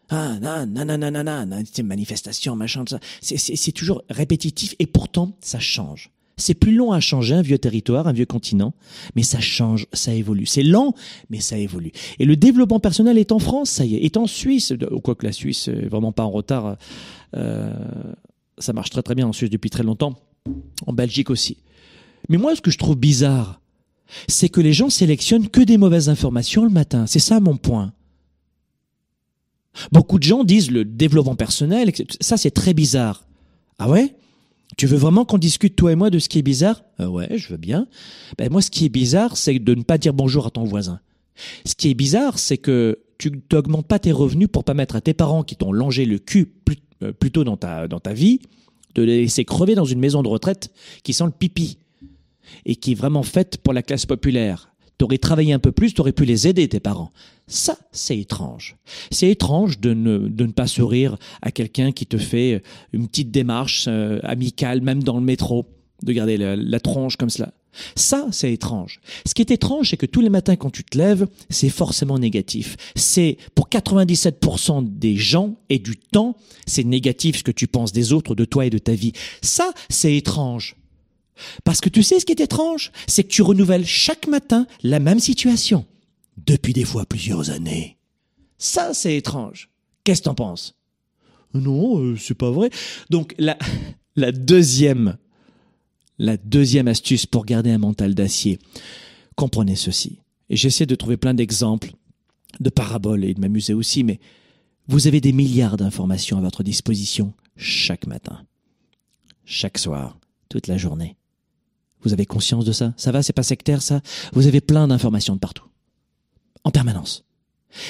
Ah, 0.10 0.38
non, 0.42 0.66
non, 0.68 0.86
non, 0.86 0.98
non, 0.98 1.24
non, 1.24 1.46
non, 1.46 1.64
c'est 1.72 1.84
manifestation, 1.84 2.56
machin, 2.56 2.84
ça. 2.88 3.00
C'est 3.22 3.72
toujours 3.72 4.04
répétitif 4.10 4.76
et 4.80 4.86
pourtant 4.86 5.36
ça 5.42 5.60
change. 5.60 6.12
C'est 6.36 6.56
plus 6.56 6.74
long 6.74 6.92
à 6.92 7.00
changer 7.00 7.36
un 7.36 7.42
vieux 7.42 7.60
territoire, 7.60 8.08
un 8.08 8.14
vieux 8.14 8.26
continent, 8.26 8.74
mais 9.16 9.24
ça 9.24 9.40
change, 9.40 9.86
ça 9.94 10.14
évolue. 10.14 10.46
C'est 10.46 10.64
lent, 10.64 10.96
mais 11.30 11.40
ça 11.40 11.58
évolue. 11.58 11.92
Et 12.20 12.26
le 12.26 12.36
développement 12.36 12.80
personnel 12.80 13.18
est 13.18 13.32
en 13.32 13.40
France, 13.40 13.70
ça 13.70 13.86
y 13.86 13.96
est, 13.96 14.04
est 14.04 14.18
en 14.18 14.26
Suisse, 14.26 14.74
quoique 15.04 15.26
la 15.26 15.32
Suisse 15.32 15.68
est 15.68 15.88
vraiment 15.88 16.12
pas 16.12 16.24
en 16.24 16.32
retard. 16.32 16.78
Euh, 17.36 17.72
ça 18.58 18.74
marche 18.74 18.90
très 18.90 19.04
très 19.04 19.16
bien 19.16 19.28
en 19.28 19.34
Suisse 19.34 19.50
depuis 19.50 19.70
très 19.70 19.84
longtemps, 19.84 20.16
en 20.88 20.94
Belgique 20.94 21.30
aussi. 21.30 21.58
Mais 22.30 22.38
moi, 22.38 22.56
ce 22.56 22.62
que 22.62 22.72
je 22.72 22.78
trouve 22.78 22.96
bizarre, 22.96 23.62
c'est 24.28 24.50
que 24.50 24.62
les 24.62 24.74
gens 24.74 24.90
sélectionnent 24.90 25.50
que 25.50 25.62
des 25.62 25.78
mauvaises 25.78 26.10
informations 26.10 26.64
le 26.64 26.70
matin. 26.70 27.06
C'est 27.08 27.20
ça 27.20 27.40
mon 27.40 27.58
point. 27.58 27.94
Beaucoup 29.92 30.20
de 30.20 30.24
gens 30.24 30.44
disent 30.44 30.72
le 30.72 30.86
développement 30.86 31.36
personnel, 31.36 31.92
ça 32.22 32.38
c'est 32.38 32.52
très 32.52 32.74
bizarre. 32.74 33.28
Ah 33.80 33.90
ouais? 33.90 34.16
Tu 34.78 34.88
veux 34.88 34.98
vraiment 34.98 35.26
qu'on 35.26 35.38
discute 35.38 35.76
toi 35.76 35.92
et 35.92 35.96
moi 35.96 36.10
de 36.10 36.20
ce 36.20 36.30
qui 36.30 36.40
est 36.40 36.44
bizarre? 36.44 36.84
Euh, 37.00 37.08
Ouais, 37.08 37.38
je 37.38 37.50
veux 37.50 37.58
bien. 37.58 37.88
Ben 38.38 38.52
moi, 38.52 38.62
ce 38.62 38.72
qui 38.72 38.86
est 38.86 38.90
bizarre, 38.90 39.38
c'est 39.38 39.60
de 39.60 39.76
ne 39.76 39.84
pas 39.84 39.98
dire 39.98 40.14
bonjour 40.14 40.48
à 40.48 40.50
ton 40.50 40.64
voisin. 40.64 41.00
Ce 41.66 41.76
qui 41.76 41.90
est 41.90 41.94
bizarre, 41.94 42.40
c'est 42.40 42.58
que 42.58 43.00
tu 43.18 43.32
n'augmentes 43.52 43.88
pas 43.88 44.00
tes 44.00 44.12
revenus 44.12 44.48
pour 44.52 44.64
pas 44.64 44.74
mettre 44.74 44.96
à 44.96 45.02
tes 45.02 45.14
parents 45.14 45.44
qui 45.44 45.56
t'ont 45.56 45.72
longé 45.72 46.06
le 46.06 46.20
cul 46.20 46.46
plus, 46.46 46.78
euh, 47.04 47.12
tôt 47.32 47.44
dans 47.44 47.58
ta, 47.58 47.88
dans 47.88 48.00
ta 48.00 48.14
vie, 48.14 48.40
de 48.96 49.04
les 49.04 49.22
laisser 49.22 49.46
crever 49.46 49.76
dans 49.76 49.86
une 49.86 50.00
maison 50.00 50.24
de 50.24 50.28
retraite 50.28 50.72
qui 51.04 51.14
sent 51.14 51.26
le 51.26 51.32
pipi 51.32 51.78
et 52.66 52.76
qui 52.76 52.92
est 52.92 52.96
vraiment 52.96 53.24
faite 53.24 53.58
pour 53.58 53.74
la 53.74 53.82
classe 53.82 54.06
populaire. 54.06 54.73
T'aurais 55.04 55.18
travaillé 55.18 55.52
un 55.52 55.60
peu 55.60 55.74
plus, 55.74 55.94
t'aurais 55.94 56.14
pu 56.14 56.24
les 56.24 56.48
aider, 56.48 56.70
tes 56.70 56.80
parents. 56.80 57.12
Ça, 57.46 57.78
c'est 57.92 58.18
étrange. 58.18 58.78
C'est 59.12 59.30
étrange 59.30 59.82
de 59.82 59.94
ne, 59.94 60.18
de 60.18 60.46
ne 60.46 60.54
pas 60.54 60.66
sourire 60.66 61.18
à 61.42 61.52
quelqu'un 61.52 61.92
qui 61.92 62.06
te 62.06 62.18
fait 62.18 62.64
une 62.94 63.10
petite 63.10 63.30
démarche 63.30 63.88
euh, 63.90 64.22
amicale, 64.24 64.80
même 64.80 65.04
dans 65.04 65.18
le 65.18 65.26
métro, 65.26 65.66
de 66.04 66.14
garder 66.14 66.38
la, 66.38 66.56
la 66.56 66.80
tronche 66.80 67.18
comme 67.18 67.30
cela. 67.30 67.52
Ça, 67.98 68.28
c'est 68.32 68.54
étrange. 68.54 69.02
Ce 69.26 69.34
qui 69.34 69.42
est 69.42 69.52
étrange, 69.52 69.90
c'est 69.90 69.98
que 69.98 70.06
tous 70.06 70.22
les 70.22 70.30
matins 70.30 70.56
quand 70.56 70.70
tu 70.70 70.86
te 70.86 70.98
lèves, 70.98 71.28
c'est 71.50 71.68
forcément 71.68 72.18
négatif. 72.18 72.78
C'est 72.96 73.36
pour 73.56 73.68
97% 73.68 74.86
des 74.88 75.18
gens 75.18 75.58
et 75.70 75.80
du 75.80 75.98
temps, 75.98 76.38
c'est 76.66 76.86
négatif 76.86 77.40
ce 77.40 77.44
que 77.44 77.52
tu 77.52 77.68
penses 77.68 77.92
des 77.92 78.14
autres, 78.14 78.36
de 78.36 78.46
toi 78.46 78.68
et 78.68 78.70
de 78.70 78.78
ta 78.78 78.94
vie. 78.94 79.12
Ça, 79.42 79.74
c'est 79.90 80.16
étrange. 80.16 80.78
Parce 81.64 81.82
que 81.82 81.90
tu 81.90 82.04
sais 82.04 82.20
ce 82.20 82.26
qui 82.26 82.32
est 82.32 82.42
étrange, 82.42 82.92
c'est 83.08 83.24
que 83.24 83.30
tu 83.30 83.42
renouvelles 83.42 83.86
chaque 83.86 84.28
matin 84.28 84.68
la 84.84 85.00
même 85.00 85.20
situation. 85.20 85.86
Depuis 86.38 86.74
des 86.74 86.86
fois 86.86 87.06
plusieurs 87.06 87.50
années. 87.50 87.98
Ça, 88.58 88.94
c'est 88.94 89.16
étrange. 89.16 89.70
Qu'est-ce 90.04 90.22
que 90.22 90.26
t'en 90.26 90.36
penses? 90.36 90.76
Non, 91.54 92.00
euh, 92.00 92.18
c'est 92.18 92.34
pas 92.34 92.52
vrai. 92.52 92.70
Donc 93.10 93.36
la, 94.16 94.32
deuxième 94.32 95.18
la 96.18 96.38
deuxième 96.38 96.88
astuce 96.88 97.26
pour 97.26 97.46
garder 97.46 97.72
un 97.72 97.78
mental 97.78 98.16
d'acier. 98.16 98.60
Comprenez 99.36 99.76
ceci. 99.76 100.20
Et 100.50 100.56
j'essaie 100.56 100.86
de 100.86 100.96
trouver 100.96 101.18
plein 101.18 101.34
d'exemples, 101.34 101.92
de 102.60 102.70
paraboles 102.70 103.24
et 103.24 103.34
de 103.34 103.40
m'amuser 103.40 103.74
aussi, 103.74 104.04
mais 104.04 104.20
vous 104.88 105.08
avez 105.08 105.22
des 105.22 105.34
milliards 105.34 105.78
d'informations 105.78 106.38
à 106.38 106.42
votre 106.42 106.64
disposition 106.64 107.34
chaque 107.56 108.06
matin, 108.06 108.46
chaque 109.46 109.78
soir, 109.78 110.18
toute 110.50 110.68
la 110.68 110.78
journée. 110.78 111.16
Vous 112.04 112.14
avez 112.14 112.26
conscience 112.26 112.66
de 112.66 112.72
ça? 112.72 112.94
Ça 112.98 113.12
va, 113.12 113.24
c'est 113.24 113.34
pas 113.34 113.44
sectaire 113.44 113.82
ça? 113.82 114.02
Vous 114.34 114.48
avez 114.48 114.62
plein 114.62 114.88
d'informations 114.88 115.36
de 115.36 115.40
partout. 115.40 115.66
En 116.64 116.72
permanence. 116.72 117.26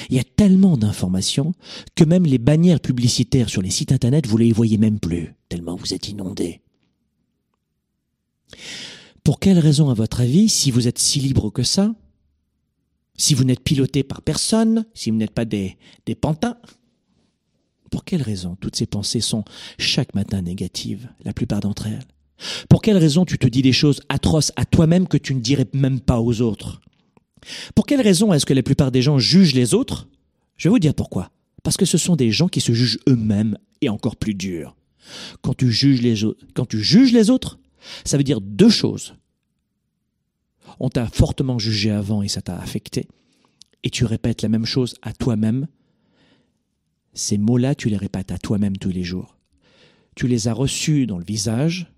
Il 0.08 0.16
y 0.16 0.20
a 0.20 0.24
tellement 0.24 0.76
d'informations 0.76 1.52
que 1.94 2.04
même 2.04 2.24
les 2.24 2.38
bannières 2.38 2.80
publicitaires 2.80 3.50
sur 3.50 3.62
les 3.62 3.70
sites 3.70 3.92
internet, 3.92 4.26
vous 4.26 4.38
les 4.38 4.52
voyez 4.52 4.78
même 4.78 4.98
plus, 4.98 5.34
tellement 5.48 5.76
vous 5.76 5.92
êtes 5.92 6.08
inondés. 6.08 6.62
Pour 9.22 9.40
quelle 9.40 9.58
raison, 9.58 9.90
à 9.90 9.94
votre 9.94 10.20
avis, 10.20 10.48
si 10.48 10.70
vous 10.70 10.88
êtes 10.88 10.98
si 10.98 11.20
libre 11.20 11.50
que 11.50 11.62
ça, 11.62 11.94
si 13.16 13.34
vous 13.34 13.44
n'êtes 13.44 13.62
piloté 13.62 14.02
par 14.02 14.22
personne, 14.22 14.86
si 14.94 15.10
vous 15.10 15.16
n'êtes 15.16 15.32
pas 15.34 15.44
des, 15.44 15.76
des 16.06 16.14
pantins, 16.14 16.56
pour 17.90 18.04
quelle 18.04 18.22
raison 18.22 18.56
toutes 18.56 18.76
ces 18.76 18.86
pensées 18.86 19.20
sont 19.20 19.44
chaque 19.78 20.14
matin 20.14 20.42
négatives, 20.42 21.10
la 21.24 21.32
plupart 21.32 21.60
d'entre 21.60 21.86
elles? 21.86 22.06
Pour 22.68 22.82
quelle 22.82 22.96
raison 22.96 23.24
tu 23.24 23.38
te 23.38 23.46
dis 23.46 23.62
des 23.62 23.72
choses 23.72 24.00
atroces 24.08 24.52
à 24.56 24.64
toi-même 24.64 25.06
que 25.06 25.16
tu 25.16 25.34
ne 25.34 25.40
dirais 25.40 25.66
même 25.72 26.00
pas 26.00 26.20
aux 26.20 26.40
autres? 26.40 26.80
Pour 27.74 27.86
quelle 27.86 28.00
raison 28.00 28.32
est-ce 28.32 28.46
que 28.46 28.54
la 28.54 28.62
plupart 28.62 28.90
des 28.90 29.02
gens 29.02 29.18
jugent 29.18 29.54
les 29.54 29.74
autres? 29.74 30.08
Je 30.56 30.68
vais 30.68 30.72
vous 30.72 30.78
dire 30.78 30.94
pourquoi. 30.94 31.30
Parce 31.62 31.76
que 31.76 31.84
ce 31.86 31.98
sont 31.98 32.16
des 32.16 32.30
gens 32.30 32.48
qui 32.48 32.60
se 32.60 32.72
jugent 32.72 32.98
eux-mêmes 33.08 33.56
et 33.80 33.88
encore 33.88 34.16
plus 34.16 34.34
dur. 34.34 34.76
Quand 35.42 35.54
tu 35.54 35.70
juges 35.70 36.02
les, 36.02 36.14
quand 36.54 36.66
tu 36.66 36.82
juges 36.82 37.12
les 37.12 37.30
autres, 37.30 37.58
ça 38.04 38.16
veut 38.16 38.24
dire 38.24 38.40
deux 38.40 38.70
choses. 38.70 39.14
On 40.80 40.88
t'a 40.88 41.06
fortement 41.06 41.58
jugé 41.58 41.90
avant 41.90 42.22
et 42.22 42.28
ça 42.28 42.42
t'a 42.42 42.56
affecté, 42.56 43.06
et 43.82 43.90
tu 43.90 44.04
répètes 44.04 44.42
la 44.42 44.48
même 44.48 44.64
chose 44.64 44.94
à 45.02 45.12
toi-même. 45.12 45.66
Ces 47.12 47.38
mots-là, 47.38 47.74
tu 47.74 47.88
les 47.88 47.96
répètes 47.96 48.32
à 48.32 48.38
toi-même 48.38 48.76
tous 48.76 48.90
les 48.90 49.04
jours. 49.04 49.36
Tu 50.16 50.26
les 50.26 50.48
as 50.48 50.52
reçus 50.52 51.06
dans 51.06 51.18
le 51.18 51.24
visage, 51.24 51.92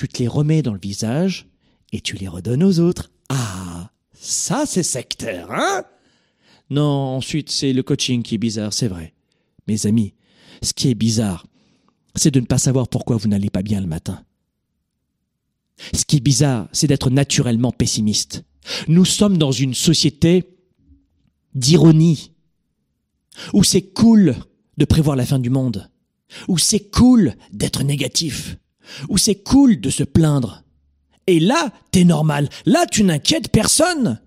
tu 0.00 0.08
te 0.08 0.22
les 0.22 0.28
remets 0.28 0.62
dans 0.62 0.72
le 0.72 0.80
visage, 0.80 1.46
et 1.92 2.00
tu 2.00 2.16
les 2.16 2.26
redonnes 2.26 2.64
aux 2.64 2.80
autres. 2.80 3.10
Ah, 3.28 3.90
ça 4.14 4.64
c'est 4.64 4.82
sectaire, 4.82 5.50
hein? 5.50 5.84
Non, 6.70 7.16
ensuite 7.16 7.50
c'est 7.50 7.74
le 7.74 7.82
coaching 7.82 8.22
qui 8.22 8.36
est 8.36 8.38
bizarre, 8.38 8.72
c'est 8.72 8.88
vrai. 8.88 9.12
Mes 9.66 9.84
amis, 9.84 10.14
ce 10.62 10.72
qui 10.72 10.88
est 10.88 10.94
bizarre, 10.94 11.46
c'est 12.14 12.30
de 12.30 12.40
ne 12.40 12.46
pas 12.46 12.56
savoir 12.56 12.88
pourquoi 12.88 13.18
vous 13.18 13.28
n'allez 13.28 13.50
pas 13.50 13.60
bien 13.60 13.78
le 13.78 13.86
matin. 13.86 14.24
Ce 15.92 16.06
qui 16.06 16.16
est 16.16 16.20
bizarre, 16.20 16.70
c'est 16.72 16.86
d'être 16.86 17.10
naturellement 17.10 17.70
pessimiste. 17.70 18.44
Nous 18.88 19.04
sommes 19.04 19.36
dans 19.36 19.52
une 19.52 19.74
société 19.74 20.56
d'ironie, 21.52 22.32
où 23.52 23.64
c'est 23.64 23.92
cool 23.92 24.34
de 24.78 24.86
prévoir 24.86 25.14
la 25.14 25.26
fin 25.26 25.38
du 25.38 25.50
monde, 25.50 25.90
où 26.48 26.56
c'est 26.56 26.90
cool 26.90 27.34
d'être 27.52 27.84
négatif, 27.84 28.56
où 29.08 29.18
c'est 29.18 29.42
cool 29.42 29.80
de 29.80 29.90
se 29.90 30.04
plaindre. 30.04 30.62
Et 31.26 31.40
là, 31.40 31.72
t'es 31.90 32.04
normal. 32.04 32.48
Là, 32.66 32.86
tu 32.86 33.04
n'inquiètes 33.04 33.50
personne. 33.50 34.20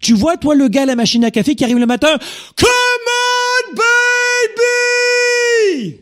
Tu 0.00 0.14
vois, 0.14 0.36
toi, 0.36 0.54
le 0.54 0.68
gars 0.68 0.82
à 0.82 0.86
la 0.86 0.96
machine 0.96 1.24
à 1.24 1.30
café 1.30 1.54
qui 1.54 1.64
arrive 1.64 1.78
le 1.78 1.86
matin, 1.86 2.18
Come 2.56 2.68
on, 3.06 3.76
baby! 5.76 6.00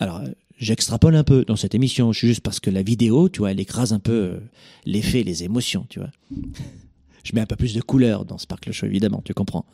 Alors, 0.00 0.22
j'extrapole 0.58 1.16
un 1.16 1.24
peu 1.24 1.44
dans 1.44 1.56
cette 1.56 1.74
émission, 1.74 2.12
juste 2.12 2.40
parce 2.40 2.60
que 2.60 2.70
la 2.70 2.82
vidéo, 2.82 3.28
tu 3.28 3.40
vois, 3.40 3.50
elle 3.50 3.60
écrase 3.60 3.92
un 3.92 3.98
peu 3.98 4.12
euh, 4.12 4.38
l'effet, 4.84 5.22
les 5.22 5.44
émotions, 5.44 5.86
tu 5.88 5.98
vois. 5.98 6.10
Je 7.24 7.34
mets 7.34 7.40
un 7.40 7.46
peu 7.46 7.56
plus 7.56 7.74
de 7.74 7.80
couleur 7.82 8.24
dans 8.24 8.38
Sparkle 8.38 8.72
Show, 8.72 8.86
évidemment, 8.86 9.22
tu 9.24 9.34
comprends. 9.34 9.66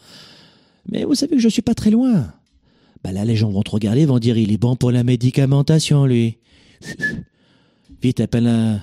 Mais 0.90 1.04
vous 1.04 1.14
savez 1.14 1.36
que 1.36 1.42
je 1.42 1.48
suis 1.48 1.62
pas 1.62 1.74
très 1.74 1.90
loin. 1.90 2.32
Bah 3.04 3.12
là, 3.12 3.24
les 3.24 3.36
gens 3.36 3.50
vont 3.50 3.62
te 3.62 3.70
regarder, 3.70 4.06
vont 4.06 4.18
dire, 4.18 4.36
il 4.36 4.50
est 4.50 4.56
bon 4.56 4.74
pour 4.76 4.90
la 4.90 5.04
médicamentation, 5.04 6.04
lui. 6.06 6.38
Vite, 8.02 8.20
appelle 8.20 8.46
un... 8.46 8.82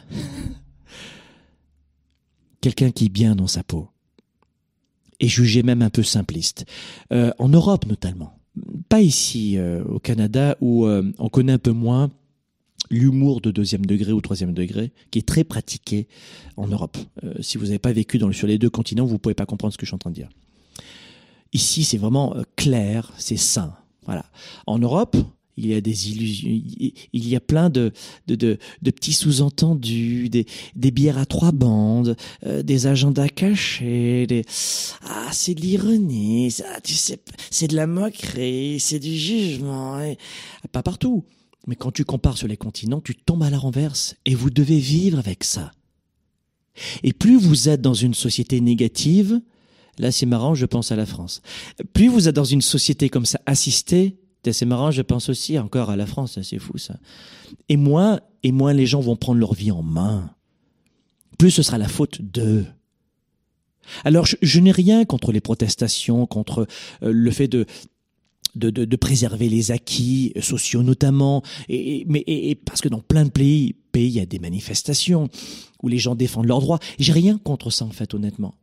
Quelqu'un 2.62 2.92
qui 2.92 3.06
est 3.06 3.10
bien 3.10 3.36
dans 3.36 3.48
sa 3.48 3.64
peau. 3.64 3.90
Et 5.20 5.28
jugé 5.28 5.64
même 5.64 5.82
un 5.82 5.90
peu 5.90 6.04
simpliste. 6.04 6.66
Euh, 7.12 7.32
en 7.40 7.50
Europe, 7.50 7.86
notamment 7.86 8.38
pas 8.90 9.02
ici 9.02 9.58
euh, 9.58 9.82
au 9.86 10.00
Canada 10.00 10.58
où 10.60 10.86
euh, 10.86 11.10
on 11.18 11.30
connaît 11.30 11.54
un 11.54 11.58
peu 11.58 11.72
moins 11.72 12.10
l'humour 12.90 13.40
de 13.40 13.52
deuxième 13.52 13.86
degré 13.86 14.12
ou 14.12 14.20
troisième 14.20 14.54
degré, 14.54 14.92
qui 15.12 15.20
est 15.20 15.28
très 15.28 15.46
pratiqué 15.46 16.10
en 16.58 16.68
Europe. 16.68 16.98
Si 17.40 17.58
vous 17.58 17.66
n'avez 17.66 17.80
pas 17.80 17.94
vécu 17.94 18.20
sur 18.34 18.48
les 18.48 18.58
deux 18.58 18.70
continents, 18.70 19.06
vous 19.06 19.14
ne 19.14 19.18
pouvez 19.18 19.36
pas 19.36 19.46
comprendre 19.46 19.72
ce 19.72 19.78
que 19.78 19.86
je 19.86 19.92
suis 19.92 19.96
en 19.96 20.00
train 20.00 20.10
de 20.10 20.16
dire. 20.16 20.30
Ici, 21.54 21.86
c'est 21.86 21.98
vraiment 21.98 22.36
clair, 22.58 23.14
c'est 23.18 23.38
sain. 23.38 23.74
Voilà. 24.06 24.26
En 24.68 24.78
Europe, 24.78 25.16
il 25.58 25.68
y 25.68 25.74
a 25.74 25.82
des 25.82 26.10
illusions, 26.12 26.50
il 27.14 27.28
y 27.28 27.36
a 27.36 27.40
plein 27.40 27.70
de, 27.70 27.92
de, 28.28 28.36
de, 28.36 28.58
de 28.82 28.92
petits 28.92 29.14
sous-entendus, 29.14 30.30
des, 30.30 30.46
des 30.76 30.92
bières 30.92 31.18
à 31.18 31.26
trois 31.26 31.52
bandes, 31.52 32.16
euh, 32.46 32.64
des 32.64 32.88
agendas 32.88 33.30
cachés, 33.30 34.28
des 34.28 34.44
ah 35.04 35.30
c'est 35.32 35.56
de 35.56 35.62
l'ironie, 35.62 36.52
ça, 36.52 36.66
tu 36.84 36.94
sais, 36.94 37.20
c'est 37.50 37.68
de 37.68 37.76
la 37.76 37.88
moquerie, 37.88 38.80
c'est 38.80 39.00
du 39.00 39.18
jugement, 39.18 40.00
pas 40.72 40.84
partout. 40.84 41.24
Mais 41.68 41.76
quand 41.76 41.92
tu 41.92 42.06
compares 42.06 42.38
sur 42.38 42.48
les 42.48 42.58
continents, 42.58 43.02
tu 43.02 43.16
tombes 43.16 43.44
à 43.44 43.50
la 43.50 43.60
renverse 43.60 44.16
et 44.26 44.34
vous 44.34 44.50
devez 44.50 44.80
vivre 44.80 45.20
avec 45.20 45.44
ça. 45.44 45.72
Et 47.04 47.14
plus 47.14 47.38
vous 47.38 47.70
êtes 47.70 47.82
dans 47.82 47.94
une 47.94 48.14
société 48.14 48.62
négative, 48.62 49.42
là 50.00 50.12
c'est 50.12 50.26
marrant, 50.26 50.56
je 50.56 50.66
pense 50.66 50.92
à 50.92 50.96
la 50.96 51.06
France. 51.06 51.42
Plus 51.94 52.08
vous 52.08 52.28
êtes 52.28 52.36
dans 52.36 52.44
une 52.44 52.62
société 52.62 53.10
comme 53.10 53.26
ça 53.26 53.40
assistée, 53.46 54.18
c'est 54.50 54.66
marrant, 54.66 54.92
je 54.92 55.02
pense 55.02 55.30
aussi 55.30 55.60
encore 55.60 55.90
à 55.90 55.96
la 55.96 56.06
France, 56.06 56.40
c'est 56.42 56.60
fou 56.60 56.78
ça. 56.78 56.98
Et 57.70 57.78
moins, 57.78 58.20
et 58.44 58.52
moins 58.52 58.74
les 58.74 58.86
gens 58.86 59.00
vont 59.00 59.16
prendre 59.16 59.40
leur 59.40 59.54
vie 59.54 59.72
en 59.72 59.84
main. 59.84 60.34
Plus 61.38 61.52
ce 61.52 61.64
sera 61.64 61.78
la 61.78 61.88
faute 61.88 62.22
d'eux. 62.22 62.66
Alors 64.04 64.26
je, 64.26 64.60
n'ai 64.60 64.72
rien 64.72 65.06
contre 65.06 65.32
les 65.32 65.42
protestations, 65.42 66.26
contre 66.26 66.68
euh, 67.04 67.12
le 67.12 67.32
fait 67.32 67.48
de, 67.48 67.66
préserver 68.96 69.50
les 69.50 69.72
acquis 69.72 70.34
sociaux 70.40 70.84
notamment, 70.84 71.42
parce 72.66 72.82
que 72.82 72.90
dans 72.90 73.00
plein 73.00 73.26
de 73.26 73.32
pays, 73.32 73.76
pays, 73.92 74.08
il 74.08 74.14
y 74.14 74.20
a 74.20 74.26
des 74.26 74.40
manifestations 74.40 75.30
où 75.82 75.88
les 75.88 75.98
gens 75.98 76.16
défendent 76.16 76.48
leurs 76.48 76.62
droits. 76.62 76.80
J'ai 77.00 77.14
rien 77.14 77.38
contre 77.38 77.70
ça 77.70 77.86
en 77.86 77.92
fait, 77.92 78.14
honnêtement. 78.14 78.56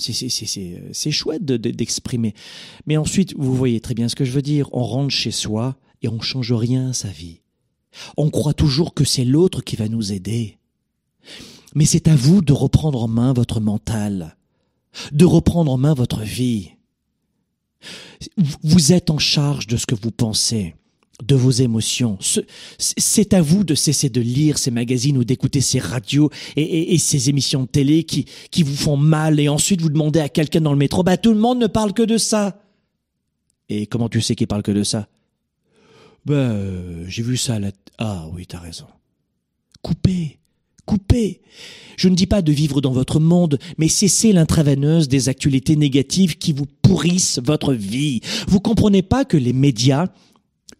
C'est 0.00 1.10
chouette 1.10 1.44
d'exprimer. 1.44 2.34
Mais 2.86 2.96
ensuite, 2.96 3.34
vous 3.36 3.54
voyez 3.54 3.80
très 3.80 3.94
bien 3.94 4.08
ce 4.08 4.16
que 4.16 4.24
je 4.24 4.32
veux 4.32 4.42
dire. 4.42 4.68
On 4.72 4.84
rentre 4.84 5.14
chez 5.14 5.30
soi 5.30 5.76
et 6.02 6.08
on 6.08 6.20
change 6.20 6.52
rien 6.52 6.90
à 6.90 6.92
sa 6.92 7.08
vie. 7.08 7.40
On 8.16 8.30
croit 8.30 8.54
toujours 8.54 8.94
que 8.94 9.04
c'est 9.04 9.24
l'autre 9.24 9.62
qui 9.62 9.76
va 9.76 9.88
nous 9.88 10.12
aider. 10.12 10.58
Mais 11.74 11.84
c'est 11.84 12.08
à 12.08 12.16
vous 12.16 12.42
de 12.42 12.52
reprendre 12.52 13.02
en 13.02 13.08
main 13.08 13.32
votre 13.32 13.60
mental, 13.60 14.36
de 15.12 15.24
reprendre 15.24 15.70
en 15.70 15.78
main 15.78 15.94
votre 15.94 16.22
vie. 16.22 16.72
Vous 18.62 18.92
êtes 18.92 19.10
en 19.10 19.18
charge 19.18 19.66
de 19.66 19.76
ce 19.76 19.86
que 19.86 19.94
vous 19.94 20.10
pensez 20.10 20.74
de 21.22 21.34
vos 21.34 21.50
émotions. 21.50 22.18
C'est 22.78 23.34
à 23.34 23.42
vous 23.42 23.64
de 23.64 23.74
cesser 23.74 24.08
de 24.08 24.20
lire 24.20 24.58
ces 24.58 24.70
magazines 24.70 25.18
ou 25.18 25.24
d'écouter 25.24 25.60
ces 25.60 25.78
radios 25.78 26.30
et, 26.56 26.98
ces 26.98 27.28
émissions 27.28 27.62
de 27.62 27.68
télé 27.68 28.04
qui, 28.04 28.26
qui 28.50 28.62
vous 28.62 28.74
font 28.74 28.96
mal 28.96 29.40
et 29.40 29.48
ensuite 29.48 29.80
vous 29.80 29.90
demandez 29.90 30.20
à 30.20 30.28
quelqu'un 30.28 30.60
dans 30.60 30.72
le 30.72 30.78
métro, 30.78 31.02
bah 31.02 31.16
tout 31.16 31.32
le 31.32 31.38
monde 31.38 31.58
ne 31.58 31.66
parle 31.66 31.92
que 31.92 32.02
de 32.02 32.18
ça. 32.18 32.62
Et 33.68 33.86
comment 33.86 34.08
tu 34.08 34.20
sais 34.20 34.34
qu'il 34.34 34.46
parle 34.46 34.62
que 34.62 34.72
de 34.72 34.82
ça? 34.82 35.08
Ben, 36.26 36.34
euh, 36.34 37.04
j'ai 37.06 37.22
vu 37.22 37.36
ça 37.36 37.54
à 37.54 37.58
la... 37.60 37.70
Ah 37.98 38.26
oui, 38.32 38.46
t'as 38.46 38.58
raison. 38.58 38.86
Coupez, 39.82 40.38
coupez. 40.84 41.40
Je 41.96 42.08
ne 42.08 42.14
dis 42.14 42.26
pas 42.26 42.42
de 42.42 42.52
vivre 42.52 42.80
dans 42.80 42.92
votre 42.92 43.20
monde, 43.20 43.58
mais 43.78 43.88
cessez 43.88 44.32
l'intraveineuse 44.32 45.08
des 45.08 45.28
actualités 45.28 45.76
négatives 45.76 46.36
qui 46.36 46.52
vous 46.52 46.66
pourrissent 46.66 47.40
votre 47.42 47.74
vie. 47.74 48.20
Vous 48.48 48.60
comprenez 48.60 49.02
pas 49.02 49.24
que 49.24 49.36
les 49.36 49.52
médias 49.52 50.08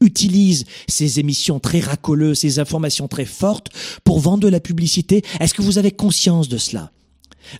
utilisent 0.00 0.64
ces 0.88 1.20
émissions 1.20 1.60
très 1.60 1.80
racoleuses, 1.80 2.38
ces 2.40 2.58
informations 2.58 3.08
très 3.08 3.24
fortes 3.24 3.68
pour 4.04 4.18
vendre 4.18 4.40
de 4.40 4.48
la 4.48 4.60
publicité 4.60 5.22
Est-ce 5.40 5.54
que 5.54 5.62
vous 5.62 5.78
avez 5.78 5.90
conscience 5.90 6.48
de 6.48 6.58
cela? 6.58 6.90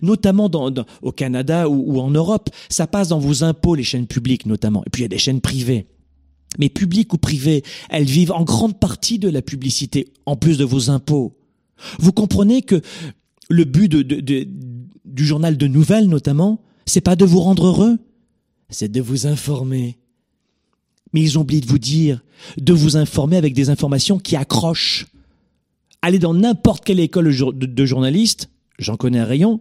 Notamment 0.01 0.49
dans, 0.49 0.73
au 1.01 1.11
Canada 1.11 1.69
ou, 1.69 1.93
ou, 1.93 1.99
en 1.99 2.09
Europe, 2.09 2.49
ça 2.69 2.87
passe 2.87 3.09
dans 3.09 3.19
vos 3.19 3.43
impôts, 3.43 3.75
les 3.75 3.83
chaînes 3.83 4.07
publiques 4.07 4.45
notamment. 4.45 4.83
Et 4.85 4.89
puis 4.89 5.01
il 5.01 5.03
y 5.03 5.05
a 5.05 5.09
des 5.09 5.17
chaînes 5.17 5.41
privées. 5.41 5.87
Mais 6.59 6.69
publiques 6.69 7.13
ou 7.13 7.17
privées, 7.17 7.63
elles 7.89 8.05
vivent 8.05 8.31
en 8.31 8.43
grande 8.43 8.79
partie 8.79 9.19
de 9.19 9.29
la 9.29 9.41
publicité, 9.41 10.11
en 10.25 10.35
plus 10.35 10.57
de 10.57 10.65
vos 10.65 10.89
impôts. 10.89 11.37
Vous 11.99 12.11
comprenez 12.11 12.61
que 12.61 12.81
le 13.49 13.63
but 13.65 13.87
de, 13.87 14.01
de, 14.01 14.19
de, 14.19 14.47
du 15.05 15.25
journal 15.25 15.57
de 15.57 15.67
nouvelles 15.67 16.07
notamment, 16.07 16.61
c'est 16.85 17.01
pas 17.01 17.15
de 17.15 17.25
vous 17.25 17.39
rendre 17.39 17.67
heureux, 17.67 17.97
c'est 18.69 18.91
de 18.91 19.01
vous 19.01 19.27
informer. 19.27 19.97
Mais 21.13 21.21
ils 21.21 21.37
ont 21.37 21.41
oublié 21.41 21.61
de 21.61 21.67
vous 21.67 21.79
dire, 21.79 22.21
de 22.57 22.73
vous 22.73 22.97
informer 22.97 23.37
avec 23.37 23.53
des 23.53 23.69
informations 23.69 24.19
qui 24.19 24.35
accrochent. 24.35 25.07
Allez 26.01 26.19
dans 26.19 26.33
n'importe 26.33 26.83
quelle 26.83 26.99
école 26.99 27.35
de 27.53 27.85
journalistes, 27.85 28.49
j'en 28.79 28.97
connais 28.97 29.19
un 29.19 29.25
rayon, 29.25 29.59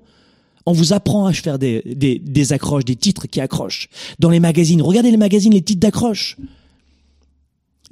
on 0.67 0.73
vous 0.73 0.93
apprend 0.93 1.27
à 1.27 1.33
faire 1.33 1.59
des, 1.59 2.53
accroches, 2.53 2.85
des 2.85 2.97
titres 2.97 3.27
qui 3.27 3.41
accrochent. 3.41 3.89
Dans 4.19 4.31
les 4.31 4.41
magazines, 4.41 4.83
regardez 4.83 5.11
les 5.11 5.17
magazines, 5.17 5.53
les 5.53 5.63
titres 5.63 5.81
d'accroche. 5.81 6.37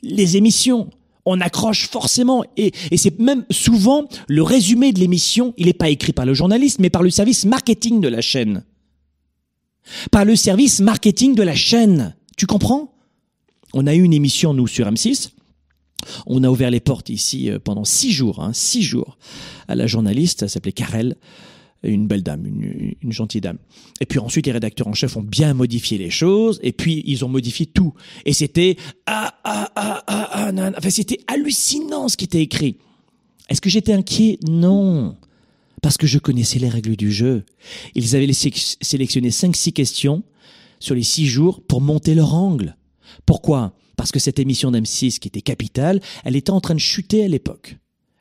Les 0.03 0.37
émissions, 0.37 0.91
on 1.25 1.41
accroche 1.41 1.89
forcément. 1.89 2.45
Et, 2.57 2.73
et 2.91 2.97
c'est 2.97 3.19
même 3.19 3.45
souvent 3.51 4.09
le 4.29 4.43
résumé 4.43 4.93
de 4.93 5.01
l'émission, 5.01 5.55
il 5.57 5.67
n'est 5.67 5.73
pas 5.73 5.89
écrit 5.89 6.13
par 6.13 6.27
le 6.27 6.35
journaliste, 6.35 6.79
mais 6.79 6.91
par 6.91 7.03
le 7.03 7.11
service 7.11 7.45
marketing 7.45 8.01
de 8.01 8.09
la 8.09 8.21
chaîne. 8.21 8.65
Par 10.11 10.25
le 10.25 10.37
service 10.37 10.81
marketing 10.81 11.35
de 11.35 11.43
la 11.43 11.55
chaîne. 11.55 12.15
Tu 12.37 12.47
comprends? 12.47 12.93
On 13.75 13.87
a 13.87 13.95
eu 13.95 14.03
une 14.03 14.13
émission, 14.13 14.55
nous, 14.55 14.67
sur 14.67 14.87
M6. 14.87 15.31
On 16.27 16.45
a 16.45 16.49
ouvert 16.49 16.71
les 16.71 16.81
portes 16.81 17.09
ici 17.09 17.51
euh, 17.51 17.59
pendant 17.59 17.85
six 17.85 18.13
jours, 18.13 18.41
hein, 18.41 18.53
six 18.53 18.83
jours, 18.83 19.19
à 19.67 19.75
la 19.75 19.87
journaliste, 19.87 20.43
elle 20.43 20.51
s'appelait 20.51 20.73
Karel 20.73 21.17
une 21.83 22.07
belle 22.07 22.23
dame, 22.23 22.45
une, 22.47 22.95
une, 23.01 23.13
gentille 23.13 23.41
dame. 23.41 23.59
Et 24.01 24.07
puis 24.07 24.19
ensuite, 24.19 24.47
les 24.47 24.53
rédacteurs 24.53 24.89
en 24.89 24.95
chef 24.95 25.17
ont 25.17 25.23
bien 25.23 25.55
modifié 25.55 25.99
les 25.99 26.11
choses, 26.11 26.59
et 26.63 26.73
puis 26.73 27.03
ils 27.07 27.25
ont 27.25 27.29
modifié 27.29 27.67
tout. 27.67 27.95
Et 28.25 28.33
c'était 28.33 28.77
ah 29.07 29.35
ah 29.45 29.71
ah 29.77 30.03
ah 30.07 30.29
ah, 30.33 30.53
nan. 30.53 30.75
enfin 30.77 30.91
c'était 30.91 31.21
hallucinant 31.27 32.09
ce 32.09 32.17
qui 32.17 32.25
était 32.25 32.43
écrit. 32.43 32.79
Est-ce 33.49 33.61
que 33.61 33.71
j'étais 33.71 33.93
inquiet? 33.93 34.39
Non, 34.49 35.17
parce 35.81 35.97
que 35.97 36.07
je 36.07 36.19
connaissais 36.19 36.59
les 36.59 36.69
règles 36.69 36.97
du 36.97 37.13
jeu. 37.13 37.45
Ils 37.95 38.17
avaient 38.17 38.31
sélectionné 38.33 39.31
cinq 39.31 39.57
six 39.57 39.73
questions 39.73 40.23
sur 40.81 40.95
les 40.95 41.03
six 41.03 41.27
jours 41.27 41.63
pour 41.63 41.81
monter 41.81 42.15
leur 42.15 42.35
angle. 42.35 42.77
Pourquoi? 43.27 43.75
Parce 43.97 44.13
que 44.13 44.19
cette 44.19 44.39
émission 44.39 44.71
d'M6 44.71 45.19
qui 45.19 45.29
était 45.29 45.43
capitale, 45.43 46.01
elle 46.25 46.37
était 46.37 46.51
en 46.51 46.61
train 46.61 46.75
de 46.75 46.81
chuter 46.81 47.25
à 47.25 47.29
l'époque. 47.29 47.77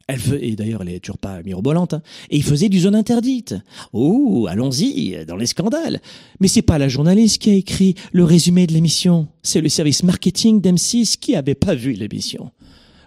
Elle 0.08 0.22
et 0.42 0.56
d'ailleurs, 0.56 0.82
elle 0.84 0.90
est 0.90 1.00
toujours 1.02 1.18
pas 1.18 1.44
mirobolante. 1.44 1.94
Hein. 1.94 2.02
Et 2.30 2.38
il 2.38 2.44
faisait 2.44 2.70
du 2.70 2.80
zone 2.80 2.96
interdite. 2.96 3.56
Oh, 3.92 4.48
allons-y, 4.50 5.26
dans 5.26 5.36
les 5.36 5.46
scandales. 5.46 6.02
Mais 6.40 6.48
c'est 6.48 6.62
pas 6.62 6.78
la 6.78 6.88
journaliste 6.88 7.42
qui 7.42 7.50
a 7.50 7.54
écrit 7.54 7.96
le 8.14 8.24
résumé 8.24 8.68
de 8.68 8.74
l'émission. 8.74 9.28
C'est 9.44 9.60
le 9.60 9.68
service 9.68 10.04
marketing 10.04 10.62
d'M6 10.62 11.18
qui 11.18 11.36
avait 11.36 11.56
pas 11.56 11.76
vu 11.76 11.92
l'émission. 11.92 12.52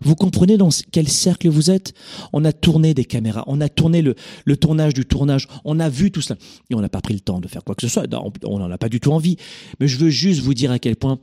Vous 0.03 0.14
comprenez 0.14 0.57
dans 0.57 0.68
quel 0.92 1.09
cercle 1.09 1.48
vous 1.48 1.70
êtes? 1.70 1.94
On 2.33 2.44
a 2.44 2.53
tourné 2.53 2.94
des 2.94 3.05
caméras, 3.05 3.44
on 3.46 3.61
a 3.61 3.68
tourné 3.68 4.03
le, 4.03 4.14
tournage 4.57 4.94
du 4.94 5.05
tournage, 5.05 5.46
on 5.64 5.79
a 5.79 5.88
vu 5.88 6.11
tout 6.11 6.22
cela. 6.22 6.38
Et 6.70 6.74
on 6.74 6.81
n'a 6.81 6.88
pas 6.88 7.03
pris 7.03 7.14
le 7.14 7.20
temps 7.20 7.40
de 7.40 7.48
faire 7.48 7.64
quoi 7.64 7.74
que 7.74 7.83
ce 7.83 7.88
soit. 7.88 8.07
On 8.44 8.59
n'en 8.59 8.70
a 8.70 8.79
pas 8.79 8.88
du 8.88 9.00
tout 9.00 9.12
envie. 9.12 9.37
Mais 9.79 9.88
je 9.88 9.98
veux 9.98 10.11
juste 10.11 10.40
vous 10.40 10.55
dire 10.55 10.70
à 10.70 10.79
quel 10.79 10.96
point 10.96 11.18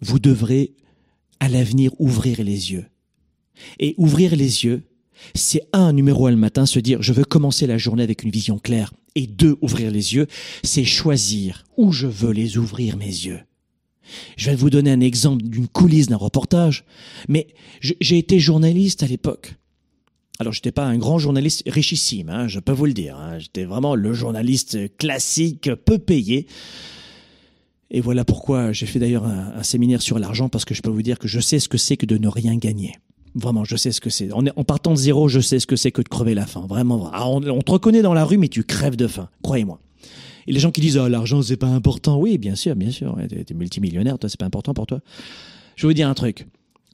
vous 0.00 0.18
devrez, 0.18 0.72
à 1.40 1.48
l'avenir, 1.48 1.92
ouvrir 1.98 2.42
les 2.42 2.72
yeux. 2.72 2.86
Et 3.78 3.94
ouvrir 3.98 4.36
les 4.36 4.64
yeux, 4.64 4.82
c'est 5.34 5.62
un, 5.72 5.92
numéro 5.92 6.26
un 6.26 6.30
le 6.30 6.36
matin, 6.36 6.66
se 6.66 6.78
dire 6.78 7.02
je 7.02 7.12
veux 7.12 7.24
commencer 7.24 7.66
la 7.66 7.78
journée 7.78 8.02
avec 8.02 8.22
une 8.22 8.30
vision 8.30 8.58
claire. 8.58 8.92
Et 9.14 9.26
deux, 9.26 9.56
ouvrir 9.60 9.90
les 9.90 10.14
yeux, 10.14 10.26
c'est 10.62 10.84
choisir 10.84 11.64
où 11.76 11.92
je 11.92 12.06
veux 12.06 12.32
les 12.32 12.58
ouvrir 12.58 12.96
mes 12.96 13.06
yeux. 13.06 13.40
Je 14.36 14.50
vais 14.50 14.56
vous 14.56 14.70
donner 14.70 14.90
un 14.90 15.00
exemple 15.00 15.42
d'une 15.42 15.68
coulisse 15.68 16.08
d'un 16.08 16.16
reportage, 16.16 16.84
mais 17.28 17.48
j'ai 17.80 18.18
été 18.18 18.38
journaliste 18.38 19.02
à 19.02 19.06
l'époque. 19.06 19.54
Alors 20.38 20.52
j'étais 20.52 20.72
pas 20.72 20.86
un 20.86 20.96
grand 20.96 21.18
journaliste 21.18 21.64
richissime, 21.66 22.30
hein, 22.30 22.48
je 22.48 22.60
peux 22.60 22.72
vous 22.72 22.86
le 22.86 22.94
dire. 22.94 23.16
Hein. 23.16 23.38
J'étais 23.38 23.64
vraiment 23.64 23.94
le 23.94 24.12
journaliste 24.14 24.96
classique, 24.96 25.70
peu 25.84 25.98
payé. 25.98 26.46
Et 27.90 28.00
voilà 28.00 28.24
pourquoi 28.24 28.72
j'ai 28.72 28.86
fait 28.86 28.98
d'ailleurs 28.98 29.24
un, 29.24 29.62
séminaire 29.62 30.00
sur 30.00 30.18
l'argent, 30.18 30.48
parce 30.48 30.64
que 30.64 30.74
je 30.74 30.82
peux 30.82 30.90
vous 30.90 31.02
dire 31.02 31.18
que 31.18 31.28
je 31.28 31.40
sais 31.40 31.58
ce 31.58 31.68
que 31.68 31.78
c'est 31.78 31.96
que 31.96 32.06
de 32.06 32.18
ne 32.18 32.28
rien 32.28 32.56
gagner. 32.56 32.94
Vraiment, 33.34 33.64
je 33.64 33.76
sais 33.76 33.92
ce 33.92 34.00
que 34.00 34.10
c'est. 34.10 34.32
En, 34.32 34.42
partant 34.64 34.92
de 34.92 34.96
zéro, 34.96 35.28
je 35.28 35.40
sais 35.40 35.60
ce 35.60 35.66
que 35.66 35.76
c'est 35.76 35.92
que 35.92 36.02
de 36.02 36.08
crever 36.08 36.34
la 36.34 36.46
faim. 36.46 36.66
Vraiment. 36.68 37.10
Ah, 37.12 37.28
on, 37.28 37.42
on, 37.48 37.62
te 37.62 37.70
reconnaît 37.70 38.02
dans 38.02 38.14
la 38.14 38.24
rue, 38.24 38.38
mais 38.38 38.48
tu 38.48 38.64
crèves 38.64 38.96
de 38.96 39.06
faim. 39.06 39.28
Croyez-moi. 39.42 39.80
Et 40.46 40.52
les 40.52 40.60
gens 40.60 40.70
qui 40.70 40.80
disent, 40.80 40.98
oh, 40.98 41.08
l'argent, 41.08 41.42
c'est 41.42 41.56
pas 41.56 41.68
important. 41.68 42.18
Oui, 42.18 42.38
bien 42.38 42.54
sûr, 42.54 42.74
bien 42.74 42.90
sûr. 42.90 43.16
T'es 43.28 43.54
multimillionnaire, 43.54 44.18
toi, 44.18 44.28
c'est 44.28 44.38
pas 44.38 44.46
important 44.46 44.74
pour 44.74 44.86
toi. 44.86 45.00
Je 45.76 45.82
vais 45.82 45.90
vous 45.90 45.94
dire 45.94 46.08
un 46.08 46.14
truc. 46.14 46.46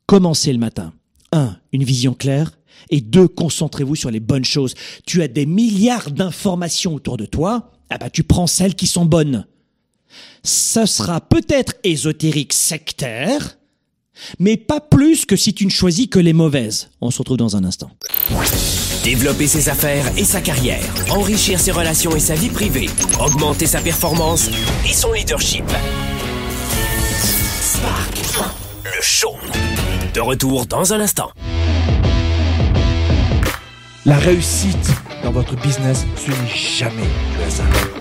Commencez 0.07 0.53
le 0.53 0.59
matin. 0.59 0.93
Un, 1.33 1.57
une 1.73 1.85
vision 1.85 2.15
claire. 2.15 2.59
Et 2.91 3.01
deux, 3.01 3.29
concentrez-vous 3.29 3.97
sur 3.97 4.11
les 4.11 4.21
bonnes 4.21 4.45
choses. 4.45 4.75
Tu 5.07 5.23
as 5.23 5.29
des 5.29 5.47
milliards 5.47 6.11
d'informations 6.11 6.95
autour 6.95 7.17
de 7.17 7.27
toi. 7.27 7.73
Ah 7.91 7.99
bah, 7.99 8.11
tu 8.11 8.23
prends 8.23 8.47
celles 8.47 8.75
qui 8.75 8.87
sont 8.87 9.05
bonnes. 9.05 9.47
Ça 10.43 10.87
sera 10.87 11.21
peut-être 11.21 11.75
ésotérique 11.83 12.53
sectaire, 12.53 13.57
mais 14.39 14.57
pas 14.57 14.81
plus 14.81 15.27
que 15.27 15.37
si 15.37 15.55
tu 15.55 15.65
ne 15.65 15.71
choisis 15.71 16.07
que 16.07 16.19
les 16.19 16.33
mauvaises. 16.33 16.89
On 17.01 17.11
se 17.11 17.19
retrouve 17.19 17.37
dans 17.37 17.57
un 17.57 17.65
instant. 17.65 17.91
Développer 19.05 19.47
ses 19.47 19.69
affaires 19.69 20.07
et 20.17 20.25
sa 20.25 20.41
carrière, 20.41 20.83
enrichir 21.11 21.61
ses 21.61 21.71
relations 21.71 22.17
et 22.17 22.21
sa 22.21 22.35
vie 22.35 22.49
privée, 22.49 22.89
augmenter 23.21 23.67
sa 23.67 23.81
performance 23.81 24.49
et 24.89 24.93
son 24.93 25.13
leadership. 25.13 25.65
Spark, 27.61 28.17
le 28.85 29.03
show. 29.03 29.35
De 30.15 30.21
retour 30.21 30.67
dans 30.67 30.93
un 30.93 31.01
instant. 31.01 31.31
La 34.07 34.17
réussite 34.19 34.91
dans 35.23 35.33
votre 35.33 35.57
business, 35.57 36.07
ce 36.17 36.31
n'est 36.31 36.57
jamais 36.57 37.09
le 37.39 37.45
hasard. 37.45 37.96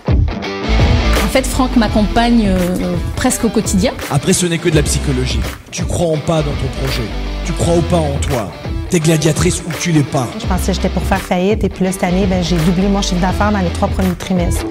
En 1.35 1.37
fait, 1.39 1.47
Franck 1.47 1.75
m'accompagne 1.75 2.45
euh, 2.47 2.95
presque 3.17 3.43
au 3.43 3.49
quotidien. 3.49 3.91
Après, 4.09 4.31
ce 4.31 4.45
n'est 4.45 4.57
que 4.57 4.69
de 4.69 4.75
la 4.77 4.83
psychologie. 4.83 5.41
Tu 5.69 5.83
crois 5.83 6.07
en 6.07 6.17
pas 6.17 6.41
dans 6.41 6.43
ton 6.43 6.67
projet. 6.81 7.03
Tu 7.43 7.51
crois 7.51 7.75
ou 7.75 7.81
pas 7.81 7.97
en 7.97 8.15
toi. 8.21 8.53
T'es 8.89 9.01
gladiatrice 9.01 9.61
ou 9.67 9.71
tu 9.81 9.91
l'es 9.91 10.03
pas. 10.03 10.29
Je 10.39 10.45
pensais 10.45 10.67
que 10.67 10.75
j'étais 10.75 10.87
pour 10.87 11.03
faire 11.03 11.19
faillite 11.19 11.61
et 11.65 11.67
puis 11.67 11.83
là, 11.83 11.91
cette 11.91 12.05
année, 12.05 12.25
ben, 12.25 12.41
j'ai 12.41 12.55
doublé 12.55 12.87
mon 12.87 13.01
chiffre 13.01 13.19
d'affaires 13.19 13.51
dans 13.51 13.59
les 13.59 13.69
trois 13.71 13.89
premiers 13.89 14.15
trimestres. 14.15 14.65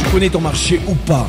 Tu 0.00 0.10
connais 0.10 0.28
ton 0.28 0.40
marché 0.40 0.80
ou 0.88 0.96
pas. 0.96 1.28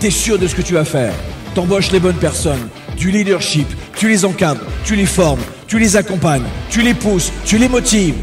T'es 0.00 0.10
sûr 0.10 0.38
de 0.38 0.46
ce 0.48 0.54
que 0.54 0.60
tu 0.60 0.74
vas 0.74 0.84
faire. 0.84 1.14
T'embauches 1.54 1.92
les 1.92 2.00
bonnes 2.00 2.18
personnes. 2.18 2.68
Du 2.98 3.10
leadership. 3.10 3.68
Tu 3.96 4.06
les 4.06 4.26
encadres. 4.26 4.66
Tu 4.84 4.96
les 4.96 5.06
formes 5.06 5.40
tu 5.66 5.78
les 5.78 5.96
accompagnes, 5.96 6.44
tu 6.70 6.82
les 6.82 6.94
pousses, 6.94 7.32
tu 7.44 7.58
les 7.58 7.68
motives, 7.68 8.14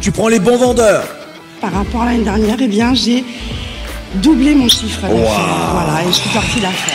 tu 0.00 0.10
prends 0.10 0.28
les 0.28 0.38
bons 0.38 0.56
vendeurs. 0.56 1.04
Par 1.60 1.72
rapport 1.72 2.02
à 2.02 2.06
l'année 2.06 2.24
dernière, 2.24 2.56
eh 2.60 2.68
bien, 2.68 2.94
j'ai 2.94 3.24
doublé 4.16 4.54
mon 4.54 4.68
chiffre 4.68 5.02
d'affaires. 5.02 5.70
Voilà, 5.72 6.02
et 6.04 6.08
je 6.08 6.12
suis 6.12 6.30
sortie 6.30 6.60
d'affaires. 6.60 6.94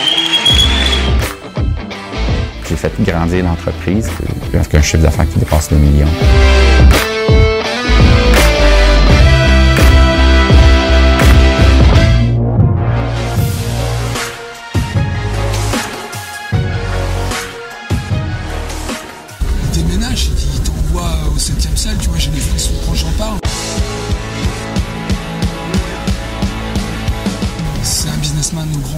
J'ai 2.68 2.76
fait 2.76 2.92
grandir 3.02 3.44
l'entreprise 3.44 4.10
avec 4.52 4.74
un 4.74 4.82
chiffre 4.82 5.02
d'affaires 5.02 5.28
qui 5.28 5.38
dépasse 5.38 5.70
le 5.70 5.76
million. 5.78 6.08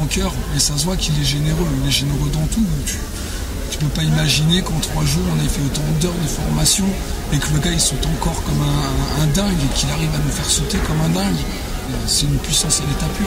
cœur 0.05 0.33
et 0.55 0.59
ça 0.59 0.77
se 0.77 0.85
voit 0.85 0.97
qu'il 0.97 1.19
est 1.21 1.25
généreux. 1.25 1.67
Il 1.83 1.89
est 1.89 1.93
généreux 1.93 2.29
dans 2.31 2.47
tout. 2.47 2.67
Tu, 3.71 3.79
peux 3.79 3.87
pas 3.89 4.03
imaginer 4.03 4.63
qu'en 4.63 4.79
trois 4.81 5.05
jours 5.05 5.23
on 5.33 5.45
ait 5.45 5.49
fait 5.49 5.63
autant 5.65 5.83
d'heures 6.01 6.23
de 6.23 6.29
formation 6.29 6.85
et 7.33 7.39
que 7.39 7.53
le 7.53 7.61
gars 7.61 7.73
il 7.73 7.81
saute 7.81 8.07
encore 8.07 8.43
comme 8.45 8.63
un, 8.63 9.27
dingue 9.35 9.53
et 9.53 9.75
qu'il 9.75 9.91
arrive 9.91 10.15
à 10.15 10.19
nous 10.19 10.31
faire 10.31 10.49
sauter 10.49 10.79
comme 10.87 11.01
un 11.01 11.09
dingue. 11.11 11.37
C'est 12.07 12.27
une 12.27 12.39
puissance 12.39 12.81
à 12.81 12.85
l'état 12.85 13.07
pur. 13.17 13.27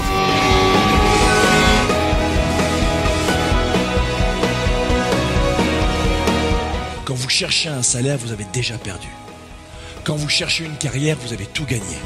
Quand 7.06 7.16
vous 7.16 7.30
cherchez 7.30 7.70
un 7.70 7.82
salaire, 7.82 8.18
vous 8.18 8.32
avez 8.32 8.46
déjà 8.54 8.78
perdu. 8.78 9.08
Quand 10.04 10.16
vous 10.16 10.30
cherchez 10.30 10.66
une 10.66 10.78
carrière, 10.78 11.18
vous 11.24 11.34
avez 11.34 11.46
tout 11.46 11.66
gagné. 11.66 11.98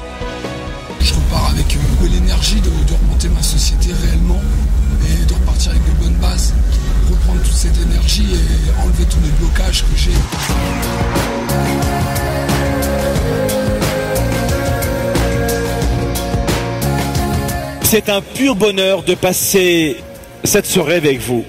Je 1.03 1.13
repars 1.13 1.49
avec 1.51 1.75
euh, 1.75 2.07
l'énergie 2.07 2.61
de, 2.61 2.69
de 2.69 2.93
remonter 3.01 3.27
ma 3.29 3.43
société 3.43 3.89
réellement 4.05 4.41
et 5.05 5.25
de 5.25 5.33
repartir 5.33 5.71
avec 5.71 5.83
de 5.85 5.91
bonnes 6.03 6.15
bases, 6.15 6.53
reprendre 7.09 7.41
toute 7.41 7.53
cette 7.53 7.77
énergie 7.81 8.25
et 8.33 8.81
enlever 8.81 9.03
tous 9.05 9.19
les 9.21 9.31
blocages 9.31 9.83
que 9.83 9.97
j'ai. 9.97 10.11
C'est 17.83 18.09
un 18.09 18.21
pur 18.21 18.55
bonheur 18.55 19.03
de 19.03 19.13
passer 19.13 19.97
cette 20.43 20.65
soirée 20.65 20.95
avec 20.95 21.19
vous. 21.19 21.43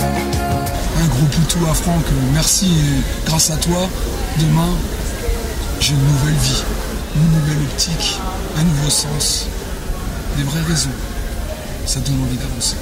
Un 0.00 1.06
gros 1.06 1.26
poutou 1.26 1.58
à 1.70 1.74
Franck, 1.74 2.04
merci 2.32 2.66
et 2.66 3.26
grâce 3.26 3.50
à 3.50 3.56
toi, 3.56 3.88
demain, 4.38 4.70
j'ai 5.78 5.92
une 5.92 6.04
nouvelle 6.04 6.34
vie, 6.42 6.62
une 7.14 7.38
nouvelle 7.38 7.62
optique, 7.70 8.18
un 8.58 8.64
nouveau 8.64 8.90
sens, 8.90 9.46
des 10.36 10.42
vraies 10.42 10.62
raisons. 10.62 10.90
Ça 11.86 12.00
donne 12.00 12.20
envie 12.22 12.36
d'avancer. 12.36 12.76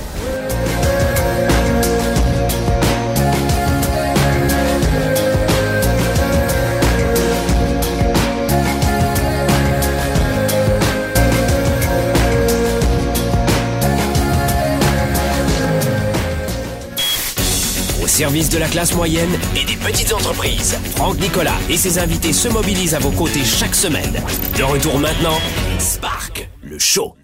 Au 18.03 18.09
service 18.09 18.49
de 18.49 18.57
la 18.57 18.67
classe 18.69 18.95
moyenne 18.95 19.29
et 19.55 19.65
des 19.67 19.77
petites 19.77 20.15
entreprises, 20.15 20.79
Franck 20.97 21.21
Nicolas 21.21 21.59
et 21.69 21.77
ses 21.77 21.99
invités 21.99 22.33
se 22.33 22.49
mobilisent 22.49 22.95
à 22.95 22.99
vos 22.99 23.11
côtés 23.11 23.45
chaque 23.45 23.75
semaine. 23.75 24.23
De 24.57 24.63
retour 24.63 24.99
maintenant, 24.99 25.39
Spark, 25.79 26.49
le 26.63 26.79
show. 26.79 27.15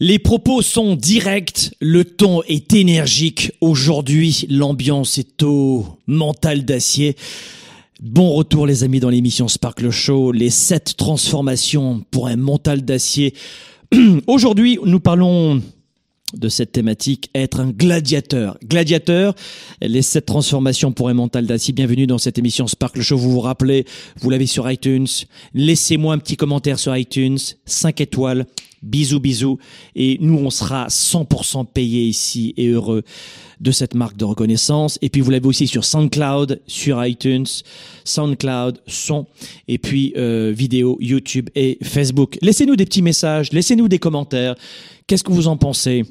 Les 0.00 0.18
propos 0.18 0.62
sont 0.62 0.96
directs, 0.96 1.74
le 1.80 2.04
ton 2.04 2.42
est 2.44 2.72
énergique. 2.74 3.52
Aujourd'hui, 3.60 4.46
l'ambiance 4.48 5.18
est 5.18 5.42
au 5.42 5.86
mental 6.06 6.64
d'acier. 6.64 7.16
Bon 8.02 8.32
retour 8.32 8.66
les 8.66 8.84
amis 8.84 9.00
dans 9.00 9.10
l'émission 9.10 9.48
Spark 9.48 9.80
le 9.80 9.90
Show, 9.90 10.32
les 10.32 10.50
sept 10.50 10.96
transformations 10.96 12.02
pour 12.10 12.28
un 12.28 12.36
mental 12.36 12.82
d'acier. 12.82 13.34
Aujourd'hui, 14.26 14.78
nous 14.84 15.00
parlons 15.00 15.62
de 16.34 16.48
cette 16.48 16.72
thématique, 16.72 17.30
être 17.34 17.60
un 17.60 17.70
gladiateur. 17.70 18.58
Gladiateur, 18.64 19.34
les 19.80 20.02
sept 20.02 20.26
transformations 20.26 20.92
pour 20.92 21.08
un 21.08 21.14
mental 21.14 21.46
d'acier. 21.46 21.72
Bienvenue 21.72 22.06
dans 22.06 22.18
cette 22.18 22.38
émission 22.38 22.66
Sparkle 22.66 23.02
Show. 23.02 23.16
Vous 23.16 23.30
vous 23.30 23.40
rappelez, 23.40 23.84
vous 24.20 24.30
l'avez 24.30 24.46
sur 24.46 24.70
iTunes. 24.70 25.06
Laissez-moi 25.54 26.14
un 26.14 26.18
petit 26.18 26.36
commentaire 26.36 26.78
sur 26.78 26.96
iTunes. 26.96 27.38
5 27.66 28.00
étoiles. 28.00 28.46
Bisous, 28.82 29.20
bisous. 29.20 29.58
Et 29.94 30.16
nous, 30.20 30.38
on 30.38 30.48
sera 30.48 30.86
100% 30.86 31.66
payés 31.66 32.04
ici 32.04 32.54
et 32.56 32.68
heureux 32.68 33.02
de 33.60 33.72
cette 33.72 33.94
marque 33.94 34.16
de 34.16 34.24
reconnaissance. 34.24 34.98
Et 35.02 35.10
puis, 35.10 35.20
vous 35.20 35.30
l'avez 35.30 35.46
aussi 35.46 35.66
sur 35.66 35.84
SoundCloud, 35.84 36.62
sur 36.66 37.04
iTunes, 37.04 37.46
SoundCloud, 38.04 38.80
son, 38.86 39.26
et 39.68 39.76
puis 39.76 40.14
euh, 40.16 40.50
vidéo, 40.56 40.96
YouTube 41.00 41.50
et 41.54 41.78
Facebook. 41.82 42.38
Laissez-nous 42.40 42.76
des 42.76 42.86
petits 42.86 43.02
messages, 43.02 43.52
laissez-nous 43.52 43.88
des 43.88 43.98
commentaires. 43.98 44.54
Qu'est-ce 45.06 45.24
que 45.24 45.32
vous 45.32 45.48
en 45.48 45.58
pensez? 45.58 46.04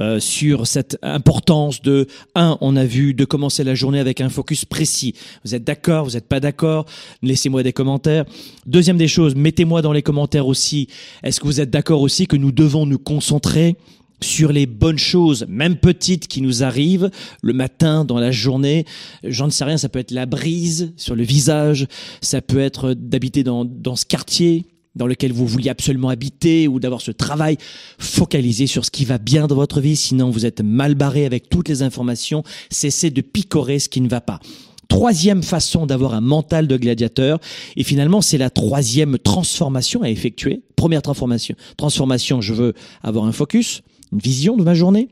Euh, 0.00 0.20
sur 0.20 0.66
cette 0.66 0.98
importance 1.02 1.80
de 1.80 2.06
un, 2.34 2.58
on 2.60 2.76
a 2.76 2.84
vu 2.84 3.14
de 3.14 3.24
commencer 3.24 3.64
la 3.64 3.74
journée 3.74 3.98
avec 3.98 4.20
un 4.20 4.28
focus 4.28 4.66
précis. 4.66 5.14
Vous 5.44 5.54
êtes 5.54 5.64
d'accord, 5.64 6.04
vous 6.04 6.12
n'êtes 6.12 6.28
pas 6.28 6.40
d'accord? 6.40 6.84
Laissez-moi 7.22 7.62
des 7.62 7.72
commentaires. 7.72 8.26
Deuxième 8.66 8.98
des 8.98 9.08
choses, 9.08 9.34
mettez-moi 9.34 9.80
dans 9.80 9.92
les 9.92 10.02
commentaires 10.02 10.46
aussi. 10.46 10.88
Est-ce 11.22 11.40
que 11.40 11.46
vous 11.46 11.60
êtes 11.60 11.70
d'accord 11.70 12.02
aussi 12.02 12.26
que 12.26 12.36
nous 12.36 12.52
devons 12.52 12.84
nous 12.84 12.98
concentrer 12.98 13.76
sur 14.22 14.52
les 14.52 14.66
bonnes 14.66 14.98
choses, 14.98 15.46
même 15.48 15.76
petites, 15.76 16.26
qui 16.28 16.40
nous 16.42 16.62
arrivent 16.62 17.10
le 17.42 17.52
matin, 17.54 18.04
dans 18.04 18.18
la 18.18 18.30
journée? 18.30 18.84
J'en 19.24 19.48
sais 19.50 19.64
rien, 19.64 19.78
ça 19.78 19.88
peut 19.88 19.98
être 19.98 20.10
la 20.10 20.26
brise 20.26 20.92
sur 20.96 21.14
le 21.14 21.22
visage, 21.22 21.86
ça 22.20 22.42
peut 22.42 22.60
être 22.60 22.92
d'habiter 22.92 23.44
dans, 23.44 23.64
dans 23.64 23.96
ce 23.96 24.04
quartier, 24.04 24.66
dans 24.96 25.06
lequel 25.06 25.32
vous 25.32 25.46
vouliez 25.46 25.70
absolument 25.70 26.08
habiter 26.08 26.66
ou 26.66 26.80
d'avoir 26.80 27.00
ce 27.00 27.12
travail, 27.12 27.58
focalisez 27.98 28.66
sur 28.66 28.84
ce 28.84 28.90
qui 28.90 29.04
va 29.04 29.18
bien 29.18 29.46
dans 29.46 29.54
votre 29.54 29.80
vie, 29.80 29.94
sinon 29.94 30.30
vous 30.30 30.46
êtes 30.46 30.62
mal 30.62 30.94
barré 30.94 31.26
avec 31.26 31.48
toutes 31.48 31.68
les 31.68 31.82
informations, 31.82 32.42
cessez 32.70 33.10
de 33.10 33.20
picorer 33.20 33.78
ce 33.78 33.88
qui 33.88 34.00
ne 34.00 34.08
va 34.08 34.20
pas. 34.20 34.40
Troisième 34.88 35.42
façon 35.42 35.84
d'avoir 35.84 36.14
un 36.14 36.20
mental 36.20 36.66
de 36.66 36.76
gladiateur, 36.76 37.40
et 37.76 37.84
finalement 37.84 38.22
c'est 38.22 38.38
la 38.38 38.50
troisième 38.50 39.18
transformation 39.18 40.02
à 40.02 40.10
effectuer. 40.10 40.62
Première 40.76 41.02
transformation, 41.02 41.56
transformation, 41.76 42.40
je 42.40 42.54
veux 42.54 42.72
avoir 43.02 43.24
un 43.24 43.32
focus, 43.32 43.82
une 44.12 44.20
vision 44.20 44.56
de 44.56 44.62
ma 44.62 44.74
journée, 44.74 45.08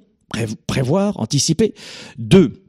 prévoir, 0.66 1.18
anticiper. 1.20 1.74
Deux, 2.18 2.62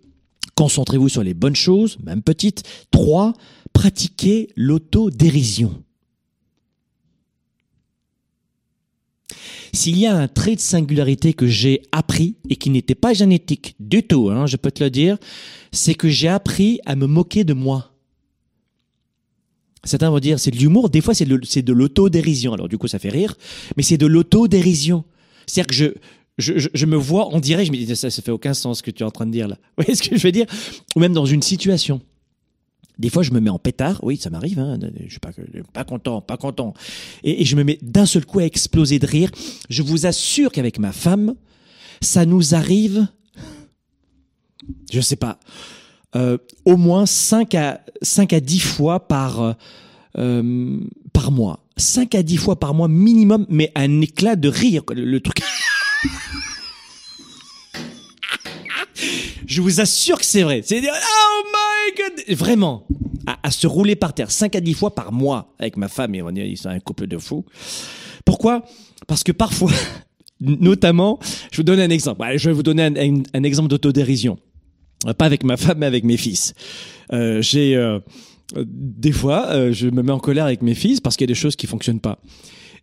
concentrez-vous 0.55 1.09
sur 1.09 1.23
les 1.23 1.33
bonnes 1.33 1.55
choses, 1.55 1.97
même 2.03 2.21
petites. 2.21 2.63
Trois, 2.91 3.33
pratiquez 3.73 4.49
l'autodérision. 4.55 5.84
S'il 9.73 9.97
y 9.97 10.05
a 10.05 10.15
un 10.15 10.27
trait 10.27 10.55
de 10.55 10.59
singularité 10.59 11.33
que 11.33 11.47
j'ai 11.47 11.81
appris 11.91 12.35
et 12.49 12.55
qui 12.55 12.69
n'était 12.69 12.95
pas 12.95 13.13
génétique 13.13 13.75
du 13.79 14.03
tout, 14.03 14.29
hein, 14.29 14.45
je 14.45 14.57
peux 14.57 14.71
te 14.71 14.83
le 14.83 14.89
dire, 14.89 15.17
c'est 15.71 15.95
que 15.95 16.09
j'ai 16.09 16.27
appris 16.27 16.79
à 16.85 16.95
me 16.95 17.07
moquer 17.07 17.43
de 17.43 17.53
moi. 17.53 17.91
Certains 19.83 20.09
vont 20.09 20.19
dire 20.19 20.39
c'est 20.39 20.51
de 20.51 20.57
l'humour, 20.57 20.89
des 20.89 21.01
fois 21.01 21.13
c'est 21.13 21.25
de, 21.25 21.73
l'autodérision. 21.73 22.53
Alors 22.53 22.67
du 22.67 22.77
coup 22.77 22.87
ça 22.87 22.99
fait 22.99 23.09
rire, 23.09 23.35
mais 23.77 23.83
c'est 23.83 23.97
de 23.97 24.07
l'autodérision. 24.07 25.03
C'est-à-dire 25.45 25.67
que 25.67 25.99
je, 26.37 26.69
je, 26.73 26.85
me 26.85 26.95
vois, 26.95 27.29
on 27.33 27.39
dirait, 27.39 27.65
je 27.65 27.71
me 27.71 27.77
dis 27.77 27.95
ça, 27.95 28.09
ça 28.09 28.21
fait 28.21 28.31
aucun 28.31 28.53
sens 28.53 28.79
ce 28.79 28.83
que 28.83 28.91
tu 28.91 29.03
es 29.03 29.05
en 29.05 29.11
train 29.11 29.27
de 29.27 29.31
dire 29.31 29.47
là. 29.47 29.57
Vous 29.77 29.83
voyez 29.83 29.95
ce 29.95 30.07
que 30.07 30.17
je 30.17 30.23
veux 30.23 30.31
dire? 30.31 30.47
Ou 30.95 30.99
même 30.99 31.13
dans 31.13 31.25
une 31.25 31.43
situation. 31.43 32.01
Des 32.97 33.09
fois, 33.09 33.23
je 33.23 33.31
me 33.31 33.39
mets 33.39 33.49
en 33.49 33.59
pétard. 33.59 33.99
Oui, 34.03 34.17
ça 34.17 34.29
m'arrive. 34.29 34.59
Hein. 34.59 34.79
Je 35.03 35.09
suis 35.09 35.19
pas, 35.19 35.31
pas 35.73 35.83
content, 35.83 36.21
pas 36.21 36.37
content. 36.37 36.73
Et, 37.23 37.45
je 37.45 37.55
me 37.55 37.63
mets 37.63 37.77
d'un 37.81 38.05
seul 38.05 38.25
coup 38.25 38.39
à 38.39 38.45
exploser 38.45 38.99
de 38.99 39.05
rire. 39.05 39.29
Je 39.69 39.83
vous 39.83 40.05
assure 40.05 40.51
qu'avec 40.51 40.79
ma 40.79 40.91
femme, 40.91 41.35
ça 42.01 42.25
nous 42.25 42.55
arrive. 42.55 43.07
Je 44.91 45.01
sais 45.01 45.15
pas. 45.15 45.39
Euh, 46.15 46.37
au 46.63 46.77
moins 46.77 47.05
5 47.05 47.55
à 47.55 47.81
5 48.01 48.33
à 48.33 48.39
10 48.39 48.59
fois 48.59 49.07
par 49.07 49.55
euh, 50.17 50.79
par 51.11 51.31
mois. 51.31 51.59
5 51.77 52.15
à 52.15 52.23
10 52.23 52.37
fois 52.37 52.57
par 52.57 52.73
mois 52.73 52.87
minimum, 52.87 53.45
mais 53.49 53.71
un 53.75 54.01
éclat 54.01 54.37
de 54.37 54.47
rire. 54.47 54.83
Le 54.89 55.19
truc. 55.19 55.41
Je 59.45 59.61
vous 59.61 59.81
assure 59.81 60.17
que 60.17 60.25
c'est 60.25 60.43
vrai. 60.43 60.61
C'est 60.63 60.81
dire, 60.81 60.93
oh 60.93 61.43
my 61.53 61.95
god, 61.97 62.37
vraiment, 62.37 62.87
à, 63.43 63.51
se 63.51 63.67
rouler 63.67 63.95
par 63.95 64.13
terre 64.13 64.31
5 64.31 64.55
à 64.55 64.61
10 64.61 64.73
fois 64.73 64.95
par 64.95 65.11
mois 65.11 65.53
avec 65.59 65.77
ma 65.77 65.87
femme 65.87 66.15
ils 66.15 66.57
sont 66.57 66.69
un 66.69 66.79
couple 66.79 67.07
de 67.07 67.17
fous. 67.17 67.45
Pourquoi? 68.23 68.63
Parce 69.07 69.23
que 69.23 69.31
parfois, 69.31 69.71
notamment, 70.39 71.19
je 71.51 71.57
vous 71.57 71.63
donne 71.63 71.79
un 71.79 71.89
exemple. 71.89 72.25
Je 72.35 72.49
vais 72.49 72.55
vous 72.55 72.63
donner 72.63 72.83
un 73.33 73.43
exemple 73.43 73.69
d'autodérision. 73.69 74.37
Pas 75.17 75.25
avec 75.25 75.43
ma 75.43 75.57
femme, 75.57 75.79
mais 75.79 75.85
avec 75.85 76.03
mes 76.03 76.17
fils. 76.17 76.53
Euh, 77.13 77.41
J'ai 77.41 77.75
euh, 77.75 78.65
des 78.65 79.11
fois, 79.11 79.47
euh, 79.49 79.71
je 79.71 79.87
me 79.87 80.01
mets 80.01 80.11
en 80.11 80.19
colère 80.19 80.45
avec 80.45 80.61
mes 80.61 80.75
fils 80.75 81.01
parce 81.01 81.15
qu'il 81.15 81.25
y 81.25 81.29
a 81.29 81.33
des 81.33 81.39
choses 81.39 81.55
qui 81.55 81.67
fonctionnent 81.67 81.99
pas. 81.99 82.19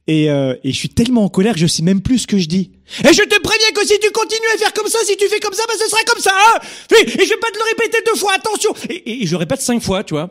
Et, 0.09 0.31
euh, 0.31 0.57
et, 0.65 0.73
je 0.73 0.77
suis 0.77 0.89
tellement 0.89 1.25
en 1.25 1.29
colère 1.29 1.55
que 1.55 1.61
je 1.61 1.67
sais 1.67 1.83
même 1.83 2.01
plus 2.01 2.21
ce 2.21 2.27
que 2.27 2.39
je 2.39 2.49
dis. 2.49 2.73
Et 3.05 3.13
je 3.13 3.23
te 3.23 3.41
préviens 3.41 3.71
que 3.73 3.87
si 3.87 3.99
tu 4.01 4.11
continues 4.11 4.49
à 4.55 4.59
faire 4.59 4.73
comme 4.73 4.89
ça, 4.89 4.99
si 5.05 5.17
tu 5.17 5.29
fais 5.29 5.39
comme 5.39 5.55
ça, 5.55 5.63
ben 5.69 5.75
ce 5.79 5.89
sera 5.89 6.03
comme 6.03 6.21
ça. 6.21 6.33
Hein 6.35 6.59
et, 6.91 7.23
et, 7.23 7.25
je 7.25 7.31
vais 7.31 7.41
pas 7.41 7.51
te 7.51 7.57
le 7.57 7.65
répéter 7.71 7.99
deux 8.05 8.19
fois, 8.19 8.33
attention. 8.35 8.75
Et, 8.91 9.23
et 9.23 9.27
je 9.27 9.37
répète 9.37 9.61
cinq 9.61 9.81
fois, 9.81 10.03
tu 10.03 10.15
vois. 10.15 10.31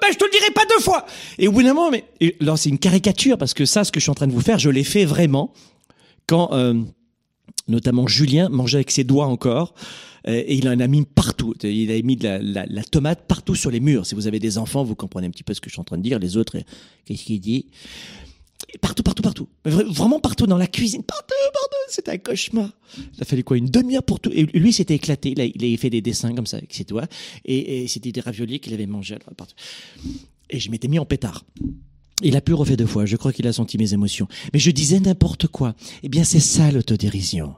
Ben 0.00 0.08
je 0.12 0.16
te 0.16 0.24
le 0.24 0.30
dirai 0.30 0.52
pas 0.54 0.64
deux 0.64 0.82
fois. 0.82 1.04
Et 1.38 1.48
au 1.48 1.52
bout 1.52 1.62
d'un 1.62 1.74
moment, 1.74 1.90
mais 1.90 2.04
là 2.40 2.56
c'est 2.56 2.68
une 2.68 2.78
caricature 2.78 3.36
parce 3.36 3.54
que 3.54 3.64
ça, 3.64 3.82
ce 3.84 3.90
que 3.90 3.98
je 3.98 4.04
suis 4.04 4.10
en 4.10 4.14
train 4.14 4.28
de 4.28 4.32
vous 4.32 4.40
faire, 4.40 4.58
je 4.58 4.70
l'ai 4.70 4.84
fait 4.84 5.04
vraiment 5.04 5.52
quand, 6.26 6.52
euh, 6.52 6.74
notamment 7.66 8.06
Julien 8.06 8.48
mangeait 8.48 8.78
avec 8.78 8.92
ses 8.92 9.04
doigts 9.04 9.26
encore. 9.26 9.74
Et 10.26 10.54
il 10.54 10.68
en 10.68 10.78
a 10.78 10.86
mis 10.86 11.06
partout. 11.06 11.54
Il 11.62 11.90
a 11.90 12.00
mis 12.02 12.14
de 12.14 12.28
la, 12.28 12.66
la, 12.66 12.84
tomate 12.84 13.26
partout 13.26 13.54
sur 13.54 13.70
les 13.70 13.80
murs. 13.80 14.04
Si 14.04 14.14
vous 14.14 14.26
avez 14.26 14.38
des 14.38 14.58
enfants, 14.58 14.84
vous 14.84 14.94
comprenez 14.94 15.26
un 15.26 15.30
petit 15.30 15.42
peu 15.42 15.54
ce 15.54 15.62
que 15.62 15.70
je 15.70 15.74
suis 15.74 15.80
en 15.80 15.84
train 15.84 15.96
de 15.96 16.02
dire. 16.02 16.18
Les 16.18 16.36
autres, 16.36 16.58
qu'est-ce 17.06 17.24
qu'il 17.24 17.40
dit? 17.40 17.68
Partout, 18.80 19.02
partout, 19.02 19.22
partout. 19.22 19.48
Vraiment 19.64 20.20
partout 20.20 20.46
dans 20.46 20.56
la 20.56 20.66
cuisine. 20.66 21.02
Partout, 21.02 21.34
partout. 21.52 21.76
C'était 21.88 22.12
un 22.12 22.18
cauchemar. 22.18 22.70
Il 22.96 23.22
a 23.22 23.24
fallu 23.24 23.42
quoi 23.42 23.56
Une 23.56 23.66
demi-heure 23.66 24.02
pour 24.02 24.20
tout. 24.20 24.30
Et 24.32 24.44
lui, 24.44 24.72
s'était 24.72 24.94
éclaté. 24.94 25.32
Il, 25.32 25.40
a, 25.40 25.44
il 25.44 25.78
fait 25.78 25.90
des 25.90 26.00
dessins 26.00 26.34
comme 26.34 26.46
ça 26.46 26.58
avec 26.58 26.72
ses 26.72 26.84
doigts. 26.84 27.06
Et, 27.44 27.82
et 27.82 27.88
c'était 27.88 28.12
des 28.12 28.20
raviolis 28.20 28.60
qu'il 28.60 28.72
avait 28.74 28.86
mangés. 28.86 29.18
Partout. 29.36 29.56
Et 30.50 30.60
je 30.60 30.70
m'étais 30.70 30.88
mis 30.88 30.98
en 30.98 31.04
pétard. 31.04 31.44
Il 32.22 32.36
a 32.36 32.40
pu 32.40 32.54
refait 32.54 32.76
deux 32.76 32.86
fois. 32.86 33.06
Je 33.06 33.16
crois 33.16 33.32
qu'il 33.32 33.46
a 33.46 33.52
senti 33.52 33.78
mes 33.78 33.94
émotions. 33.94 34.28
Mais 34.52 34.58
je 34.58 34.70
disais 34.70 35.00
n'importe 35.00 35.46
quoi. 35.46 35.74
Eh 36.02 36.08
bien, 36.08 36.24
c'est 36.24 36.40
ça 36.40 36.70
l'autodérision. 36.70 37.54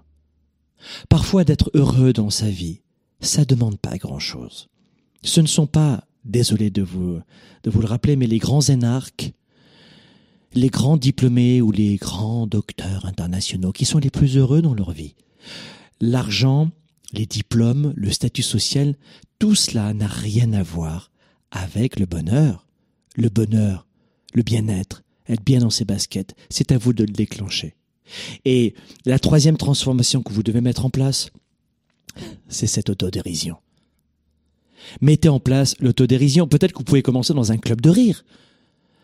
Parfois, 1.09 1.45
d'être 1.45 1.71
heureux 1.75 2.13
dans 2.13 2.31
sa 2.31 2.49
vie, 2.49 2.81
ça 3.21 3.45
demande 3.45 3.79
pas 3.79 3.99
grand-chose. 3.99 4.69
Ce 5.23 5.41
ne 5.41 5.47
sont 5.47 5.67
pas, 5.67 6.05
désolé 6.25 6.71
de 6.71 6.83
vous, 6.83 7.21
de 7.63 7.71
vous 7.71 7.81
le 7.81 7.87
rappeler, 7.87 8.17
mais 8.17 8.27
les 8.27 8.39
grands 8.39 8.61
énarques, 8.61 9.33
les 10.55 10.69
grands 10.69 10.97
diplômés 10.97 11.61
ou 11.61 11.71
les 11.71 11.97
grands 11.97 12.47
docteurs 12.47 13.07
internationaux 13.07 13.73
qui 13.73 13.85
sont 13.85 13.99
les 13.99 14.11
plus 14.11 14.37
heureux 14.37 14.63
dans 14.63 14.75
leur 14.75 14.93
vie. 14.93 15.15
L'argent, 16.01 16.71
les 17.13 17.27
diplômes, 17.27 17.93
le 17.97 18.11
statut 18.11 18.43
social, 18.43 18.97
tout 19.39 19.55
cela 19.55 19.95
n'a 19.95 20.07
rien 20.07 20.53
à 20.53 20.63
voir 20.63 21.11
avec 21.51 21.99
le 21.99 22.07
bonheur. 22.07 22.67
Le 23.17 23.29
bonheur, 23.29 23.87
le 24.35 24.43
bien-être, 24.43 25.03
être 25.29 25.45
bien 25.45 25.61
dans 25.61 25.71
ses 25.71 25.85
baskets, 25.85 26.35
c'est 26.49 26.73
à 26.73 26.79
vous 26.79 26.93
de 26.93 27.05
le 27.05 27.13
déclencher. 27.13 27.75
Et 28.45 28.75
la 29.05 29.19
troisième 29.19 29.57
transformation 29.57 30.23
que 30.23 30.33
vous 30.33 30.43
devez 30.43 30.61
mettre 30.61 30.85
en 30.85 30.91
place, 30.91 31.31
c'est 32.49 32.67
cette 32.67 32.91
autodérision. 32.91 33.57
Mettez 35.01 35.29
en 35.29 35.41
place 35.41 35.77
l'autodérision. 35.81 36.49
Peut-être 36.49 36.73
que 36.73 36.79
vous 36.79 36.85
pouvez 36.85 37.03
commencer 37.03 37.35
dans 37.35 37.53
un 37.53 37.59
club 37.59 37.81
de 37.81 37.91
rire. 37.91 38.25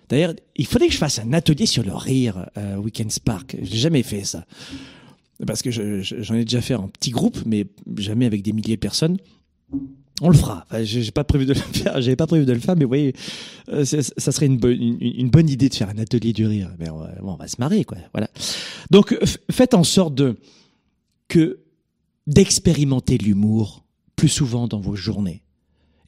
D'ailleurs, 0.08 0.34
il 0.56 0.66
faudrait 0.66 0.88
que 0.88 0.94
je 0.94 0.98
fasse 0.98 1.18
un 1.18 1.32
atelier 1.32 1.66
sur 1.66 1.82
le 1.82 1.94
rire 1.94 2.48
euh, 2.56 2.76
Weekend 2.76 3.10
Spark. 3.10 3.56
J'ai 3.62 3.78
jamais 3.78 4.02
fait 4.02 4.24
ça. 4.24 4.44
Parce 5.46 5.62
que 5.62 5.70
j'en 5.70 6.34
ai 6.34 6.44
déjà 6.44 6.60
fait 6.60 6.74
en 6.74 6.88
petit 6.88 7.10
groupe, 7.10 7.38
mais 7.46 7.66
jamais 7.96 8.26
avec 8.26 8.42
des 8.42 8.52
milliers 8.52 8.76
de 8.76 8.80
personnes. 8.80 9.18
On 10.20 10.30
le 10.30 10.36
fera. 10.36 10.66
j'ai 10.82 11.10
pas 11.12 11.24
prévu 11.24 11.46
de 11.46 11.52
le 11.52 11.60
faire. 11.72 12.00
J'avais 12.00 12.16
pas 12.16 12.26
prévu 12.26 12.44
de 12.44 12.52
le 12.52 12.58
faire, 12.58 12.74
mais 12.76 12.84
vous 12.84 12.90
voyez, 12.90 13.14
euh, 13.68 13.84
ça 13.84 14.32
serait 14.32 14.46
une, 14.46 14.56
bonne 14.56 15.48
idée 15.48 15.68
de 15.68 15.74
faire 15.74 15.90
un 15.90 15.98
atelier 15.98 16.32
du 16.32 16.46
rire. 16.46 16.74
Mais 16.78 16.88
on 16.90 17.36
va, 17.36 17.46
se 17.46 17.56
marrer, 17.58 17.84
quoi. 17.84 17.98
Voilà. 18.12 18.28
Donc, 18.90 19.16
faites 19.50 19.74
en 19.74 19.84
sorte 19.84 20.14
de 20.14 20.36
que 21.28 21.60
d'expérimenter 22.26 23.18
l'humour 23.18 23.84
plus 24.16 24.28
souvent 24.28 24.66
dans 24.66 24.80
vos 24.80 24.96
journées. 24.96 25.42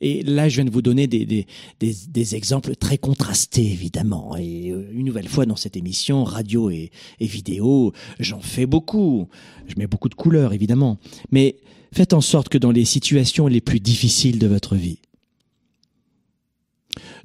Et 0.01 0.23
là, 0.23 0.49
je 0.49 0.57
viens 0.57 0.65
de 0.65 0.71
vous 0.71 0.83
donner 0.83 1.07
des, 1.07 1.27
des, 1.27 1.47
des, 1.79 1.95
des 2.09 2.35
exemples 2.35 2.75
très 2.75 2.97
contrastés, 2.97 3.67
évidemment. 3.67 4.37
Et 4.37 4.71
euh, 4.71 4.91
une 4.93 5.05
nouvelle 5.05 5.29
fois 5.29 5.45
dans 5.47 5.57
cette 5.57 5.77
émission, 5.77 6.25
radio 6.25 6.71
et, 6.71 6.91
et 7.21 7.27
vidéo, 7.27 7.93
j'en 8.19 8.41
fais 8.41 8.67
beaucoup. 8.67 9.29
Je 9.67 9.75
mets 9.77 9.87
beaucoup 9.87 10.09
de 10.09 10.15
couleurs, 10.15 10.53
évidemment. 10.53 10.99
Mais 11.31 11.57
faites 11.93 12.15
en 12.15 12.21
sorte 12.23 12.49
que 12.49 12.59
dans 12.59 12.71
les 12.71 12.85
situations 12.85 13.47
les 13.47 13.61
plus 13.61 13.81
difficiles 13.81 14.39
de 14.39 14.47
votre 14.47 14.75
vie, 14.75 14.99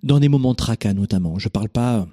dans 0.03 0.19
des 0.19 0.29
moments 0.29 0.51
de 0.51 0.57
tracas 0.57 0.93
notamment, 0.93 1.39
je 1.39 1.49
parle 1.49 1.69
pas 1.69 2.07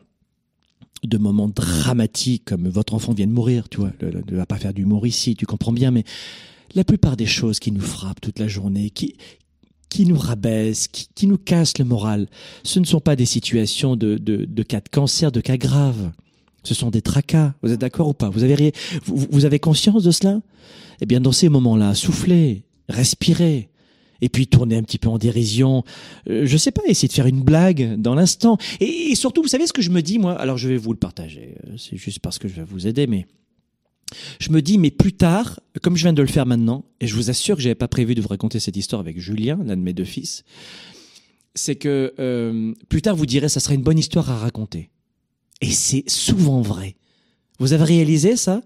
de 1.02 1.18
moments 1.18 1.48
dramatiques 1.48 2.44
comme 2.44 2.68
votre 2.68 2.94
enfant 2.94 3.12
vient 3.12 3.26
de 3.26 3.32
mourir, 3.32 3.68
tu 3.68 3.78
vois, 3.78 3.92
ne 4.00 4.36
va 4.36 4.46
pas 4.46 4.56
faire 4.56 4.72
d'humour 4.72 5.06
ici, 5.06 5.34
tu 5.34 5.46
comprends 5.46 5.72
bien, 5.72 5.90
mais 5.90 6.04
la 6.74 6.84
plupart 6.84 7.16
des 7.16 7.26
choses 7.26 7.58
qui 7.58 7.72
nous 7.72 7.80
frappent 7.80 8.20
toute 8.20 8.38
la 8.38 8.48
journée, 8.48 8.90
qui, 8.90 9.16
qui 9.92 10.06
nous 10.06 10.16
rabaissent, 10.16 10.88
qui, 10.88 11.26
nous 11.26 11.36
cassent 11.36 11.76
le 11.76 11.84
moral, 11.84 12.26
ce 12.62 12.78
ne 12.78 12.86
sont 12.86 13.00
pas 13.00 13.14
des 13.14 13.26
situations 13.26 13.94
de, 13.94 14.16
de, 14.16 14.62
cas 14.62 14.80
de 14.80 14.88
cancer, 14.88 15.30
de 15.30 15.42
cas 15.42 15.58
graves. 15.58 16.12
Ce 16.64 16.74
sont 16.74 16.90
des 16.90 17.02
tracas. 17.02 17.54
Vous 17.62 17.72
êtes 17.72 17.80
d'accord 17.80 18.08
ou 18.08 18.14
pas? 18.14 18.30
Vous 18.30 18.42
avez, 18.42 18.72
vous, 19.04 19.26
vous 19.30 19.44
avez 19.44 19.58
conscience 19.58 20.02
de 20.02 20.10
cela? 20.10 20.40
Eh 21.02 21.06
bien, 21.06 21.20
dans 21.20 21.32
ces 21.32 21.50
moments-là, 21.50 21.94
soufflez, 21.94 22.62
respirez, 22.88 23.68
et 24.22 24.28
puis 24.30 24.46
tournez 24.46 24.76
un 24.76 24.82
petit 24.82 24.98
peu 24.98 25.10
en 25.10 25.18
dérision. 25.18 25.84
Euh, 26.30 26.46
je 26.46 26.56
sais 26.56 26.70
pas, 26.70 26.82
essayez 26.86 27.08
de 27.08 27.12
faire 27.12 27.26
une 27.26 27.42
blague 27.42 28.00
dans 28.00 28.14
l'instant. 28.14 28.56
Et, 28.80 29.10
et, 29.10 29.14
surtout, 29.14 29.42
vous 29.42 29.48
savez 29.48 29.66
ce 29.66 29.74
que 29.74 29.82
je 29.82 29.90
me 29.90 30.00
dis, 30.00 30.18
moi? 30.18 30.32
Alors, 30.40 30.56
je 30.56 30.68
vais 30.68 30.78
vous 30.78 30.92
le 30.92 30.98
partager. 30.98 31.56
Euh, 31.66 31.74
c'est 31.76 31.98
juste 31.98 32.20
parce 32.20 32.38
que 32.38 32.48
je 32.48 32.54
vais 32.54 32.64
vous 32.64 32.86
aider, 32.86 33.06
mais 33.06 33.26
je 34.40 34.50
me 34.50 34.62
dis, 34.62 34.78
mais 34.78 34.90
plus 34.90 35.12
tard, 35.12 35.60
comme 35.82 35.96
je 35.96 36.02
viens 36.02 36.12
de 36.12 36.22
le 36.22 36.28
faire 36.28 36.46
maintenant, 36.46 36.84
et 37.00 37.06
je 37.06 37.14
vous 37.14 37.30
assure 37.30 37.56
que 37.56 37.62
j'avais 37.62 37.74
pas 37.74 37.88
prévu 37.88 38.14
de 38.14 38.20
vous 38.20 38.28
raconter 38.28 38.60
cette 38.60 38.76
histoire 38.76 39.00
avec 39.00 39.18
Julien, 39.18 39.58
l'un 39.64 39.76
de 39.76 39.82
mes 39.82 39.92
deux 39.92 40.04
fils, 40.04 40.44
c'est 41.54 41.76
que 41.76 42.14
euh, 42.18 42.72
plus 42.88 43.02
tard 43.02 43.16
vous 43.16 43.26
direz, 43.26 43.48
ça 43.48 43.60
serait 43.60 43.74
une 43.74 43.82
bonne 43.82 43.98
histoire 43.98 44.30
à 44.30 44.38
raconter. 44.38 44.90
Et 45.60 45.70
c'est 45.70 46.04
souvent 46.08 46.60
vrai. 46.60 46.96
Vous 47.58 47.72
avez 47.72 47.84
réalisé 47.84 48.36
ça? 48.36 48.62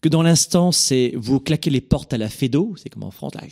Que 0.00 0.08
dans 0.08 0.22
l'instant, 0.22 0.72
c'est 0.72 1.12
vous 1.14 1.38
claquez 1.38 1.70
les 1.70 1.80
portes 1.80 2.12
à 2.12 2.18
la 2.18 2.28
Fedo, 2.28 2.74
c'est 2.76 2.88
comme 2.88 3.04
en 3.04 3.12
France, 3.12 3.34
là, 3.36 3.42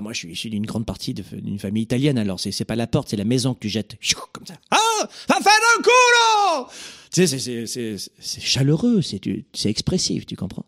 Moi, 0.00 0.12
je 0.12 0.18
suis 0.18 0.32
issu 0.32 0.50
d'une 0.50 0.66
grande 0.66 0.86
partie 0.86 1.14
d'une 1.14 1.58
famille 1.58 1.82
italienne, 1.82 2.18
alors 2.18 2.40
c'est 2.40 2.64
pas 2.64 2.76
la 2.76 2.86
porte, 2.86 3.08
c'est 3.08 3.16
la 3.16 3.24
maison 3.24 3.54
que 3.54 3.60
tu 3.60 3.68
jettes. 3.68 3.96
Comme 4.32 4.46
ça. 4.46 4.54
Ah! 4.70 5.08
Va 5.28 5.36
faire 5.36 5.52
un 5.78 5.82
culo! 5.82 6.68
Tu 7.12 7.26
sais, 7.26 7.98
c'est 8.18 8.40
chaleureux, 8.40 9.00
c'est 9.02 9.68
expressif, 9.70 10.26
tu 10.26 10.36
comprends? 10.36 10.66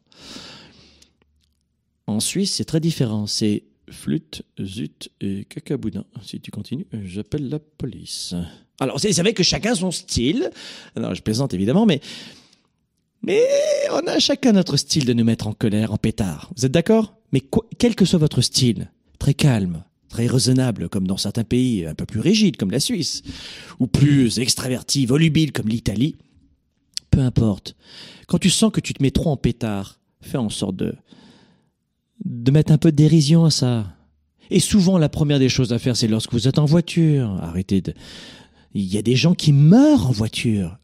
En 2.07 2.21
Suisse, 2.21 2.55
c'est 2.55 2.65
très 2.65 2.81
différent. 2.81 3.27
C'est 3.27 3.65
flûte, 3.91 4.43
zut 4.61 5.11
et 5.21 5.45
cacaboudin. 5.45 6.05
Si 6.25 6.41
tu 6.41 6.51
continues, 6.51 6.87
j'appelle 7.05 7.49
la 7.49 7.59
police. 7.59 8.35
Alors, 8.79 9.01
c'est 9.01 9.13
vrai 9.21 9.35
que 9.35 9.43
chacun 9.43 9.75
son 9.75 9.91
style. 9.91 10.51
Non, 10.97 11.13
je 11.13 11.23
plaisante 11.23 11.55
évidemment, 11.55 11.87
mais 11.87 12.01
mais 13.23 13.45
on 13.93 14.07
a 14.07 14.19
chacun 14.19 14.53
notre 14.53 14.77
style 14.77 15.05
de 15.05 15.13
nous 15.13 15.25
mettre 15.25 15.47
en 15.47 15.53
colère, 15.53 15.93
en 15.93 15.99
pétard. 15.99 16.51
Vous 16.57 16.65
êtes 16.65 16.73
d'accord? 16.73 17.15
Mais 17.33 17.43
quel 17.79 17.95
que 17.95 18.05
soit 18.05 18.19
votre 18.19 18.41
style, 18.41 18.91
très 19.21 19.35
calme, 19.35 19.85
très 20.09 20.27
raisonnable 20.27 20.89
comme 20.89 21.07
dans 21.07 21.17
certains 21.17 21.45
pays 21.45 21.87
un 21.87 21.95
peu 21.95 22.07
plus 22.07 22.19
rigides 22.19 22.57
comme 22.57 22.73
la 22.73 22.81
Suisse, 22.81 23.23
ou 23.79 23.87
plus 23.87 24.41
extraverti, 24.41 25.07
volubile 25.07 25.53
comme 25.53 25.69
l'Italie, 25.69 26.17
peu 27.13 27.21
importe. 27.21 27.77
Quand 28.27 28.39
tu 28.39 28.51
sens 28.51 28.73
que 28.73 28.81
tu 28.81 28.95
te 28.95 29.03
mets 29.03 29.13
trop 29.13 29.31
en 29.31 29.37
pétard, 29.37 30.01
fais 30.21 30.39
en 30.39 30.49
sorte 30.49 30.75
de, 30.75 30.95
de 32.25 32.51
mettre 32.51 32.73
un 32.73 32.79
peu 32.79 32.91
de 32.91 32.97
dérision 32.97 33.45
à 33.45 33.51
ça. 33.51 33.95
Et 34.51 34.59
souvent, 34.59 34.99
la 34.99 35.09
première 35.09 35.39
des 35.39 35.49
choses 35.49 35.73
à 35.73 35.79
faire, 35.79 35.97
c'est 35.97 36.09
lorsque 36.09 36.33
vous 36.33 36.49
êtes 36.49 36.59
en 36.59 36.65
voiture. 36.65 37.39
Arrêtez 37.41 37.81
de... 37.81 37.95
Il 38.75 38.85
y 38.85 38.99
a 38.99 39.03
des 39.03 39.15
gens 39.15 39.35
qui 39.35 39.53
meurent 39.53 40.09
en 40.09 40.13
voiture. 40.13 40.77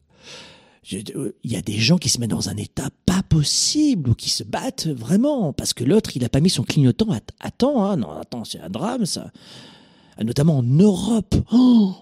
Euh, 0.93 1.35
il 1.43 1.51
y 1.51 1.55
a 1.55 1.61
des 1.61 1.77
gens 1.77 1.97
qui 1.97 2.09
se 2.09 2.19
mettent 2.19 2.29
dans 2.29 2.49
un 2.49 2.57
état 2.57 2.89
pas 3.05 3.23
possible 3.23 4.11
ou 4.11 4.13
qui 4.13 4.29
se 4.29 4.43
battent 4.43 4.87
vraiment 4.87 5.51
parce 5.53 5.73
que 5.73 5.83
l'autre 5.83 6.11
il 6.15 6.23
a 6.23 6.29
pas 6.29 6.39
mis 6.39 6.49
son 6.49 6.63
clignotant 6.63 7.07
à, 7.39 7.51
temps. 7.51 7.83
Hein. 7.83 7.97
Non, 7.97 8.11
attends, 8.11 8.45
c'est 8.45 8.59
un 8.59 8.69
drame 8.69 9.05
ça. 9.05 9.31
Euh, 10.19 10.23
notamment 10.23 10.57
en 10.57 10.63
Europe. 10.63 11.35
Oh, 11.51 11.93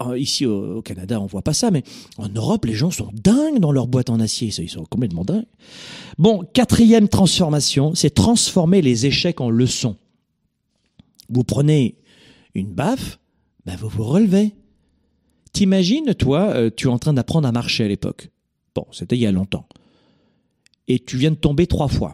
euh, 0.00 0.18
ici 0.18 0.46
au, 0.46 0.80
Canada, 0.82 1.20
on 1.20 1.26
voit 1.26 1.42
pas 1.42 1.52
ça, 1.52 1.70
mais 1.70 1.82
en 2.16 2.28
Europe, 2.28 2.64
les 2.64 2.74
gens 2.74 2.90
sont 2.90 3.10
dingues 3.12 3.58
dans 3.58 3.72
leur 3.72 3.86
boîte 3.86 4.10
en 4.10 4.20
acier. 4.20 4.48
Ils 4.58 4.70
sont 4.70 4.84
complètement 4.84 5.24
dingues. 5.24 5.46
Bon, 6.18 6.42
quatrième 6.52 7.08
transformation, 7.08 7.94
c'est 7.94 8.10
transformer 8.10 8.80
les 8.82 9.06
échecs 9.06 9.40
en 9.40 9.50
leçons. 9.50 9.96
Vous 11.28 11.44
prenez 11.44 11.96
une 12.54 12.72
baffe, 12.72 13.18
ben 13.66 13.76
vous 13.76 13.88
vous 13.88 14.04
relevez. 14.04 14.54
T'imagines, 15.52 16.14
toi, 16.14 16.50
euh, 16.54 16.70
tu 16.74 16.86
es 16.86 16.90
en 16.90 16.98
train 16.98 17.12
d'apprendre 17.12 17.46
à 17.48 17.52
marcher 17.52 17.84
à 17.84 17.88
l'époque. 17.88 18.30
Bon, 18.74 18.86
c'était 18.92 19.16
il 19.16 19.20
y 19.20 19.26
a 19.26 19.32
longtemps. 19.32 19.66
Et 20.88 20.98
tu 20.98 21.16
viens 21.16 21.30
de 21.30 21.36
tomber 21.36 21.66
trois 21.66 21.88
fois. 21.88 22.12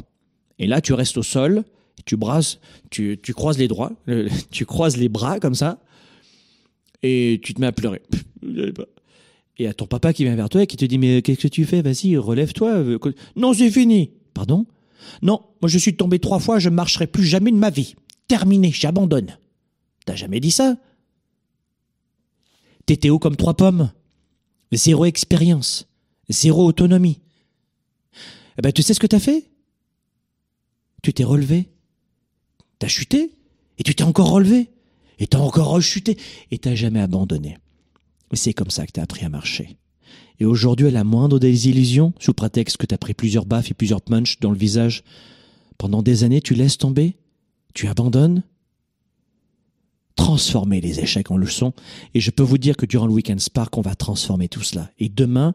Et 0.58 0.66
là, 0.66 0.80
tu 0.80 0.92
restes 0.94 1.18
au 1.18 1.22
sol, 1.22 1.64
tu 2.04 2.16
brasses, 2.16 2.60
tu, 2.90 3.18
croises 3.34 3.58
les 3.58 3.68
droits, 3.68 3.92
tu 4.50 4.64
croises 4.64 4.96
les 4.96 5.08
bras 5.08 5.38
comme 5.38 5.54
ça, 5.54 5.78
et 7.02 7.40
tu 7.42 7.54
te 7.54 7.60
mets 7.60 7.66
à 7.66 7.72
pleurer. 7.72 8.02
Et 9.58 9.66
à 9.66 9.74
ton 9.74 9.86
papa 9.86 10.12
qui 10.12 10.24
vient 10.24 10.36
vers 10.36 10.48
toi 10.48 10.62
et 10.62 10.66
qui 10.66 10.76
te 10.76 10.84
dit 10.84 10.98
mais 10.98 11.22
qu'est-ce 11.22 11.40
que 11.40 11.48
tu 11.48 11.64
fais? 11.64 11.82
Vas-y, 11.82 12.16
relève-toi. 12.16 12.70
Euh, 12.70 12.98
non, 13.36 13.54
c'est 13.54 13.70
fini. 13.70 14.10
Pardon? 14.34 14.66
Non, 15.22 15.40
moi 15.62 15.68
je 15.68 15.78
suis 15.78 15.96
tombé 15.96 16.18
trois 16.18 16.40
fois, 16.40 16.58
je 16.58 16.68
marcherai 16.68 17.06
plus 17.06 17.24
jamais 17.24 17.50
de 17.50 17.56
ma 17.56 17.70
vie. 17.70 17.94
Terminé, 18.28 18.70
j'abandonne. 18.72 19.38
T'as 20.04 20.16
jamais 20.16 20.40
dit 20.40 20.50
ça? 20.50 20.76
T'étais 22.86 23.10
haut 23.10 23.18
comme 23.18 23.36
trois 23.36 23.54
pommes. 23.54 23.90
Zéro 24.72 25.04
expérience. 25.04 25.88
Zéro 26.28 26.64
autonomie. 26.64 27.20
Eh 28.58 28.62
ben, 28.62 28.72
tu 28.72 28.82
sais 28.82 28.94
ce 28.94 29.00
que 29.00 29.06
t'as 29.06 29.20
fait? 29.20 29.50
Tu 31.02 31.12
t'es 31.12 31.24
relevé. 31.24 31.68
T'as 32.78 32.88
chuté. 32.88 33.32
Et 33.78 33.82
tu 33.82 33.94
t'es 33.94 34.04
encore 34.04 34.30
relevé. 34.30 34.70
Et 35.18 35.26
t'as 35.26 35.38
encore 35.38 35.68
rechuté. 35.68 36.16
Et 36.50 36.58
t'as 36.58 36.74
jamais 36.74 37.00
abandonné. 37.00 37.58
C'est 38.32 38.54
comme 38.54 38.70
ça 38.70 38.86
que 38.86 38.92
t'as 38.92 39.02
appris 39.02 39.24
à 39.24 39.28
marcher. 39.28 39.76
Et 40.38 40.44
aujourd'hui, 40.44 40.88
à 40.88 40.90
la 40.90 41.04
moindre 41.04 41.38
des 41.38 41.68
illusions, 41.68 42.12
sous 42.18 42.34
prétexte 42.34 42.76
que 42.76 42.86
t'as 42.86 42.98
pris 42.98 43.14
plusieurs 43.14 43.46
baffes 43.46 43.70
et 43.70 43.74
plusieurs 43.74 44.02
punches 44.02 44.38
dans 44.40 44.50
le 44.50 44.58
visage, 44.58 45.02
pendant 45.78 46.02
des 46.02 46.24
années, 46.24 46.42
tu 46.42 46.54
laisses 46.54 46.78
tomber, 46.78 47.16
tu 47.74 47.88
abandonnes, 47.88 48.42
transformer 50.16 50.80
les 50.80 51.00
échecs 51.00 51.30
en 51.30 51.36
leçons. 51.36 51.72
Et 52.14 52.20
je 52.20 52.30
peux 52.30 52.42
vous 52.42 52.58
dire 52.58 52.76
que 52.76 52.86
durant 52.86 53.06
le 53.06 53.12
Weekend 53.12 53.40
Spark, 53.40 53.76
on 53.78 53.82
va 53.82 53.94
transformer 53.94 54.48
tout 54.48 54.62
cela. 54.62 54.90
Et 54.98 55.08
demain, 55.08 55.54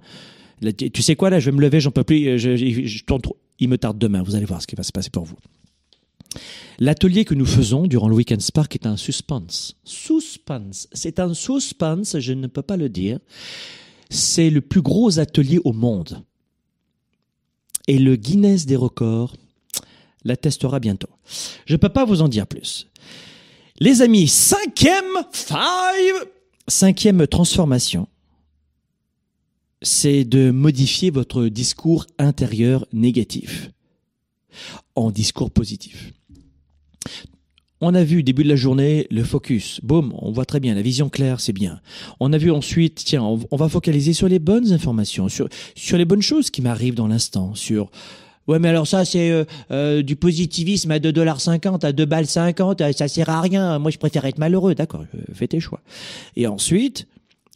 tu 0.93 1.01
sais 1.01 1.15
quoi, 1.15 1.29
là, 1.29 1.39
je 1.39 1.49
vais 1.49 1.55
me 1.55 1.61
lever, 1.61 1.79
j'en 1.79 1.91
peux 1.91 2.03
plus, 2.03 2.39
je, 2.39 2.55
je. 2.55 3.03
Il 3.59 3.69
me 3.69 3.77
tarde 3.77 3.97
demain, 3.97 4.23
vous 4.23 4.35
allez 4.35 4.45
voir 4.45 4.61
ce 4.61 4.67
qui 4.67 4.75
va 4.75 4.83
se 4.83 4.91
passer 4.91 5.09
pour 5.09 5.25
vous. 5.25 5.37
L'atelier 6.79 7.25
que 7.25 7.35
nous 7.35 7.45
faisons 7.45 7.85
durant 7.85 8.07
le 8.07 8.15
Weekend 8.15 8.41
Spark 8.41 8.73
est 8.75 8.87
un 8.87 8.97
suspense. 8.97 9.75
Suspense. 9.83 10.87
C'est 10.93 11.19
un 11.19 11.33
suspense, 11.33 12.17
je 12.19 12.33
ne 12.33 12.47
peux 12.47 12.61
pas 12.61 12.77
le 12.77 12.89
dire. 12.89 13.19
C'est 14.09 14.49
le 14.49 14.61
plus 14.61 14.81
gros 14.81 15.19
atelier 15.19 15.59
au 15.63 15.73
monde. 15.73 16.23
Et 17.87 17.99
le 17.99 18.15
Guinness 18.15 18.65
des 18.65 18.75
records 18.75 19.35
l'attestera 20.23 20.79
bientôt. 20.79 21.09
Je 21.65 21.73
ne 21.73 21.77
peux 21.77 21.89
pas 21.89 22.05
vous 22.05 22.21
en 22.21 22.27
dire 22.27 22.47
plus. 22.47 22.90
Les 23.81 24.03
amis, 24.03 24.27
cinquième, 24.27 25.25
five, 25.31 26.27
cinquième 26.67 27.25
transformation, 27.25 28.07
c'est 29.81 30.23
de 30.23 30.51
modifier 30.51 31.09
votre 31.09 31.47
discours 31.47 32.05
intérieur 32.19 32.85
négatif 32.93 33.71
en 34.95 35.09
discours 35.09 35.49
positif. 35.49 36.13
On 37.79 37.95
a 37.95 38.03
vu 38.03 38.21
début 38.21 38.43
de 38.43 38.49
la 38.49 38.55
journée 38.55 39.07
le 39.09 39.23
focus, 39.23 39.79
boum, 39.81 40.13
on 40.19 40.31
voit 40.31 40.45
très 40.45 40.59
bien 40.59 40.75
la 40.75 40.83
vision 40.83 41.09
claire, 41.09 41.41
c'est 41.41 41.51
bien. 41.51 41.81
On 42.19 42.33
a 42.33 42.37
vu 42.37 42.51
ensuite, 42.51 43.01
tiens, 43.03 43.23
on, 43.23 43.57
va 43.57 43.67
focaliser 43.67 44.13
sur 44.13 44.27
les 44.27 44.37
bonnes 44.37 44.73
informations, 44.73 45.27
sur 45.27 45.49
sur 45.73 45.97
les 45.97 46.05
bonnes 46.05 46.21
choses 46.21 46.51
qui 46.51 46.61
m'arrivent 46.61 46.93
dans 46.93 47.07
l'instant, 47.07 47.55
sur 47.55 47.89
Ouais, 48.47 48.59
mais 48.59 48.69
alors 48.69 48.87
ça, 48.87 49.05
c'est 49.05 49.31
euh, 49.31 49.45
euh, 49.69 50.01
du 50.01 50.15
positivisme 50.15 50.91
à 50.91 50.99
2,50$, 50.99 51.85
à 51.85 51.91
2 51.91 52.05
balles 52.05 52.25
50, 52.25 52.81
ça 52.93 53.07
sert 53.07 53.29
à 53.29 53.41
rien. 53.41 53.79
Moi, 53.79 53.91
je 53.91 53.97
préfère 53.97 54.25
être 54.25 54.39
malheureux. 54.39 54.75
D'accord, 54.75 55.05
fais 55.33 55.47
tes 55.47 55.59
choix. 55.59 55.81
Et 56.35 56.47
ensuite, 56.47 57.07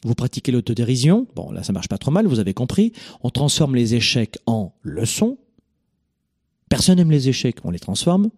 vous 0.04 0.14
pratiquez 0.14 0.52
l'autodérision. 0.52 1.26
Bon, 1.34 1.50
là, 1.50 1.62
ça 1.62 1.72
marche 1.72 1.88
pas 1.88 1.98
trop 1.98 2.10
mal, 2.10 2.26
vous 2.26 2.38
avez 2.38 2.54
compris. 2.54 2.92
On 3.22 3.30
transforme 3.30 3.74
les 3.74 3.94
échecs 3.94 4.38
en 4.46 4.72
leçons. 4.82 5.38
Personne 6.68 6.96
n'aime 6.96 7.10
les 7.10 7.28
échecs, 7.28 7.58
on 7.64 7.70
les 7.70 7.78
transforme. 7.78 8.30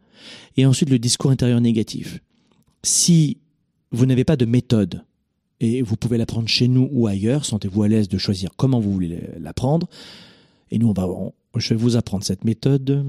Et 0.56 0.66
ensuite, 0.66 0.90
le 0.90 0.98
discours 0.98 1.30
intérieur 1.30 1.60
négatif. 1.60 2.20
Si 2.82 3.38
vous 3.90 4.06
n'avez 4.06 4.24
pas 4.24 4.36
de 4.36 4.44
méthode, 4.44 5.02
et 5.60 5.82
vous 5.82 5.96
pouvez 5.96 6.18
l'apprendre 6.18 6.48
chez 6.48 6.68
nous 6.68 6.88
ou 6.92 7.06
ailleurs, 7.06 7.44
sentez-vous 7.44 7.82
à 7.82 7.88
l'aise 7.88 8.08
de 8.08 8.18
choisir 8.18 8.50
comment 8.56 8.80
vous 8.80 8.92
voulez 8.92 9.20
l'apprendre. 9.40 9.88
Et 10.70 10.78
nous, 10.78 10.88
on 10.88 10.92
va, 10.92 11.08
je 11.58 11.70
vais 11.70 11.80
vous 11.80 11.96
apprendre 11.96 12.24
cette 12.24 12.44
méthode 12.44 13.04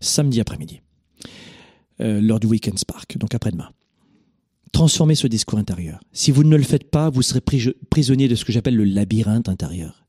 samedi 0.00 0.40
après-midi, 0.40 0.80
euh, 2.00 2.20
lors 2.20 2.40
du 2.40 2.46
Weekend 2.46 2.78
Spark, 2.78 3.18
donc 3.18 3.34
après-demain. 3.34 3.70
Transformez 4.72 5.14
ce 5.14 5.26
discours 5.26 5.58
intérieur. 5.58 6.00
Si 6.12 6.30
vous 6.30 6.44
ne 6.44 6.56
le 6.56 6.62
faites 6.62 6.90
pas, 6.90 7.08
vous 7.08 7.22
serez 7.22 7.40
prisonnier 7.40 8.28
de 8.28 8.34
ce 8.34 8.44
que 8.44 8.52
j'appelle 8.52 8.76
le 8.76 8.84
labyrinthe 8.84 9.48
intérieur. 9.48 10.06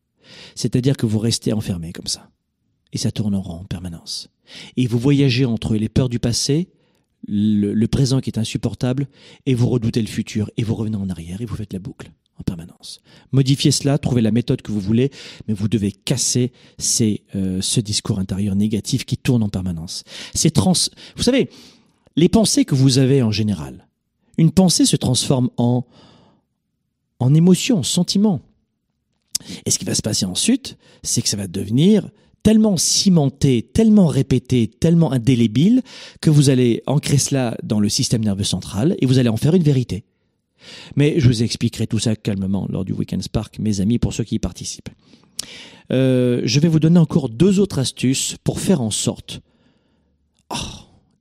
C'est-à-dire 0.55 0.97
que 0.97 1.05
vous 1.05 1.19
restez 1.19 1.53
enfermé 1.53 1.93
comme 1.93 2.07
ça. 2.07 2.29
Et 2.91 2.97
ça 2.97 3.11
tourne 3.11 3.35
en 3.35 3.41
rond 3.41 3.59
en 3.59 3.65
permanence. 3.65 4.29
Et 4.75 4.87
vous 4.87 4.99
voyagez 4.99 5.45
entre 5.45 5.75
les 5.75 5.89
peurs 5.89 6.09
du 6.09 6.19
passé, 6.19 6.69
le, 7.27 7.73
le 7.73 7.87
présent 7.87 8.19
qui 8.19 8.29
est 8.29 8.39
insupportable, 8.39 9.07
et 9.45 9.53
vous 9.53 9.69
redoutez 9.69 10.01
le 10.01 10.07
futur, 10.07 10.49
et 10.57 10.63
vous 10.63 10.75
revenez 10.75 10.97
en 10.97 11.09
arrière, 11.09 11.41
et 11.41 11.45
vous 11.45 11.55
faites 11.55 11.73
la 11.73 11.79
boucle 11.79 12.11
en 12.39 12.43
permanence. 12.43 13.01
Modifiez 13.31 13.71
cela, 13.71 13.97
trouvez 13.97 14.21
la 14.21 14.31
méthode 14.31 14.61
que 14.61 14.71
vous 14.71 14.79
voulez, 14.79 15.11
mais 15.47 15.53
vous 15.53 15.67
devez 15.67 15.91
casser 15.91 16.51
ces, 16.77 17.23
euh, 17.35 17.61
ce 17.61 17.79
discours 17.79 18.19
intérieur 18.19 18.55
négatif 18.55 19.05
qui 19.05 19.17
tourne 19.17 19.43
en 19.43 19.49
permanence. 19.49 20.03
C'est 20.33 20.51
trans. 20.51 20.73
Vous 21.15 21.23
savez, 21.23 21.49
les 22.15 22.29
pensées 22.29 22.65
que 22.65 22.75
vous 22.75 22.97
avez 22.97 23.21
en 23.21 23.31
général, 23.31 23.88
une 24.38 24.51
pensée 24.51 24.85
se 24.85 24.95
transforme 24.95 25.49
en 25.57 25.85
en 27.19 27.33
émotion, 27.33 27.79
en 27.79 27.83
sentiment. 27.83 28.41
Et 29.65 29.71
ce 29.71 29.79
qui 29.79 29.85
va 29.85 29.95
se 29.95 30.01
passer 30.01 30.25
ensuite, 30.25 30.77
c'est 31.03 31.21
que 31.21 31.29
ça 31.29 31.38
va 31.38 31.47
devenir 31.47 32.09
tellement 32.43 32.77
cimenté, 32.77 33.61
tellement 33.61 34.07
répété, 34.07 34.67
tellement 34.67 35.11
indélébile 35.11 35.81
que 36.21 36.29
vous 36.29 36.49
allez 36.49 36.81
ancrer 36.88 37.17
cela 37.17 37.57
dans 37.63 37.79
le 37.79 37.89
système 37.89 38.23
nerveux 38.23 38.43
central 38.43 38.95
et 38.99 39.05
vous 39.05 39.19
allez 39.19 39.29
en 39.29 39.38
faire 39.38 39.53
une 39.53 39.63
vérité. 39.63 40.05
Mais 40.95 41.20
je 41.20 41.28
vous 41.28 41.43
expliquerai 41.43 41.88
tout 41.88 41.99
ça 41.99 42.15
calmement 42.15 42.68
lors 42.70 42.86
du 42.86 42.93
Weekend 42.93 43.24
Spark, 43.24 43.59
mes 43.59 43.82
amis, 43.82 43.99
pour 43.99 44.13
ceux 44.13 44.24
qui 44.24 44.36
y 44.36 44.39
participent. 44.39 44.89
Euh, 45.91 46.41
je 46.43 46.59
vais 46.59 46.68
vous 46.68 46.80
donner 46.80 46.99
encore 46.99 47.30
deux 47.30 47.59
autres 47.59 47.80
astuces 47.80 48.36
pour 48.43 48.59
faire 48.59 48.82
en 48.82 48.91
sorte 48.91 49.39
oh, 50.49 50.55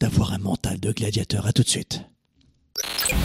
d'avoir 0.01 0.33
un 0.33 0.39
mental 0.39 0.81
de 0.81 0.93
gladiateur. 0.93 1.47
À 1.47 1.53
tout 1.53 1.63
de 1.63 1.69
suite. 1.69 2.03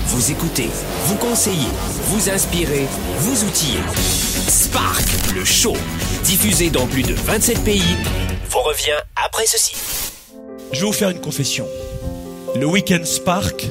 Vous 0.08 0.32
écoutez, 0.32 0.68
vous 1.06 1.16
conseillez, 1.18 1.68
vous 2.06 2.30
inspirez, 2.30 2.86
vous 3.20 3.44
outillez. 3.44 3.82
Spark, 4.48 5.06
le 5.36 5.44
show, 5.44 5.74
diffusé 6.24 6.70
dans 6.70 6.88
plus 6.88 7.04
de 7.04 7.14
27 7.14 7.64
pays, 7.64 7.82
vous 8.50 8.62
revient 8.62 8.98
après 9.16 9.46
ceci. 9.46 9.76
Je 10.72 10.80
vais 10.80 10.86
vous 10.86 10.94
faire 10.94 11.10
une 11.10 11.20
confession. 11.20 11.66
Le 12.56 12.66
Weekend 12.66 13.06
Spark, 13.06 13.68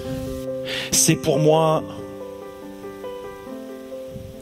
c'est 0.90 1.16
pour 1.16 1.38
moi 1.38 1.82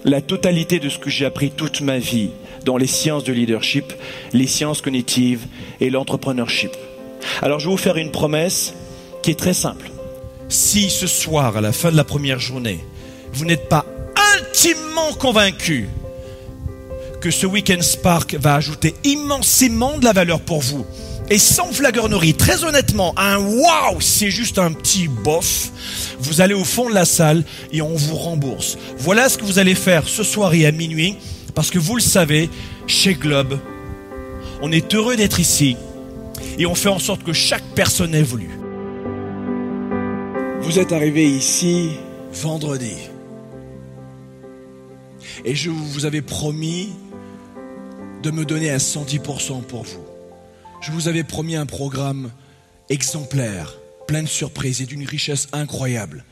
la 0.09 0.21
totalité 0.21 0.81
de 0.81 0.89
ce 0.89 0.99
que 0.99 1.11
j'ai 1.11 1.25
appris 1.25 1.51
toute 1.51 1.81
ma 1.81 1.99
vie 1.99 2.31
dans 2.65 2.77
les 2.77 2.87
sciences 2.87 3.25
de 3.25 3.33
leadership, 3.33 3.93
les 4.33 4.47
sciences 4.47 4.81
cognitives 4.81 5.47
et 5.81 5.91
l'entrepreneurship. 5.91 6.73
Alors 7.43 7.61
je 7.61 7.67
vais 7.67 7.73
vous 7.73 7.77
faire 7.77 7.97
une 7.97 8.11
promesse 8.11 8.75
qui 9.23 9.31
est 9.31 9.39
très 9.39 9.55
simple. 9.55 9.91
Si 10.49 10.89
ce 10.91 11.07
soir, 11.07 11.57
à 11.57 11.61
la 11.61 11.73
fin 11.73 11.91
de 11.91 11.97
la 11.97 12.05
première 12.05 12.41
journée, 12.41 12.81
vous 13.33 13.45
n'êtes 13.45 13.69
pas 13.69 13.85
intimement 14.37 15.13
convaincu 15.19 15.89
que 17.21 17.31
ce 17.31 17.47
Weekend 17.47 17.83
Spark 17.83 18.37
va 18.37 18.55
ajouter 18.55 18.95
immensément 19.05 19.99
de 19.99 20.05
la 20.05 20.13
valeur 20.13 20.41
pour 20.41 20.61
vous, 20.61 20.87
et 21.31 21.39
sans 21.39 21.73
flagornerie, 21.73 22.35
très 22.35 22.65
honnêtement, 22.65 23.13
un 23.19 23.39
waouh, 23.39 24.01
c'est 24.01 24.31
juste 24.31 24.59
un 24.59 24.73
petit 24.73 25.09
bof. 25.09 25.71
Vous 26.21 26.41
allez 26.41 26.55
au 26.55 26.65
fond 26.65 26.89
de 26.89 26.95
la 26.95 27.05
salle 27.05 27.45
et 27.73 27.83
on 27.83 27.95
vous 27.95 28.17
rembourse. 28.17 28.79
Voilà 28.99 29.29
ce 29.29 29.37
que 29.37 29.45
vous 29.45 29.59
allez 29.59 29.75
faire 29.75 30.09
ce 30.09 30.23
soir 30.23 30.55
et 30.55 30.67
à 30.67 30.73
minuit, 30.73 31.17
parce 31.55 31.71
que 31.71 31.79
vous 31.79 31.97
le 31.97 32.01
savez, 32.01 32.49
chez 32.87 33.15
Globe, 33.15 33.59
on 34.63 34.73
est 34.73 34.95
heureux 34.95 35.17
d'être 35.17 35.39
ici 35.39 35.77
et 36.59 36.67
on 36.67 36.75
fait 36.75 36.89
en 36.89 36.99
sorte 36.99 37.23
que 37.23 37.33
chaque 37.33 37.65
personne 37.75 38.15
évolue. 38.15 38.59
Vous 40.61 40.79
êtes 40.79 40.93
arrivé 40.93 41.29
ici 41.29 41.91
vendredi. 42.33 42.95
Et 45.45 45.55
je 45.55 45.71
vous 45.71 46.05
avais 46.05 46.23
promis 46.23 46.91
de 48.23 48.31
me 48.31 48.45
donner 48.45 48.71
à 48.71 48.79
110% 48.79 49.63
pour 49.63 49.85
vous. 49.85 50.08
Je 50.81 50.93
vous 50.93 51.09
avais 51.09 51.25
promis 51.25 51.57
un 51.57 51.67
programme 51.67 52.31
exemplaire, 52.89 53.75
plein 54.07 54.23
de 54.23 54.29
surprises 54.29 54.81
et 54.81 54.87
d'une 54.87 55.05
richesse 55.07 55.49
incroyable. 55.53 56.25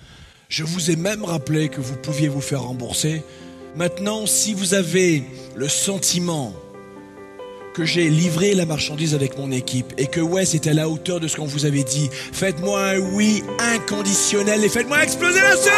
Je 0.48 0.62
vous 0.62 0.90
ai 0.90 0.96
même 0.96 1.24
rappelé 1.24 1.68
que 1.68 1.80
vous 1.80 1.96
pouviez 1.96 2.28
vous 2.28 2.40
faire 2.40 2.62
rembourser. 2.62 3.22
Maintenant, 3.74 4.26
si 4.26 4.54
vous 4.54 4.74
avez 4.74 5.24
le 5.56 5.68
sentiment 5.68 6.54
que 7.74 7.84
j'ai 7.84 8.08
livré 8.08 8.54
la 8.54 8.64
marchandise 8.64 9.14
avec 9.14 9.36
mon 9.36 9.50
équipe 9.50 9.92
et 9.98 10.06
que 10.06 10.20
ouais, 10.20 10.46
c'était 10.46 10.70
à 10.70 10.74
la 10.74 10.88
hauteur 10.88 11.20
de 11.20 11.28
ce 11.28 11.36
qu'on 11.36 11.44
vous 11.44 11.66
avait 11.66 11.84
dit, 11.84 12.08
faites-moi 12.12 12.90
un 12.90 12.98
oui 12.98 13.42
inconditionnel 13.58 14.64
et 14.64 14.68
faites-moi 14.68 15.02
exploser 15.02 15.40
la 15.40 15.56
salle 15.56 15.72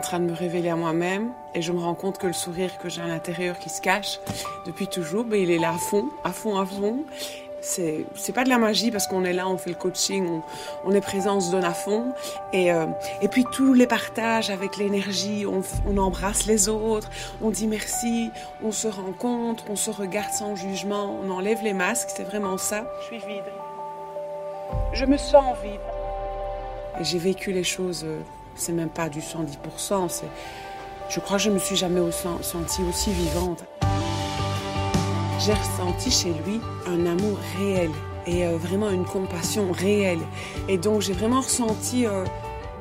train 0.00 0.20
de 0.20 0.24
me 0.24 0.34
révéler 0.34 0.68
à 0.68 0.76
moi-même 0.76 1.30
et 1.54 1.62
je 1.62 1.72
me 1.72 1.78
rends 1.78 1.94
compte 1.94 2.18
que 2.18 2.26
le 2.26 2.32
sourire 2.32 2.78
que 2.78 2.88
j'ai 2.88 3.02
à 3.02 3.06
l'intérieur 3.06 3.58
qui 3.58 3.68
se 3.68 3.80
cache 3.80 4.20
depuis 4.66 4.86
toujours, 4.88 5.24
ben, 5.24 5.40
il 5.40 5.50
est 5.50 5.58
là 5.58 5.70
à 5.70 5.78
fond, 5.78 6.08
à 6.24 6.32
fond, 6.32 6.58
à 6.58 6.66
fond. 6.66 7.04
C'est, 7.62 8.04
c'est 8.14 8.32
pas 8.32 8.44
de 8.44 8.48
la 8.48 8.58
magie 8.58 8.92
parce 8.92 9.08
qu'on 9.08 9.24
est 9.24 9.32
là, 9.32 9.48
on 9.48 9.58
fait 9.58 9.70
le 9.70 9.76
coaching, 9.76 10.26
on, 10.28 10.42
on 10.84 10.92
est 10.92 11.00
présent, 11.00 11.38
on 11.38 11.40
se 11.40 11.50
donne 11.50 11.64
à 11.64 11.74
fond. 11.74 12.12
Et, 12.52 12.72
euh, 12.72 12.86
et 13.22 13.28
puis 13.28 13.44
tous 13.50 13.72
les 13.72 13.88
partages 13.88 14.50
avec 14.50 14.76
l'énergie, 14.76 15.46
on, 15.46 15.62
on 15.88 15.96
embrasse 15.96 16.46
les 16.46 16.68
autres, 16.68 17.10
on 17.42 17.50
dit 17.50 17.66
merci, 17.66 18.30
on 18.62 18.70
se 18.70 18.86
rencontre, 18.86 19.64
on 19.68 19.76
se 19.76 19.90
regarde 19.90 20.32
sans 20.32 20.54
jugement, 20.54 21.18
on 21.24 21.30
enlève 21.30 21.62
les 21.64 21.72
masques, 21.72 22.10
c'est 22.14 22.24
vraiment 22.24 22.56
ça. 22.56 22.84
Je 23.00 23.16
suis 23.16 23.26
vide. 23.26 23.44
Je 24.92 25.04
me 25.04 25.16
sens 25.16 25.56
vide. 25.62 25.80
Et 27.00 27.04
j'ai 27.04 27.18
vécu 27.18 27.52
les 27.52 27.64
choses 27.64 28.04
euh, 28.04 28.20
c'est 28.56 28.72
même 28.72 28.88
pas 28.88 29.08
du 29.08 29.20
110%. 29.20 30.08
C'est, 30.08 30.26
je 31.08 31.20
crois 31.20 31.36
que 31.36 31.44
je 31.44 31.50
me 31.50 31.58
suis 31.58 31.76
jamais 31.76 32.00
sentie 32.42 32.82
aussi 32.88 33.12
vivante. 33.12 33.64
J'ai 35.38 35.52
ressenti 35.52 36.10
chez 36.10 36.32
lui 36.44 36.60
un 36.86 37.06
amour 37.06 37.38
réel 37.58 37.90
et 38.26 38.44
euh, 38.44 38.56
vraiment 38.56 38.90
une 38.90 39.04
compassion 39.04 39.70
réelle. 39.70 40.20
Et 40.68 40.78
donc 40.78 41.02
j'ai 41.02 41.12
vraiment 41.12 41.40
ressenti 41.40 42.06
euh, 42.06 42.24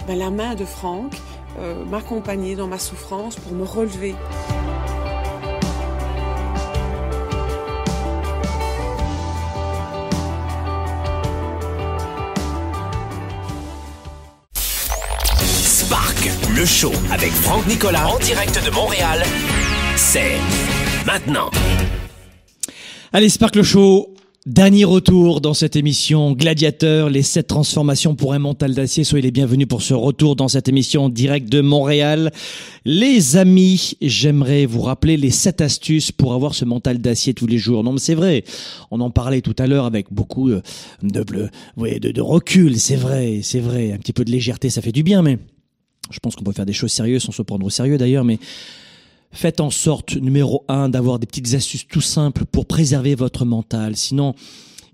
ben, 0.07 0.17
la 0.17 0.31
main 0.31 0.55
de 0.55 0.65
Franck 0.65 1.13
euh, 1.59 1.85
m'accompagner 1.85 2.55
dans 2.55 2.67
ma 2.67 2.79
souffrance 2.79 3.35
pour 3.35 3.53
me 3.53 3.63
relever. 3.63 4.15
Le 16.55 16.65
show 16.65 16.93
avec 17.11 17.31
Franck 17.31 17.67
Nicolas 17.67 18.07
en 18.07 18.17
direct 18.19 18.63
de 18.65 18.71
Montréal, 18.71 19.23
c'est 19.97 20.37
maintenant. 21.05 21.49
Allez, 23.11 23.27
Spark 23.27 23.57
le 23.57 23.63
show. 23.63 24.13
Dernier 24.45 24.85
retour 24.85 25.41
dans 25.41 25.55
cette 25.55 25.75
émission 25.75 26.31
Gladiateur, 26.31 27.09
les 27.09 27.23
sept 27.23 27.47
transformations 27.47 28.15
pour 28.15 28.33
un 28.33 28.39
mental 28.39 28.73
d'acier. 28.73 29.03
Soyez 29.03 29.23
les 29.23 29.31
bienvenus 29.31 29.67
pour 29.67 29.81
ce 29.81 29.93
retour 29.95 30.35
dans 30.35 30.47
cette 30.47 30.69
émission 30.69 31.09
direct 31.09 31.49
de 31.49 31.59
Montréal. 31.61 32.31
Les 32.85 33.35
amis, 33.35 33.97
j'aimerais 34.01 34.65
vous 34.65 34.81
rappeler 34.81 35.17
les 35.17 35.31
sept 35.31 35.59
astuces 35.61 36.11
pour 36.11 36.35
avoir 36.35 36.53
ce 36.55 36.63
mental 36.63 36.99
d'acier 36.99 37.33
tous 37.33 37.47
les 37.47 37.57
jours. 37.57 37.83
Non, 37.83 37.91
mais 37.93 37.99
c'est 37.99 38.15
vrai. 38.15 38.43
On 38.91 39.01
en 39.01 39.09
parlait 39.09 39.41
tout 39.41 39.55
à 39.57 39.67
l'heure 39.67 39.85
avec 39.85 40.13
beaucoup 40.13 40.49
de, 40.49 40.61
de, 41.01 41.23
de, 41.23 42.11
de 42.11 42.21
recul. 42.21 42.79
C'est 42.79 42.95
vrai, 42.95 43.39
c'est 43.43 43.59
vrai. 43.59 43.91
Un 43.91 43.97
petit 43.97 44.13
peu 44.13 44.23
de 44.23 44.31
légèreté, 44.31 44.69
ça 44.69 44.81
fait 44.81 44.93
du 44.93 45.03
bien, 45.03 45.21
mais 45.23 45.39
je 46.11 46.19
pense 46.19 46.35
qu'on 46.35 46.43
peut 46.43 46.51
faire 46.51 46.65
des 46.65 46.73
choses 46.73 46.91
sérieuses 46.91 47.23
sans 47.23 47.31
se 47.31 47.41
prendre 47.41 47.65
au 47.65 47.69
sérieux 47.69 47.97
d'ailleurs, 47.97 48.23
mais 48.23 48.39
Faites 49.35 49.59
en 49.59 49.69
sorte, 49.69 50.15
numéro 50.15 50.63
un, 50.69 50.87
d'avoir 50.87 51.19
des 51.19 51.27
petites 51.27 51.55
astuces 51.55 51.85
tout 51.85 51.99
simples 51.99 52.45
pour 52.45 52.65
préserver 52.65 53.15
votre 53.15 53.43
mental. 53.43 53.97
Sinon, 53.97 54.33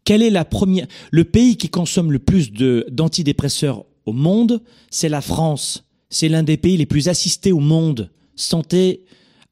quel 0.04 0.24
est 0.24 0.32
la 0.32 0.46
première, 0.46 0.88
le 1.12 1.26
pays 1.26 1.58
qui 1.58 1.70
consomme 1.70 2.12
le 2.12 2.18
plus 2.18 2.52
de, 2.52 2.88
d'antidépresseurs 2.90 3.86
au 4.08 4.14
monde? 4.14 4.64
C'est 4.90 5.10
la 5.10 5.22
France. 5.22 5.86
C'est 6.10 6.28
l'un 6.28 6.42
des 6.42 6.58
pays 6.58 6.76
les 6.76 6.88
plus 6.88 7.08
assistés 7.08 7.52
au 7.52 7.60
monde. 7.60 8.10
Santé 8.36 9.04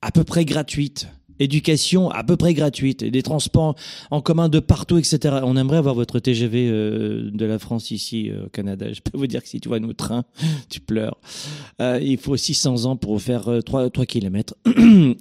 à 0.01 0.11
peu 0.11 0.23
près 0.23 0.43
gratuite 0.43 1.07
éducation 1.39 2.09
à 2.11 2.23
peu 2.23 2.37
près 2.37 2.53
gratuite, 2.53 3.03
des 3.03 3.23
transports 3.23 3.75
en 4.11 4.21
commun 4.21 4.49
de 4.49 4.59
partout, 4.59 4.97
etc. 4.97 5.39
On 5.43 5.57
aimerait 5.57 5.77
avoir 5.77 5.95
votre 5.95 6.19
TGV 6.19 6.69
euh, 6.69 7.31
de 7.31 7.45
la 7.45 7.59
France 7.59 7.91
ici 7.91 8.29
euh, 8.29 8.45
au 8.45 8.49
Canada. 8.49 8.91
Je 8.91 9.01
peux 9.01 9.17
vous 9.17 9.27
dire 9.27 9.41
que 9.41 9.49
si 9.49 9.59
tu 9.59 9.69
vois 9.69 9.79
nos 9.79 9.93
trains, 9.93 10.25
tu 10.69 10.79
pleures. 10.79 11.17
Euh, 11.81 11.99
il 12.01 12.17
faut 12.17 12.35
600 12.37 12.85
ans 12.85 12.95
pour 12.95 13.21
faire 13.21 13.49
3, 13.65 13.89
3 13.89 14.05
km. 14.05 14.55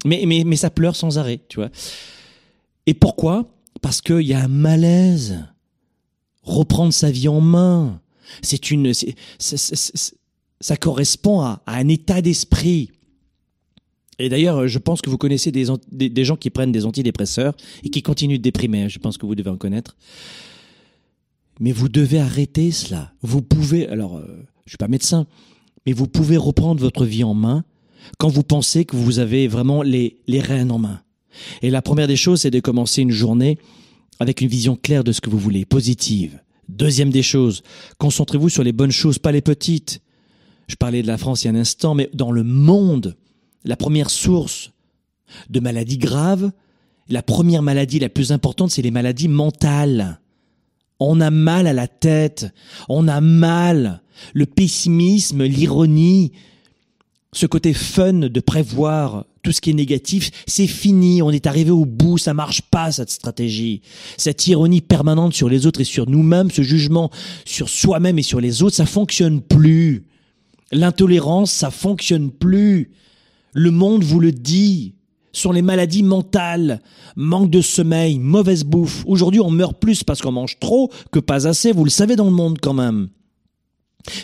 mais, 0.05 0.25
mais, 0.27 0.43
mais 0.45 0.57
ça 0.57 0.71
pleure 0.71 0.97
sans 0.97 1.19
arrêt, 1.19 1.41
tu 1.49 1.57
vois. 1.57 1.71
Et 2.87 2.95
pourquoi? 2.95 3.47
Parce 3.81 4.01
qu'il 4.01 4.23
y 4.23 4.35
a 4.35 4.41
un 4.41 4.49
malaise. 4.49 5.45
Reprendre 6.43 6.93
sa 6.93 7.11
vie 7.11 7.29
en 7.29 7.41
main. 7.41 8.01
C'est 8.43 8.71
une, 8.71 8.93
ça 10.61 10.77
correspond 10.77 11.41
à, 11.41 11.63
à 11.67 11.77
un 11.77 11.89
état 11.89 12.23
d'esprit. 12.23 12.91
Et 14.19 14.29
d'ailleurs, 14.29 14.67
je 14.67 14.79
pense 14.79 15.01
que 15.01 15.11
vous 15.11 15.19
connaissez 15.19 15.53
des, 15.53 16.25
gens 16.25 16.37
qui 16.37 16.51
prennent 16.51 16.73
des 16.73 16.87
antidépresseurs 16.87 17.55
et 17.85 17.89
qui 17.89 18.03
continuent 18.03 18.39
de 18.39 18.43
déprimer. 18.43 18.89
Je 18.89 18.99
pense 18.99 19.17
que 19.17 19.27
vous 19.27 19.35
devez 19.35 19.51
en 19.51 19.57
connaître. 19.57 19.97
Mais 21.61 21.73
vous 21.73 21.89
devez 21.89 22.19
arrêter 22.19 22.71
cela. 22.71 23.13
Vous 23.23 23.43
pouvez, 23.43 23.89
alors, 23.89 24.17
euh, 24.17 24.47
je 24.65 24.71
suis 24.71 24.79
pas 24.79 24.89
médecin, 24.89 25.27
mais 25.87 25.93
vous 25.93 26.09
pouvez 26.09 26.37
reprendre 26.37 26.81
votre 26.81 27.05
vie 27.05 27.25
en 27.25 27.35
main 27.35 27.65
quand 28.19 28.29
vous 28.29 28.43
pensez 28.43 28.85
que 28.85 28.97
vous 28.97 29.19
avez 29.19 29.49
vraiment 29.49 29.83
les, 29.83 30.19
les 30.27 30.41
rênes 30.41 30.71
en 30.71 30.79
main. 30.79 31.01
Et 31.63 31.71
la 31.71 31.83
première 31.83 32.09
des 32.09 32.17
choses, 32.17 32.41
c'est 32.41 32.51
de 32.51 32.61
commencer 32.61 33.03
une 33.03 33.11
journée 33.11 33.59
avec 34.21 34.41
une 34.41 34.49
vision 34.49 34.77
claire 34.77 35.05
de 35.05 35.13
ce 35.13 35.21
que 35.21 35.31
vous 35.31 35.39
voulez, 35.39 35.65
positive. 35.65 36.41
Deuxième 36.69 37.11
des 37.11 37.23
choses, 37.23 37.63
concentrez-vous 37.99 38.49
sur 38.49 38.63
les 38.63 38.73
bonnes 38.73 38.91
choses, 38.91 39.19
pas 39.19 39.33
les 39.33 39.41
petites. 39.41 40.01
Je 40.67 40.77
parlais 40.77 41.03
de 41.03 41.07
la 41.07 41.19
France 41.19 41.43
il 41.43 41.47
y 41.47 41.51
a 41.51 41.53
un 41.53 41.61
instant, 41.61 41.95
mais 41.95 42.11
dans 42.13 42.31
le 42.31 42.43
monde, 42.43 43.17
la 43.69 43.77
première 43.77 44.09
source 44.09 44.73
de 45.51 45.61
maladies 45.61 45.99
graves, 45.99 46.51
la 47.11 47.23
première 47.23 47.63
maladie 47.63 47.99
la 47.99 48.09
plus 48.09 48.33
importante, 48.33 48.71
c'est 48.71 48.83
les 48.83 48.91
maladies 48.91 49.29
mentales. 49.29 50.21
On 50.99 51.21
a 51.21 51.31
mal 51.31 51.67
à 51.67 51.75
la 51.75 51.87
tête, 51.87 52.47
on 52.89 53.07
a 53.09 53.21
mal. 53.21 54.01
Le 54.33 54.47
pessimisme, 54.47 55.45
l'ironie, 55.45 56.33
ce 57.33 57.45
côté 57.45 57.75
fun 57.75 58.15
de 58.15 58.41
prévoir 58.41 59.27
tout 59.43 59.53
ce 59.53 59.61
qui 59.61 59.71
est 59.71 59.75
négatif, 59.75 60.31
c'est 60.47 60.67
fini, 60.67 61.21
on 61.21 61.31
est 61.31 61.47
arrivé 61.47 61.71
au 61.71 61.85
bout, 61.85 62.17
ça 62.17 62.33
marche 62.33 62.63
pas 62.63 62.91
cette 62.91 63.11
stratégie. 63.11 63.83
Cette 64.17 64.47
ironie 64.47 64.81
permanente 64.81 65.35
sur 65.35 65.51
les 65.51 65.67
autres 65.67 65.83
et 65.83 65.85
sur 65.85 66.09
nous-mêmes, 66.09 66.51
ce 66.51 66.63
jugement 66.63 67.11
sur 67.45 67.69
soi-même 67.69 68.19
et 68.19 68.23
sur 68.23 68.41
les 68.41 68.63
autres, 68.63 68.77
ça 68.77 68.87
fonctionne 68.87 69.43
plus. 69.43 70.07
L'intolérance, 70.73 71.53
ça 71.53 71.71
fonctionne 71.71 72.31
plus. 72.31 72.93
Le 73.53 73.71
monde 73.71 74.05
vous 74.05 74.21
le 74.21 74.33
dit. 74.33 74.95
Sont 75.33 75.53
les 75.53 75.63
maladies 75.63 76.03
mentales, 76.03 76.81
manque 77.15 77.51
de 77.51 77.61
sommeil, 77.61 78.19
mauvaise 78.19 78.65
bouffe. 78.65 79.05
Aujourd'hui, 79.07 79.41
on 79.41 79.51
meurt 79.51 79.79
plus 79.79 80.03
parce 80.03 80.23
qu'on 80.23 80.33
mange 80.33 80.59
trop 80.59 80.91
que 81.13 81.21
pas 81.21 81.47
assez. 81.47 81.71
Vous 81.71 81.85
le 81.85 81.91
savez 81.91 82.17
dans 82.17 82.25
le 82.25 82.33
monde 82.33 82.59
quand 82.61 82.73
même. 82.73 83.09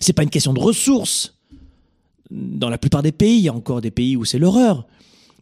C'est 0.01 0.15
pas 0.15 0.23
une 0.23 0.31
question 0.31 0.55
de 0.55 0.61
ressources. 0.61 1.39
Dans 2.31 2.71
la 2.71 2.79
plupart 2.79 3.03
des 3.03 3.13
pays, 3.13 3.37
il 3.37 3.43
y 3.43 3.49
a 3.49 3.55
encore 3.55 3.81
des 3.83 3.91
pays 3.91 4.17
où 4.17 4.25
c'est 4.25 4.39
l'horreur. 4.39 4.87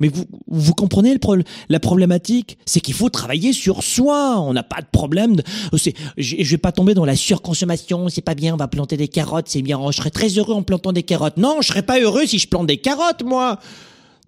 Mais 0.00 0.08
vous, 0.08 0.24
vous 0.48 0.74
comprenez 0.74 1.14
le 1.14 1.42
la 1.68 1.80
problématique 1.80 2.58
C'est 2.66 2.80
qu'il 2.80 2.94
faut 2.94 3.08
travailler 3.08 3.52
sur 3.52 3.82
soi. 3.82 4.40
On 4.40 4.52
n'a 4.52 4.62
pas 4.62 4.80
de 4.80 4.86
problème. 4.90 5.36
De, 5.36 5.42
je, 5.72 5.90
je 6.16 6.50
vais 6.50 6.58
pas 6.58 6.72
tomber 6.72 6.94
dans 6.94 7.04
la 7.04 7.16
surconsommation. 7.16 8.08
C'est 8.08 8.22
pas 8.22 8.34
bien. 8.34 8.54
On 8.54 8.56
va 8.56 8.68
planter 8.68 8.96
des 8.96 9.08
carottes. 9.08 9.48
C'est 9.48 9.62
bien. 9.62 9.78
Je 9.90 9.96
serais 9.96 10.10
très 10.10 10.28
heureux 10.28 10.54
en 10.54 10.62
plantant 10.62 10.92
des 10.92 11.02
carottes. 11.02 11.36
Non, 11.36 11.58
je 11.60 11.68
serais 11.68 11.82
pas 11.82 12.00
heureux 12.00 12.26
si 12.26 12.38
je 12.38 12.48
plante 12.48 12.66
des 12.66 12.78
carottes, 12.78 13.22
moi. 13.22 13.58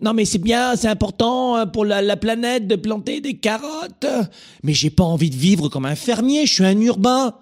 Non, 0.00 0.12
mais 0.12 0.24
c'est 0.24 0.38
bien, 0.38 0.76
c'est 0.76 0.88
important 0.88 1.56
euh, 1.56 1.66
pour 1.66 1.84
la, 1.84 2.02
la, 2.02 2.16
planète 2.16 2.66
de 2.66 2.76
planter 2.76 3.20
des 3.20 3.34
carottes. 3.34 4.06
Mais 4.62 4.74
j'ai 4.74 4.90
pas 4.90 5.04
envie 5.04 5.30
de 5.30 5.36
vivre 5.36 5.68
comme 5.68 5.86
un 5.86 5.94
fermier. 5.94 6.46
Je 6.46 6.52
suis 6.52 6.64
un 6.64 6.78
urbain. 6.80 7.34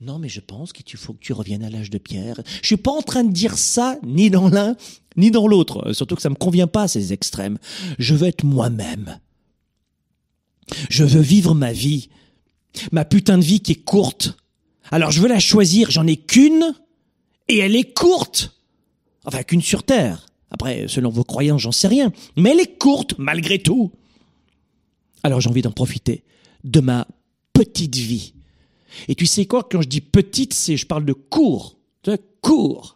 Non, 0.00 0.18
mais 0.18 0.28
je 0.28 0.40
pense 0.40 0.72
qu'il 0.72 0.98
faut 0.98 1.14
que 1.14 1.20
tu 1.20 1.32
reviennes 1.32 1.64
à 1.64 1.70
l'âge 1.70 1.90
de 1.90 1.98
pierre. 1.98 2.40
Je 2.60 2.66
suis 2.66 2.76
pas 2.76 2.90
en 2.90 3.02
train 3.02 3.24
de 3.24 3.32
dire 3.32 3.56
ça, 3.56 3.96
ni 4.02 4.28
dans 4.30 4.48
l'un, 4.48 4.76
ni 5.16 5.30
dans 5.30 5.46
l'autre. 5.46 5.92
Surtout 5.92 6.16
que 6.16 6.22
ça 6.22 6.30
me 6.30 6.34
convient 6.34 6.66
pas, 6.66 6.88
ces 6.88 7.12
extrêmes. 7.12 7.58
Je 7.98 8.14
veux 8.14 8.28
être 8.28 8.44
moi-même. 8.44 9.18
Je 10.90 11.04
veux 11.04 11.20
vivre 11.20 11.54
ma 11.54 11.72
vie. 11.72 12.08
Ma 12.92 13.04
putain 13.04 13.38
de 13.38 13.44
vie 13.44 13.60
qui 13.60 13.72
est 13.72 13.84
courte. 13.84 14.36
Alors 14.90 15.10
je 15.10 15.20
veux 15.20 15.28
la 15.28 15.38
choisir. 15.38 15.90
J'en 15.90 16.06
ai 16.06 16.16
qu'une. 16.16 16.74
Et 17.48 17.58
elle 17.58 17.76
est 17.76 17.94
courte. 17.94 18.58
Enfin, 19.24 19.42
qu'une 19.42 19.62
sur 19.62 19.82
Terre. 19.82 20.26
Après, 20.50 20.86
selon 20.88 21.10
vos 21.10 21.24
croyances, 21.24 21.62
j'en 21.62 21.72
sais 21.72 21.88
rien. 21.88 22.12
Mais 22.36 22.50
elle 22.50 22.60
est 22.60 22.78
courte, 22.78 23.14
malgré 23.18 23.58
tout. 23.58 23.92
Alors 25.22 25.40
j'ai 25.40 25.48
envie 25.48 25.62
d'en 25.62 25.72
profiter 25.72 26.22
de 26.64 26.80
ma 26.80 27.06
petite 27.52 27.96
vie 27.96 28.32
et 29.08 29.14
tu 29.14 29.26
sais 29.26 29.46
quoi, 29.46 29.66
quand 29.70 29.82
je 29.82 29.88
dis 29.88 30.00
petite, 30.00 30.54
c'est, 30.54 30.76
je 30.76 30.86
parle 30.86 31.04
de 31.04 31.12
court. 31.12 31.76
Vois, 32.04 32.16
court. 32.40 32.95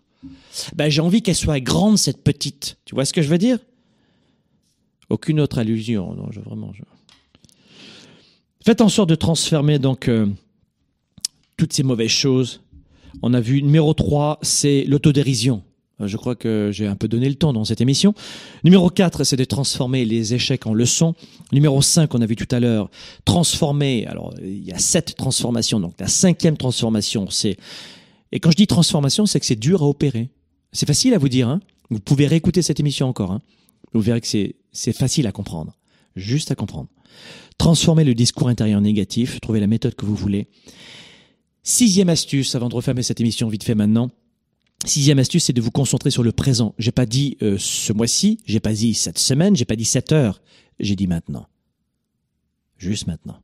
Ben, 0.75 0.89
j'ai 0.91 1.01
envie 1.01 1.23
qu'elle 1.23 1.35
soit 1.35 1.61
grande, 1.61 1.99
cette 1.99 2.23
petite. 2.23 2.77
Tu 2.85 2.95
vois 2.95 3.05
ce 3.05 3.13
que 3.13 3.23
je 3.23 3.29
veux 3.29 3.39
dire? 3.39 3.59
Aucune 5.09 5.41
autre 5.41 5.59
allusion. 5.59 6.15
Non, 6.15 6.29
vraiment. 6.45 6.73
Faites 8.65 8.81
en 8.81 8.89
sorte 8.89 9.09
de 9.09 9.15
transformer, 9.15 9.79
donc, 9.79 10.09
euh, 10.09 10.27
toutes 11.57 11.73
ces 11.73 11.83
mauvaises 11.83 12.11
choses. 12.11 12.63
On 13.23 13.35
a 13.35 13.41
vu 13.41 13.63
numéro 13.63 13.93
3, 13.95 14.39
c'est 14.43 14.85
l'autodérision. 14.85 15.63
Euh, 16.01 16.07
je 16.07 16.17
crois 16.17 16.35
que 16.35 16.71
j'ai 16.73 16.87
un 16.87 16.97
peu 16.97 17.09
donné 17.09 17.29
le 17.29 17.35
temps 17.35 17.53
dans 17.53 17.65
cette 17.65 17.81
émission. 17.81 18.15
Numéro 18.65 18.89
4, 18.91 19.25
c'est 19.25 19.37
de 19.37 19.45
transformer 19.45 20.05
les 20.05 20.35
échecs 20.35 20.67
en 20.67 20.75
leçons. 20.75 21.15
Numéro 21.53 21.83
5, 21.83 22.15
on 22.15 22.21
a 22.21 22.27
vu 22.27 22.37
tout 22.37 22.49
à 22.55 22.61
l'heure, 22.61 22.91
transformer. 23.25 24.07
Alors, 24.07 24.35
il 24.43 24.65
y 24.65 24.73
a 24.73 24.79
sept 24.79 25.17
transformations. 25.17 25.81
Donc, 25.81 25.95
la 25.99 26.09
cinquième 26.09 26.57
transformation, 26.57 27.29
c'est... 27.31 27.57
Et 28.33 28.39
quand 28.39 28.51
je 28.51 28.57
dis 28.57 28.67
transformation, 28.67 29.27
c'est 29.27 29.41
que 29.41 29.47
c'est 29.47 29.57
dur 29.57 29.83
à 29.83 29.87
opérer. 29.87 30.31
C'est 30.73 30.87
facile 30.87 31.15
à 31.15 31.19
vous 31.19 31.29
dire. 31.29 31.49
Hein 31.49 31.61
vous 31.91 32.01
pouvez 32.01 32.27
réécouter 32.27 32.63
cette 32.63 32.81
émission 32.81 33.09
encore. 33.09 33.33
Hein 33.33 33.43
vous 33.93 34.01
verrez 34.01 34.21
que 34.21 34.27
c'est 34.27 34.93
facile 34.93 35.27
à 35.27 35.33
comprendre. 35.33 35.77
Juste 36.17 36.51
à 36.51 36.55
comprendre. 36.55 36.89
Transformer 37.59 38.05
le 38.05 38.15
discours 38.15 38.49
intérieur 38.49 38.81
négatif. 38.81 39.41
Trouvez 39.41 39.61
la 39.61 39.67
méthode 39.67 39.95
que 39.95 40.07
vous 40.07 40.15
voulez. 40.15 40.49
Sixième 41.63 42.09
astuce, 42.09 42.55
avant 42.55 42.69
de 42.69 42.75
refermer 42.75 43.03
cette 43.03 43.21
émission 43.21 43.49
vite 43.49 43.65
fait 43.65 43.75
maintenant, 43.75 44.11
Sixième 44.87 45.19
astuce, 45.19 45.45
c'est 45.45 45.53
de 45.53 45.61
vous 45.61 45.71
concentrer 45.71 46.11
sur 46.11 46.23
le 46.23 46.33
présent. 46.33 46.75
J'ai 46.79 46.93
pas 46.93 47.05
dit 47.05 47.37
euh, 47.43 47.59
ce 47.59 47.93
mois-ci, 47.93 48.41
j'ai 48.47 48.61
pas 48.61 48.73
dit 48.73 48.95
cette 48.95 49.19
semaine, 49.19 49.55
j'ai 49.55 49.67
pas 49.67 49.77
dit 49.77 49.85
cette 49.85 50.11
heure, 50.11 50.41
j'ai 50.79 50.97
dit 50.97 51.07
maintenant. 51.07 51.47
Juste 52.79 53.07
maintenant. 53.07 53.43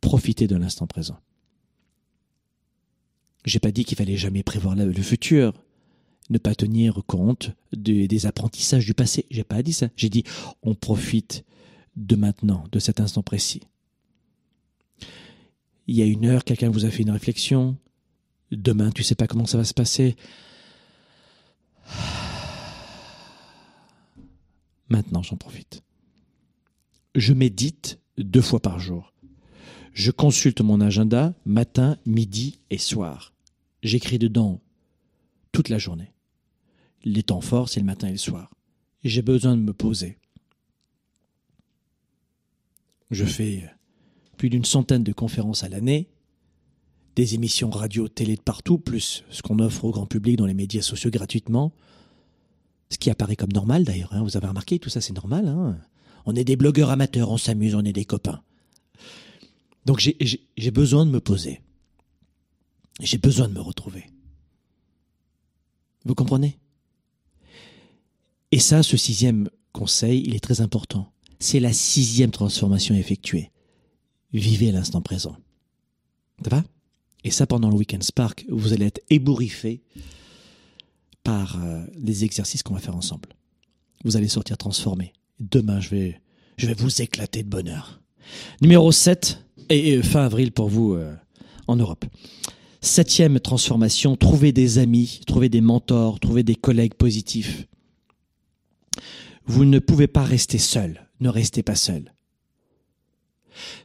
Profitez 0.00 0.46
de 0.46 0.56
l'instant 0.56 0.86
présent. 0.86 1.18
J'ai 3.44 3.58
pas 3.58 3.72
dit 3.72 3.84
qu'il 3.84 3.96
fallait 3.96 4.16
jamais 4.16 4.42
prévoir 4.42 4.74
le 4.74 4.92
futur, 5.02 5.52
ne 6.28 6.38
pas 6.38 6.54
tenir 6.54 7.02
compte 7.06 7.52
des 7.72 8.26
apprentissages 8.26 8.86
du 8.86 8.94
passé. 8.94 9.26
J'ai 9.30 9.44
pas 9.44 9.62
dit 9.62 9.72
ça. 9.72 9.88
J'ai 9.96 10.08
dit 10.08 10.24
on 10.62 10.74
profite 10.74 11.44
de 11.96 12.16
maintenant, 12.16 12.64
de 12.70 12.78
cet 12.78 13.00
instant 13.00 13.22
précis 13.22 13.62
il 15.90 15.96
y 15.96 16.02
a 16.02 16.06
une 16.06 16.24
heure, 16.24 16.44
quelqu'un 16.44 16.70
vous 16.70 16.84
a 16.84 16.90
fait 16.90 17.02
une 17.02 17.10
réflexion. 17.10 17.76
Demain, 18.52 18.92
tu 18.92 19.02
sais 19.02 19.16
pas 19.16 19.26
comment 19.26 19.44
ça 19.44 19.58
va 19.58 19.64
se 19.64 19.74
passer. 19.74 20.14
Maintenant, 24.88 25.24
j'en 25.24 25.36
profite. 25.36 25.82
Je 27.16 27.32
médite 27.32 27.98
deux 28.18 28.40
fois 28.40 28.60
par 28.60 28.78
jour. 28.78 29.09
Je 29.92 30.10
consulte 30.10 30.60
mon 30.60 30.80
agenda 30.80 31.34
matin, 31.44 31.98
midi 32.06 32.60
et 32.70 32.78
soir. 32.78 33.32
J'écris 33.82 34.18
dedans 34.18 34.60
toute 35.52 35.68
la 35.68 35.78
journée. 35.78 36.12
Les 37.04 37.22
temps 37.22 37.40
forts, 37.40 37.68
c'est 37.68 37.80
le 37.80 37.86
matin 37.86 38.08
et 38.08 38.12
le 38.12 38.18
soir. 38.18 38.50
J'ai 39.04 39.22
besoin 39.22 39.56
de 39.56 39.62
me 39.62 39.72
poser. 39.72 40.18
Je 43.10 43.24
fais 43.24 43.68
plus 44.36 44.50
d'une 44.50 44.64
centaine 44.64 45.02
de 45.02 45.12
conférences 45.12 45.64
à 45.64 45.68
l'année, 45.68 46.08
des 47.16 47.34
émissions 47.34 47.70
radio, 47.70 48.08
télé 48.08 48.36
de 48.36 48.40
partout, 48.40 48.78
plus 48.78 49.24
ce 49.30 49.42
qu'on 49.42 49.58
offre 49.58 49.84
au 49.84 49.90
grand 49.90 50.06
public 50.06 50.36
dans 50.36 50.46
les 50.46 50.54
médias 50.54 50.82
sociaux 50.82 51.10
gratuitement. 51.10 51.72
Ce 52.88 52.98
qui 52.98 53.10
apparaît 53.10 53.36
comme 53.36 53.52
normal 53.52 53.84
d'ailleurs, 53.84 54.12
hein. 54.12 54.22
vous 54.22 54.36
avez 54.36 54.46
remarqué, 54.46 54.78
tout 54.78 54.90
ça 54.90 55.00
c'est 55.00 55.12
normal. 55.12 55.48
Hein. 55.48 55.78
on 56.26 56.36
est 56.36 56.44
des 56.44 56.56
blogueurs 56.56 56.90
amateurs, 56.90 57.30
on 57.30 57.36
s'amuse, 57.36 57.74
on 57.74 57.84
est 57.84 57.92
des 57.92 58.04
copains. 58.04 58.42
Donc 59.86 59.98
j'ai 59.98 60.70
besoin 60.70 61.06
de 61.06 61.10
me 61.10 61.20
poser. 61.20 61.60
J'ai 63.00 63.18
besoin 63.18 63.48
de 63.48 63.54
me 63.54 63.60
retrouver. 63.60 64.06
Vous 66.04 66.14
comprenez? 66.14 66.58
Et 68.52 68.58
ça, 68.58 68.82
ce 68.82 68.96
sixième 68.96 69.48
conseil, 69.72 70.22
il 70.26 70.34
est 70.34 70.40
très 70.40 70.60
important. 70.60 71.12
C'est 71.38 71.60
la 71.60 71.72
sixième 71.72 72.30
transformation 72.30 72.94
effectuée. 72.94 73.50
Vivez 74.32 74.72
l'instant 74.72 75.00
présent. 75.00 75.36
Ça 76.42 76.50
va? 76.50 76.64
Et 77.24 77.30
ça, 77.30 77.46
pendant 77.46 77.68
le 77.68 77.76
Weekend 77.76 78.02
Spark, 78.02 78.44
vous 78.48 78.72
allez 78.72 78.86
être 78.86 79.00
ébouriffé 79.10 79.82
par 81.22 81.62
euh, 81.62 81.84
les 81.96 82.24
exercices 82.24 82.62
qu'on 82.62 82.74
va 82.74 82.80
faire 82.80 82.96
ensemble. 82.96 83.28
Vous 84.04 84.16
allez 84.16 84.28
sortir 84.28 84.56
transformé. 84.56 85.12
Demain, 85.38 85.80
je 85.80 85.90
vais, 85.90 86.20
je 86.56 86.66
vais 86.66 86.74
vous 86.74 87.02
éclater 87.02 87.42
de 87.42 87.48
bonheur. 87.48 88.00
Numéro 88.62 88.90
7, 88.90 89.44
et, 89.70 90.02
fin 90.02 90.24
avril 90.24 90.52
pour 90.52 90.68
vous 90.68 90.94
euh, 90.94 91.14
en 91.66 91.76
Europe. 91.76 92.04
Septième 92.80 93.40
transformation, 93.40 94.16
trouver 94.16 94.52
des 94.52 94.78
amis, 94.78 95.20
trouver 95.26 95.48
des 95.48 95.60
mentors, 95.60 96.18
trouver 96.18 96.42
des 96.42 96.54
collègues 96.54 96.94
positifs. 96.94 97.66
Vous 99.46 99.64
ne 99.64 99.78
pouvez 99.78 100.06
pas 100.06 100.22
rester 100.22 100.58
seul, 100.58 101.08
ne 101.20 101.28
restez 101.28 101.62
pas 101.62 101.74
seul. 101.74 102.12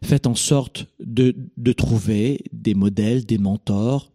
Faites 0.03 0.27
en 0.27 0.35
sorte 0.35 0.87
de, 0.99 1.35
de 1.57 1.71
trouver 1.73 2.43
des 2.51 2.73
modèles, 2.73 3.25
des 3.25 3.37
mentors, 3.37 4.11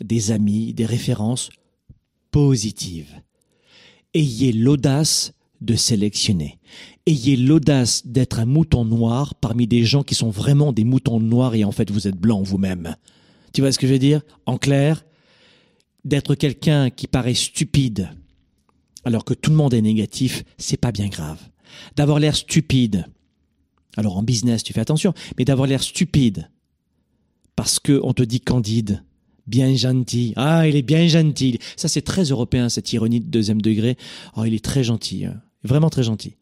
des 0.00 0.30
amis, 0.30 0.72
des 0.74 0.86
références 0.86 1.50
positives. 2.30 3.20
Ayez 4.14 4.52
l'audace 4.52 5.32
de 5.64 5.74
sélectionner. 5.74 6.58
Ayez 7.06 7.36
l'audace 7.36 8.06
d'être 8.06 8.38
un 8.38 8.46
mouton 8.46 8.84
noir 8.84 9.34
parmi 9.34 9.66
des 9.66 9.84
gens 9.84 10.02
qui 10.02 10.14
sont 10.14 10.30
vraiment 10.30 10.72
des 10.72 10.84
moutons 10.84 11.20
noirs 11.20 11.54
et 11.54 11.64
en 11.64 11.72
fait 11.72 11.90
vous 11.90 12.06
êtes 12.08 12.16
blanc 12.16 12.42
vous-même. 12.42 12.96
Tu 13.52 13.60
vois 13.60 13.72
ce 13.72 13.78
que 13.78 13.86
je 13.86 13.92
veux 13.92 13.98
dire? 13.98 14.22
En 14.46 14.58
clair, 14.58 15.04
d'être 16.04 16.34
quelqu'un 16.34 16.90
qui 16.90 17.06
paraît 17.06 17.34
stupide 17.34 18.10
alors 19.04 19.24
que 19.24 19.34
tout 19.34 19.50
le 19.50 19.56
monde 19.56 19.74
est 19.74 19.82
négatif, 19.82 20.44
c'est 20.58 20.76
pas 20.76 20.92
bien 20.92 21.08
grave. 21.08 21.40
D'avoir 21.96 22.20
l'air 22.20 22.36
stupide. 22.36 23.06
Alors 23.96 24.16
en 24.16 24.22
business, 24.22 24.62
tu 24.62 24.72
fais 24.72 24.80
attention, 24.80 25.12
mais 25.36 25.44
d'avoir 25.44 25.66
l'air 25.66 25.82
stupide 25.82 26.48
parce 27.56 27.78
que 27.78 28.00
on 28.02 28.12
te 28.12 28.22
dit 28.22 28.40
candide, 28.40 29.04
bien 29.46 29.74
gentil. 29.74 30.32
Ah, 30.36 30.66
il 30.66 30.76
est 30.76 30.82
bien 30.82 31.06
gentil. 31.06 31.58
Ça, 31.76 31.88
c'est 31.88 32.02
très 32.02 32.24
européen, 32.24 32.68
cette 32.68 32.92
ironie 32.92 33.20
de 33.20 33.26
deuxième 33.26 33.60
degré. 33.60 33.96
Oh, 34.36 34.44
il 34.44 34.54
est 34.54 34.64
très 34.64 34.84
gentil. 34.84 35.26
Vraiment 35.64 35.90
très 35.90 36.02
gentil. 36.02 36.36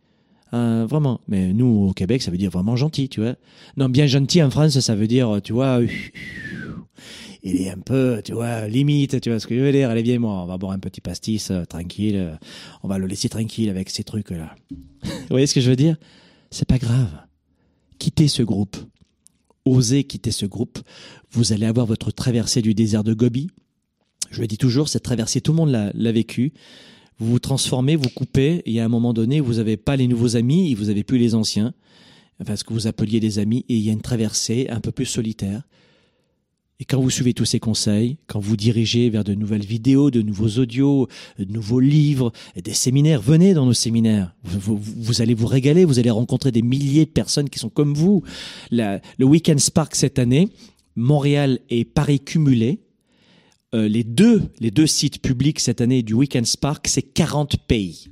Euh, 0.52 0.86
vraiment. 0.88 1.20
Mais 1.28 1.52
nous, 1.52 1.88
au 1.88 1.92
Québec, 1.92 2.22
ça 2.22 2.30
veut 2.30 2.38
dire 2.38 2.50
vraiment 2.50 2.76
gentil, 2.76 3.08
tu 3.08 3.20
vois. 3.20 3.36
Non, 3.76 3.88
bien 3.88 4.06
gentil 4.06 4.42
en 4.42 4.50
France, 4.50 4.78
ça 4.80 4.94
veut 4.94 5.06
dire, 5.06 5.40
tu 5.42 5.52
vois, 5.52 5.80
il 7.42 7.60
est 7.62 7.70
un 7.70 7.78
peu, 7.78 8.20
tu 8.24 8.32
vois, 8.32 8.68
limite, 8.68 9.20
tu 9.20 9.30
vois 9.30 9.38
ce 9.38 9.46
que 9.46 9.56
je 9.56 9.60
veux 9.60 9.72
dire. 9.72 9.90
Allez, 9.90 10.02
viens, 10.02 10.18
moi, 10.18 10.42
on 10.42 10.46
va 10.46 10.58
boire 10.58 10.72
un 10.72 10.78
petit 10.78 11.00
pastis, 11.00 11.50
euh, 11.50 11.64
tranquille. 11.64 12.16
Euh, 12.16 12.36
on 12.82 12.88
va 12.88 12.98
le 12.98 13.06
laisser 13.06 13.28
tranquille 13.28 13.70
avec 13.70 13.90
ces 13.90 14.04
trucs-là. 14.04 14.54
Vous 15.02 15.10
voyez 15.30 15.46
ce 15.46 15.54
que 15.54 15.60
je 15.60 15.70
veux 15.70 15.76
dire? 15.76 15.96
C'est 16.50 16.68
pas 16.68 16.78
grave. 16.78 17.10
Quittez 17.98 18.28
ce 18.28 18.42
groupe. 18.42 18.76
Osez 19.64 20.04
quitter 20.04 20.30
ce 20.30 20.46
groupe. 20.46 20.78
Vous 21.30 21.52
allez 21.52 21.66
avoir 21.66 21.86
votre 21.86 22.10
traversée 22.10 22.62
du 22.62 22.74
désert 22.74 23.04
de 23.04 23.14
Gobi. 23.14 23.48
Je 24.30 24.40
le 24.40 24.46
dis 24.46 24.58
toujours, 24.58 24.88
cette 24.88 25.02
traversée, 25.02 25.40
tout 25.40 25.52
le 25.52 25.56
monde 25.56 25.70
l'a 25.70 26.12
vécue. 26.12 26.52
Vous 27.20 27.32
vous 27.32 27.38
transformez, 27.38 27.96
vous 27.96 28.08
coupez, 28.08 28.62
et 28.64 28.80
à 28.80 28.84
un 28.86 28.88
moment 28.88 29.12
donné, 29.12 29.40
vous 29.40 29.54
n'avez 29.54 29.76
pas 29.76 29.94
les 29.94 30.08
nouveaux 30.08 30.36
amis, 30.36 30.72
et 30.72 30.74
vous 30.74 30.86
n'avez 30.86 31.04
plus 31.04 31.18
les 31.18 31.34
anciens, 31.34 31.74
enfin 32.40 32.56
ce 32.56 32.64
que 32.64 32.72
vous 32.72 32.86
appeliez 32.86 33.20
des 33.20 33.38
amis, 33.38 33.66
et 33.68 33.76
il 33.76 33.82
y 33.82 33.90
a 33.90 33.92
une 33.92 34.00
traversée 34.00 34.68
un 34.70 34.80
peu 34.80 34.90
plus 34.90 35.04
solitaire. 35.04 35.62
Et 36.80 36.86
quand 36.86 36.98
vous 36.98 37.10
suivez 37.10 37.34
tous 37.34 37.44
ces 37.44 37.60
conseils, 37.60 38.16
quand 38.26 38.40
vous 38.40 38.56
dirigez 38.56 39.10
vers 39.10 39.22
de 39.22 39.34
nouvelles 39.34 39.66
vidéos, 39.66 40.10
de 40.10 40.22
nouveaux 40.22 40.58
audios, 40.58 41.08
de 41.38 41.44
nouveaux 41.44 41.78
livres, 41.78 42.32
des 42.56 42.72
séminaires, 42.72 43.20
venez 43.20 43.52
dans 43.52 43.66
nos 43.66 43.74
séminaires. 43.74 44.34
Vous, 44.42 45.20
allez 45.20 45.34
vous 45.34 45.46
régaler, 45.46 45.84
vous 45.84 45.98
allez 45.98 46.08
rencontrer 46.08 46.52
des 46.52 46.62
milliers 46.62 47.04
de 47.04 47.10
personnes 47.10 47.50
qui 47.50 47.58
sont 47.58 47.68
comme 47.68 47.92
vous. 47.92 48.22
le 48.70 49.00
Weekend 49.20 49.60
Spark 49.60 49.94
cette 49.94 50.18
année, 50.18 50.48
Montréal 50.96 51.58
et 51.68 51.84
Paris 51.84 52.20
cumulés, 52.20 52.80
euh, 53.74 53.88
les 53.88 54.04
deux, 54.04 54.42
les 54.58 54.70
deux 54.70 54.86
sites 54.86 55.22
publics 55.22 55.60
cette 55.60 55.80
année 55.80 56.02
du 56.02 56.14
Weekend 56.14 56.46
Spark, 56.46 56.86
c'est 56.88 57.02
40 57.02 57.56
pays. 57.66 58.08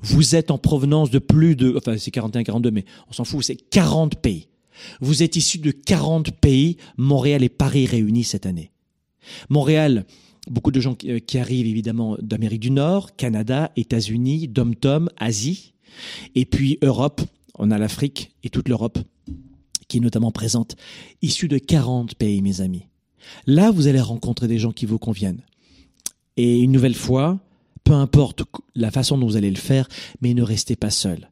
Vous 0.00 0.34
êtes 0.34 0.50
en 0.50 0.58
provenance 0.58 1.10
de 1.10 1.18
plus 1.18 1.56
de, 1.56 1.74
enfin 1.76 1.96
c'est 1.98 2.10
41, 2.10 2.42
42, 2.42 2.70
mais 2.70 2.84
on 3.08 3.12
s'en 3.12 3.24
fout, 3.24 3.44
c'est 3.44 3.56
40 3.56 4.16
pays. 4.16 4.48
Vous 5.00 5.22
êtes 5.22 5.36
issu 5.36 5.58
de 5.58 5.70
40 5.70 6.32
pays, 6.32 6.76
Montréal 6.96 7.42
et 7.42 7.48
Paris 7.48 7.86
réunis 7.86 8.24
cette 8.24 8.46
année. 8.46 8.70
Montréal, 9.48 10.06
beaucoup 10.48 10.70
de 10.70 10.80
gens 10.80 10.94
qui, 10.94 11.10
euh, 11.10 11.40
arrivent 11.40 11.66
évidemment 11.66 12.16
d'Amérique 12.20 12.60
du 12.60 12.70
Nord, 12.70 13.16
Canada, 13.16 13.72
États-Unis, 13.76 14.48
Dom-Tom, 14.48 15.10
Asie, 15.18 15.74
et 16.34 16.44
puis 16.44 16.78
Europe, 16.82 17.20
on 17.58 17.70
a 17.70 17.78
l'Afrique 17.78 18.32
et 18.44 18.50
toute 18.50 18.68
l'Europe 18.68 18.98
qui 19.88 19.96
est 19.96 20.00
notamment 20.00 20.30
présente, 20.30 20.76
issus 21.22 21.48
de 21.48 21.58
40 21.58 22.14
pays, 22.14 22.42
mes 22.42 22.60
amis. 22.60 22.86
Là, 23.46 23.70
vous 23.70 23.86
allez 23.86 24.00
rencontrer 24.00 24.48
des 24.48 24.58
gens 24.58 24.72
qui 24.72 24.86
vous 24.86 24.98
conviennent. 24.98 25.42
Et 26.36 26.60
une 26.60 26.72
nouvelle 26.72 26.94
fois, 26.94 27.40
peu 27.84 27.92
importe 27.92 28.42
la 28.74 28.90
façon 28.90 29.18
dont 29.18 29.26
vous 29.26 29.36
allez 29.36 29.50
le 29.50 29.56
faire, 29.56 29.88
mais 30.20 30.34
ne 30.34 30.42
restez 30.42 30.76
pas 30.76 30.90
seul. 30.90 31.30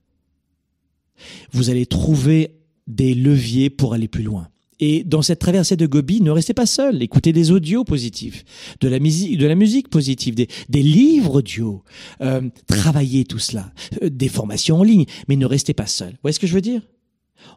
Vous 1.52 1.70
allez 1.70 1.86
trouver 1.86 2.56
des 2.86 3.14
leviers 3.14 3.70
pour 3.70 3.94
aller 3.94 4.08
plus 4.08 4.22
loin. 4.22 4.48
Et 4.78 5.04
dans 5.04 5.22
cette 5.22 5.38
traversée 5.38 5.76
de 5.76 5.86
Gobi, 5.86 6.20
ne 6.20 6.30
restez 6.30 6.52
pas 6.52 6.66
seul. 6.66 7.02
Écoutez 7.02 7.32
des 7.32 7.50
audios 7.50 7.84
positifs, 7.84 8.44
de 8.80 8.88
la 8.88 8.98
musique, 9.54 9.88
positive, 9.88 10.34
des, 10.34 10.82
livres 10.82 11.38
audio. 11.38 11.82
Euh, 12.20 12.42
travaillez 12.66 13.24
tout 13.24 13.38
cela, 13.38 13.72
euh, 14.02 14.10
des 14.10 14.28
formations 14.28 14.80
en 14.80 14.82
ligne, 14.82 15.06
mais 15.28 15.36
ne 15.36 15.46
restez 15.46 15.72
pas 15.72 15.86
seul. 15.86 16.10
Vous 16.10 16.18
voyez 16.22 16.34
ce 16.34 16.40
que 16.40 16.46
je 16.46 16.54
veux 16.54 16.60
dire? 16.60 16.82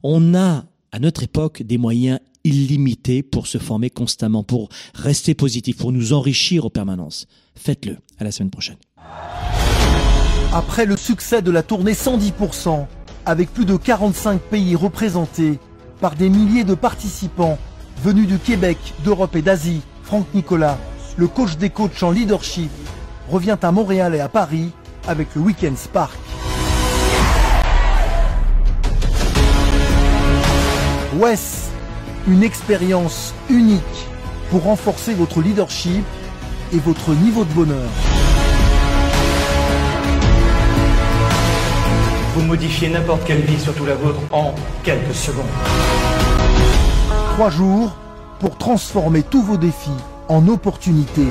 On 0.03 0.33
a 0.33 0.65
à 0.91 0.99
notre 0.99 1.23
époque 1.23 1.63
des 1.63 1.77
moyens 1.77 2.19
illimité 2.43 3.23
pour 3.23 3.47
se 3.47 3.57
former 3.57 3.89
constamment, 3.89 4.43
pour 4.43 4.69
rester 4.93 5.33
positif, 5.33 5.77
pour 5.77 5.91
nous 5.91 6.13
enrichir 6.13 6.65
en 6.65 6.69
permanence. 6.69 7.27
Faites-le. 7.55 7.97
À 8.17 8.23
la 8.23 8.31
semaine 8.31 8.49
prochaine. 8.49 8.77
Après 10.53 10.85
le 10.85 10.97
succès 10.97 11.41
de 11.41 11.51
la 11.51 11.63
tournée 11.63 11.93
110%, 11.93 12.85
avec 13.25 13.53
plus 13.53 13.65
de 13.65 13.77
45 13.77 14.41
pays 14.41 14.75
représentés 14.75 15.59
par 16.01 16.15
des 16.15 16.29
milliers 16.29 16.63
de 16.63 16.73
participants 16.73 17.57
venus 18.03 18.27
du 18.27 18.39
Québec, 18.39 18.77
d'Europe 19.03 19.35
et 19.35 19.41
d'Asie, 19.41 19.81
Franck 20.03 20.25
Nicolas, 20.33 20.77
le 21.17 21.27
coach 21.27 21.57
des 21.57 21.69
coachs 21.69 22.01
en 22.01 22.11
leadership, 22.11 22.71
revient 23.29 23.57
à 23.61 23.71
Montréal 23.71 24.15
et 24.15 24.19
à 24.19 24.29
Paris 24.29 24.71
avec 25.07 25.27
le 25.35 25.41
Weekend 25.41 25.77
Spark. 25.77 26.17
Wes 31.19 31.69
une 32.29 32.43
expérience 32.43 33.33
unique 33.49 34.07
pour 34.49 34.63
renforcer 34.63 35.13
votre 35.13 35.41
leadership 35.41 36.05
et 36.71 36.77
votre 36.77 37.11
niveau 37.13 37.43
de 37.43 37.51
bonheur. 37.51 37.89
Vous 42.35 42.41
modifiez 42.43 42.89
n'importe 42.89 43.25
quelle 43.25 43.41
vie, 43.41 43.59
surtout 43.59 43.85
la 43.85 43.95
vôtre, 43.95 44.21
en 44.31 44.53
quelques 44.83 45.13
secondes. 45.13 45.45
Trois 47.33 47.49
jours 47.49 47.97
pour 48.39 48.57
transformer 48.57 49.23
tous 49.23 49.41
vos 49.41 49.57
défis 49.57 49.91
en 50.29 50.47
opportunités. 50.47 51.27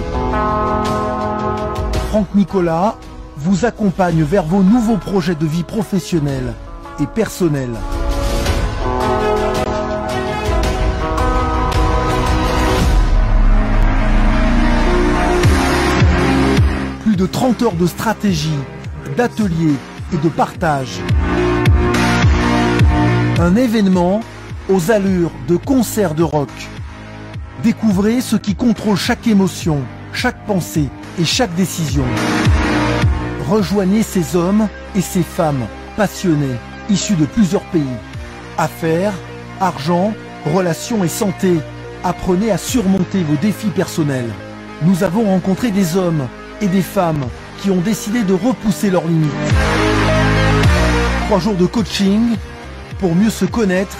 Franck 2.11 2.26
Nicolas 2.34 2.97
vous 3.39 3.64
accompagne 3.64 4.22
vers 4.22 4.45
vos 4.45 4.62
nouveaux 4.62 4.99
projets 4.99 5.34
de 5.36 5.47
vie 5.47 5.64
professionnelle 5.64 6.53
et 7.01 7.07
personnelle. 7.07 7.76
De 17.18 17.26
30 17.26 17.62
heures 17.62 17.74
de 17.74 17.86
stratégie, 17.86 18.60
d'ateliers 19.16 19.74
et 20.12 20.16
de 20.18 20.28
partage. 20.28 21.00
Un 23.40 23.56
événement 23.56 24.20
aux 24.68 24.92
allures 24.92 25.32
de 25.48 25.56
concert 25.56 26.14
de 26.14 26.22
rock. 26.22 26.48
Découvrez 27.64 28.20
ce 28.20 28.36
qui 28.36 28.54
contrôle 28.54 28.96
chaque 28.96 29.26
émotion, 29.26 29.80
chaque 30.12 30.46
pensée 30.46 30.88
et 31.18 31.24
chaque 31.24 31.52
décision. 31.56 32.04
Rejoignez 33.50 34.04
ces 34.04 34.36
hommes 34.36 34.68
et 34.94 35.00
ces 35.00 35.24
femmes 35.24 35.66
passionnés, 35.96 36.56
issus 36.88 37.16
de 37.16 37.26
plusieurs 37.26 37.64
pays. 37.72 37.98
Affaires, 38.58 39.14
argent, 39.60 40.14
relations 40.54 41.02
et 41.02 41.08
santé. 41.08 41.58
Apprenez 42.04 42.52
à 42.52 42.58
surmonter 42.58 43.24
vos 43.24 43.36
défis 43.42 43.70
personnels. 43.70 44.30
Nous 44.82 45.02
avons 45.02 45.24
rencontré 45.24 45.72
des 45.72 45.96
hommes 45.96 46.28
et 46.61 46.68
des 46.68 46.82
femmes 46.82 47.26
qui 47.61 47.70
ont 47.70 47.80
décidé 47.80 48.22
de 48.22 48.34
repousser 48.34 48.90
leurs 48.90 49.06
limites. 49.06 49.30
Trois 51.26 51.38
jours 51.40 51.54
de 51.54 51.66
coaching 51.66 52.36
pour 52.98 53.14
mieux 53.14 53.30
se 53.30 53.44
connaître 53.44 53.96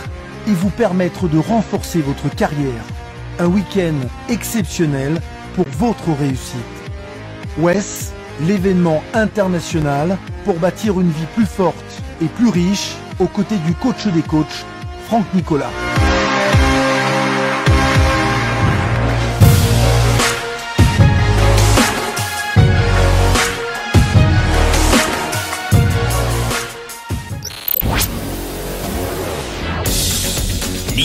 et 0.47 0.53
vous 0.53 0.71
permettre 0.71 1.29
de 1.29 1.39
renforcer 1.39 2.01
votre 2.01 2.35
carrière. 2.35 2.83
Un 3.39 3.47
week-end 3.47 3.95
exceptionnel 4.29 5.21
pour 5.55 5.67
votre 5.79 6.13
réussite. 6.19 6.57
WES, 7.59 8.13
l'événement 8.47 9.03
international 9.15 10.17
pour 10.45 10.55
bâtir 10.55 11.01
une 11.01 11.11
vie 11.11 11.27
plus 11.35 11.47
forte 11.47 12.03
et 12.23 12.27
plus 12.27 12.49
riche 12.49 12.95
aux 13.19 13.27
côtés 13.27 13.59
du 13.59 13.75
coach 13.75 14.07
des 14.07 14.23
coachs, 14.23 14.65
Franck 15.07 15.27
Nicolas. 15.35 15.71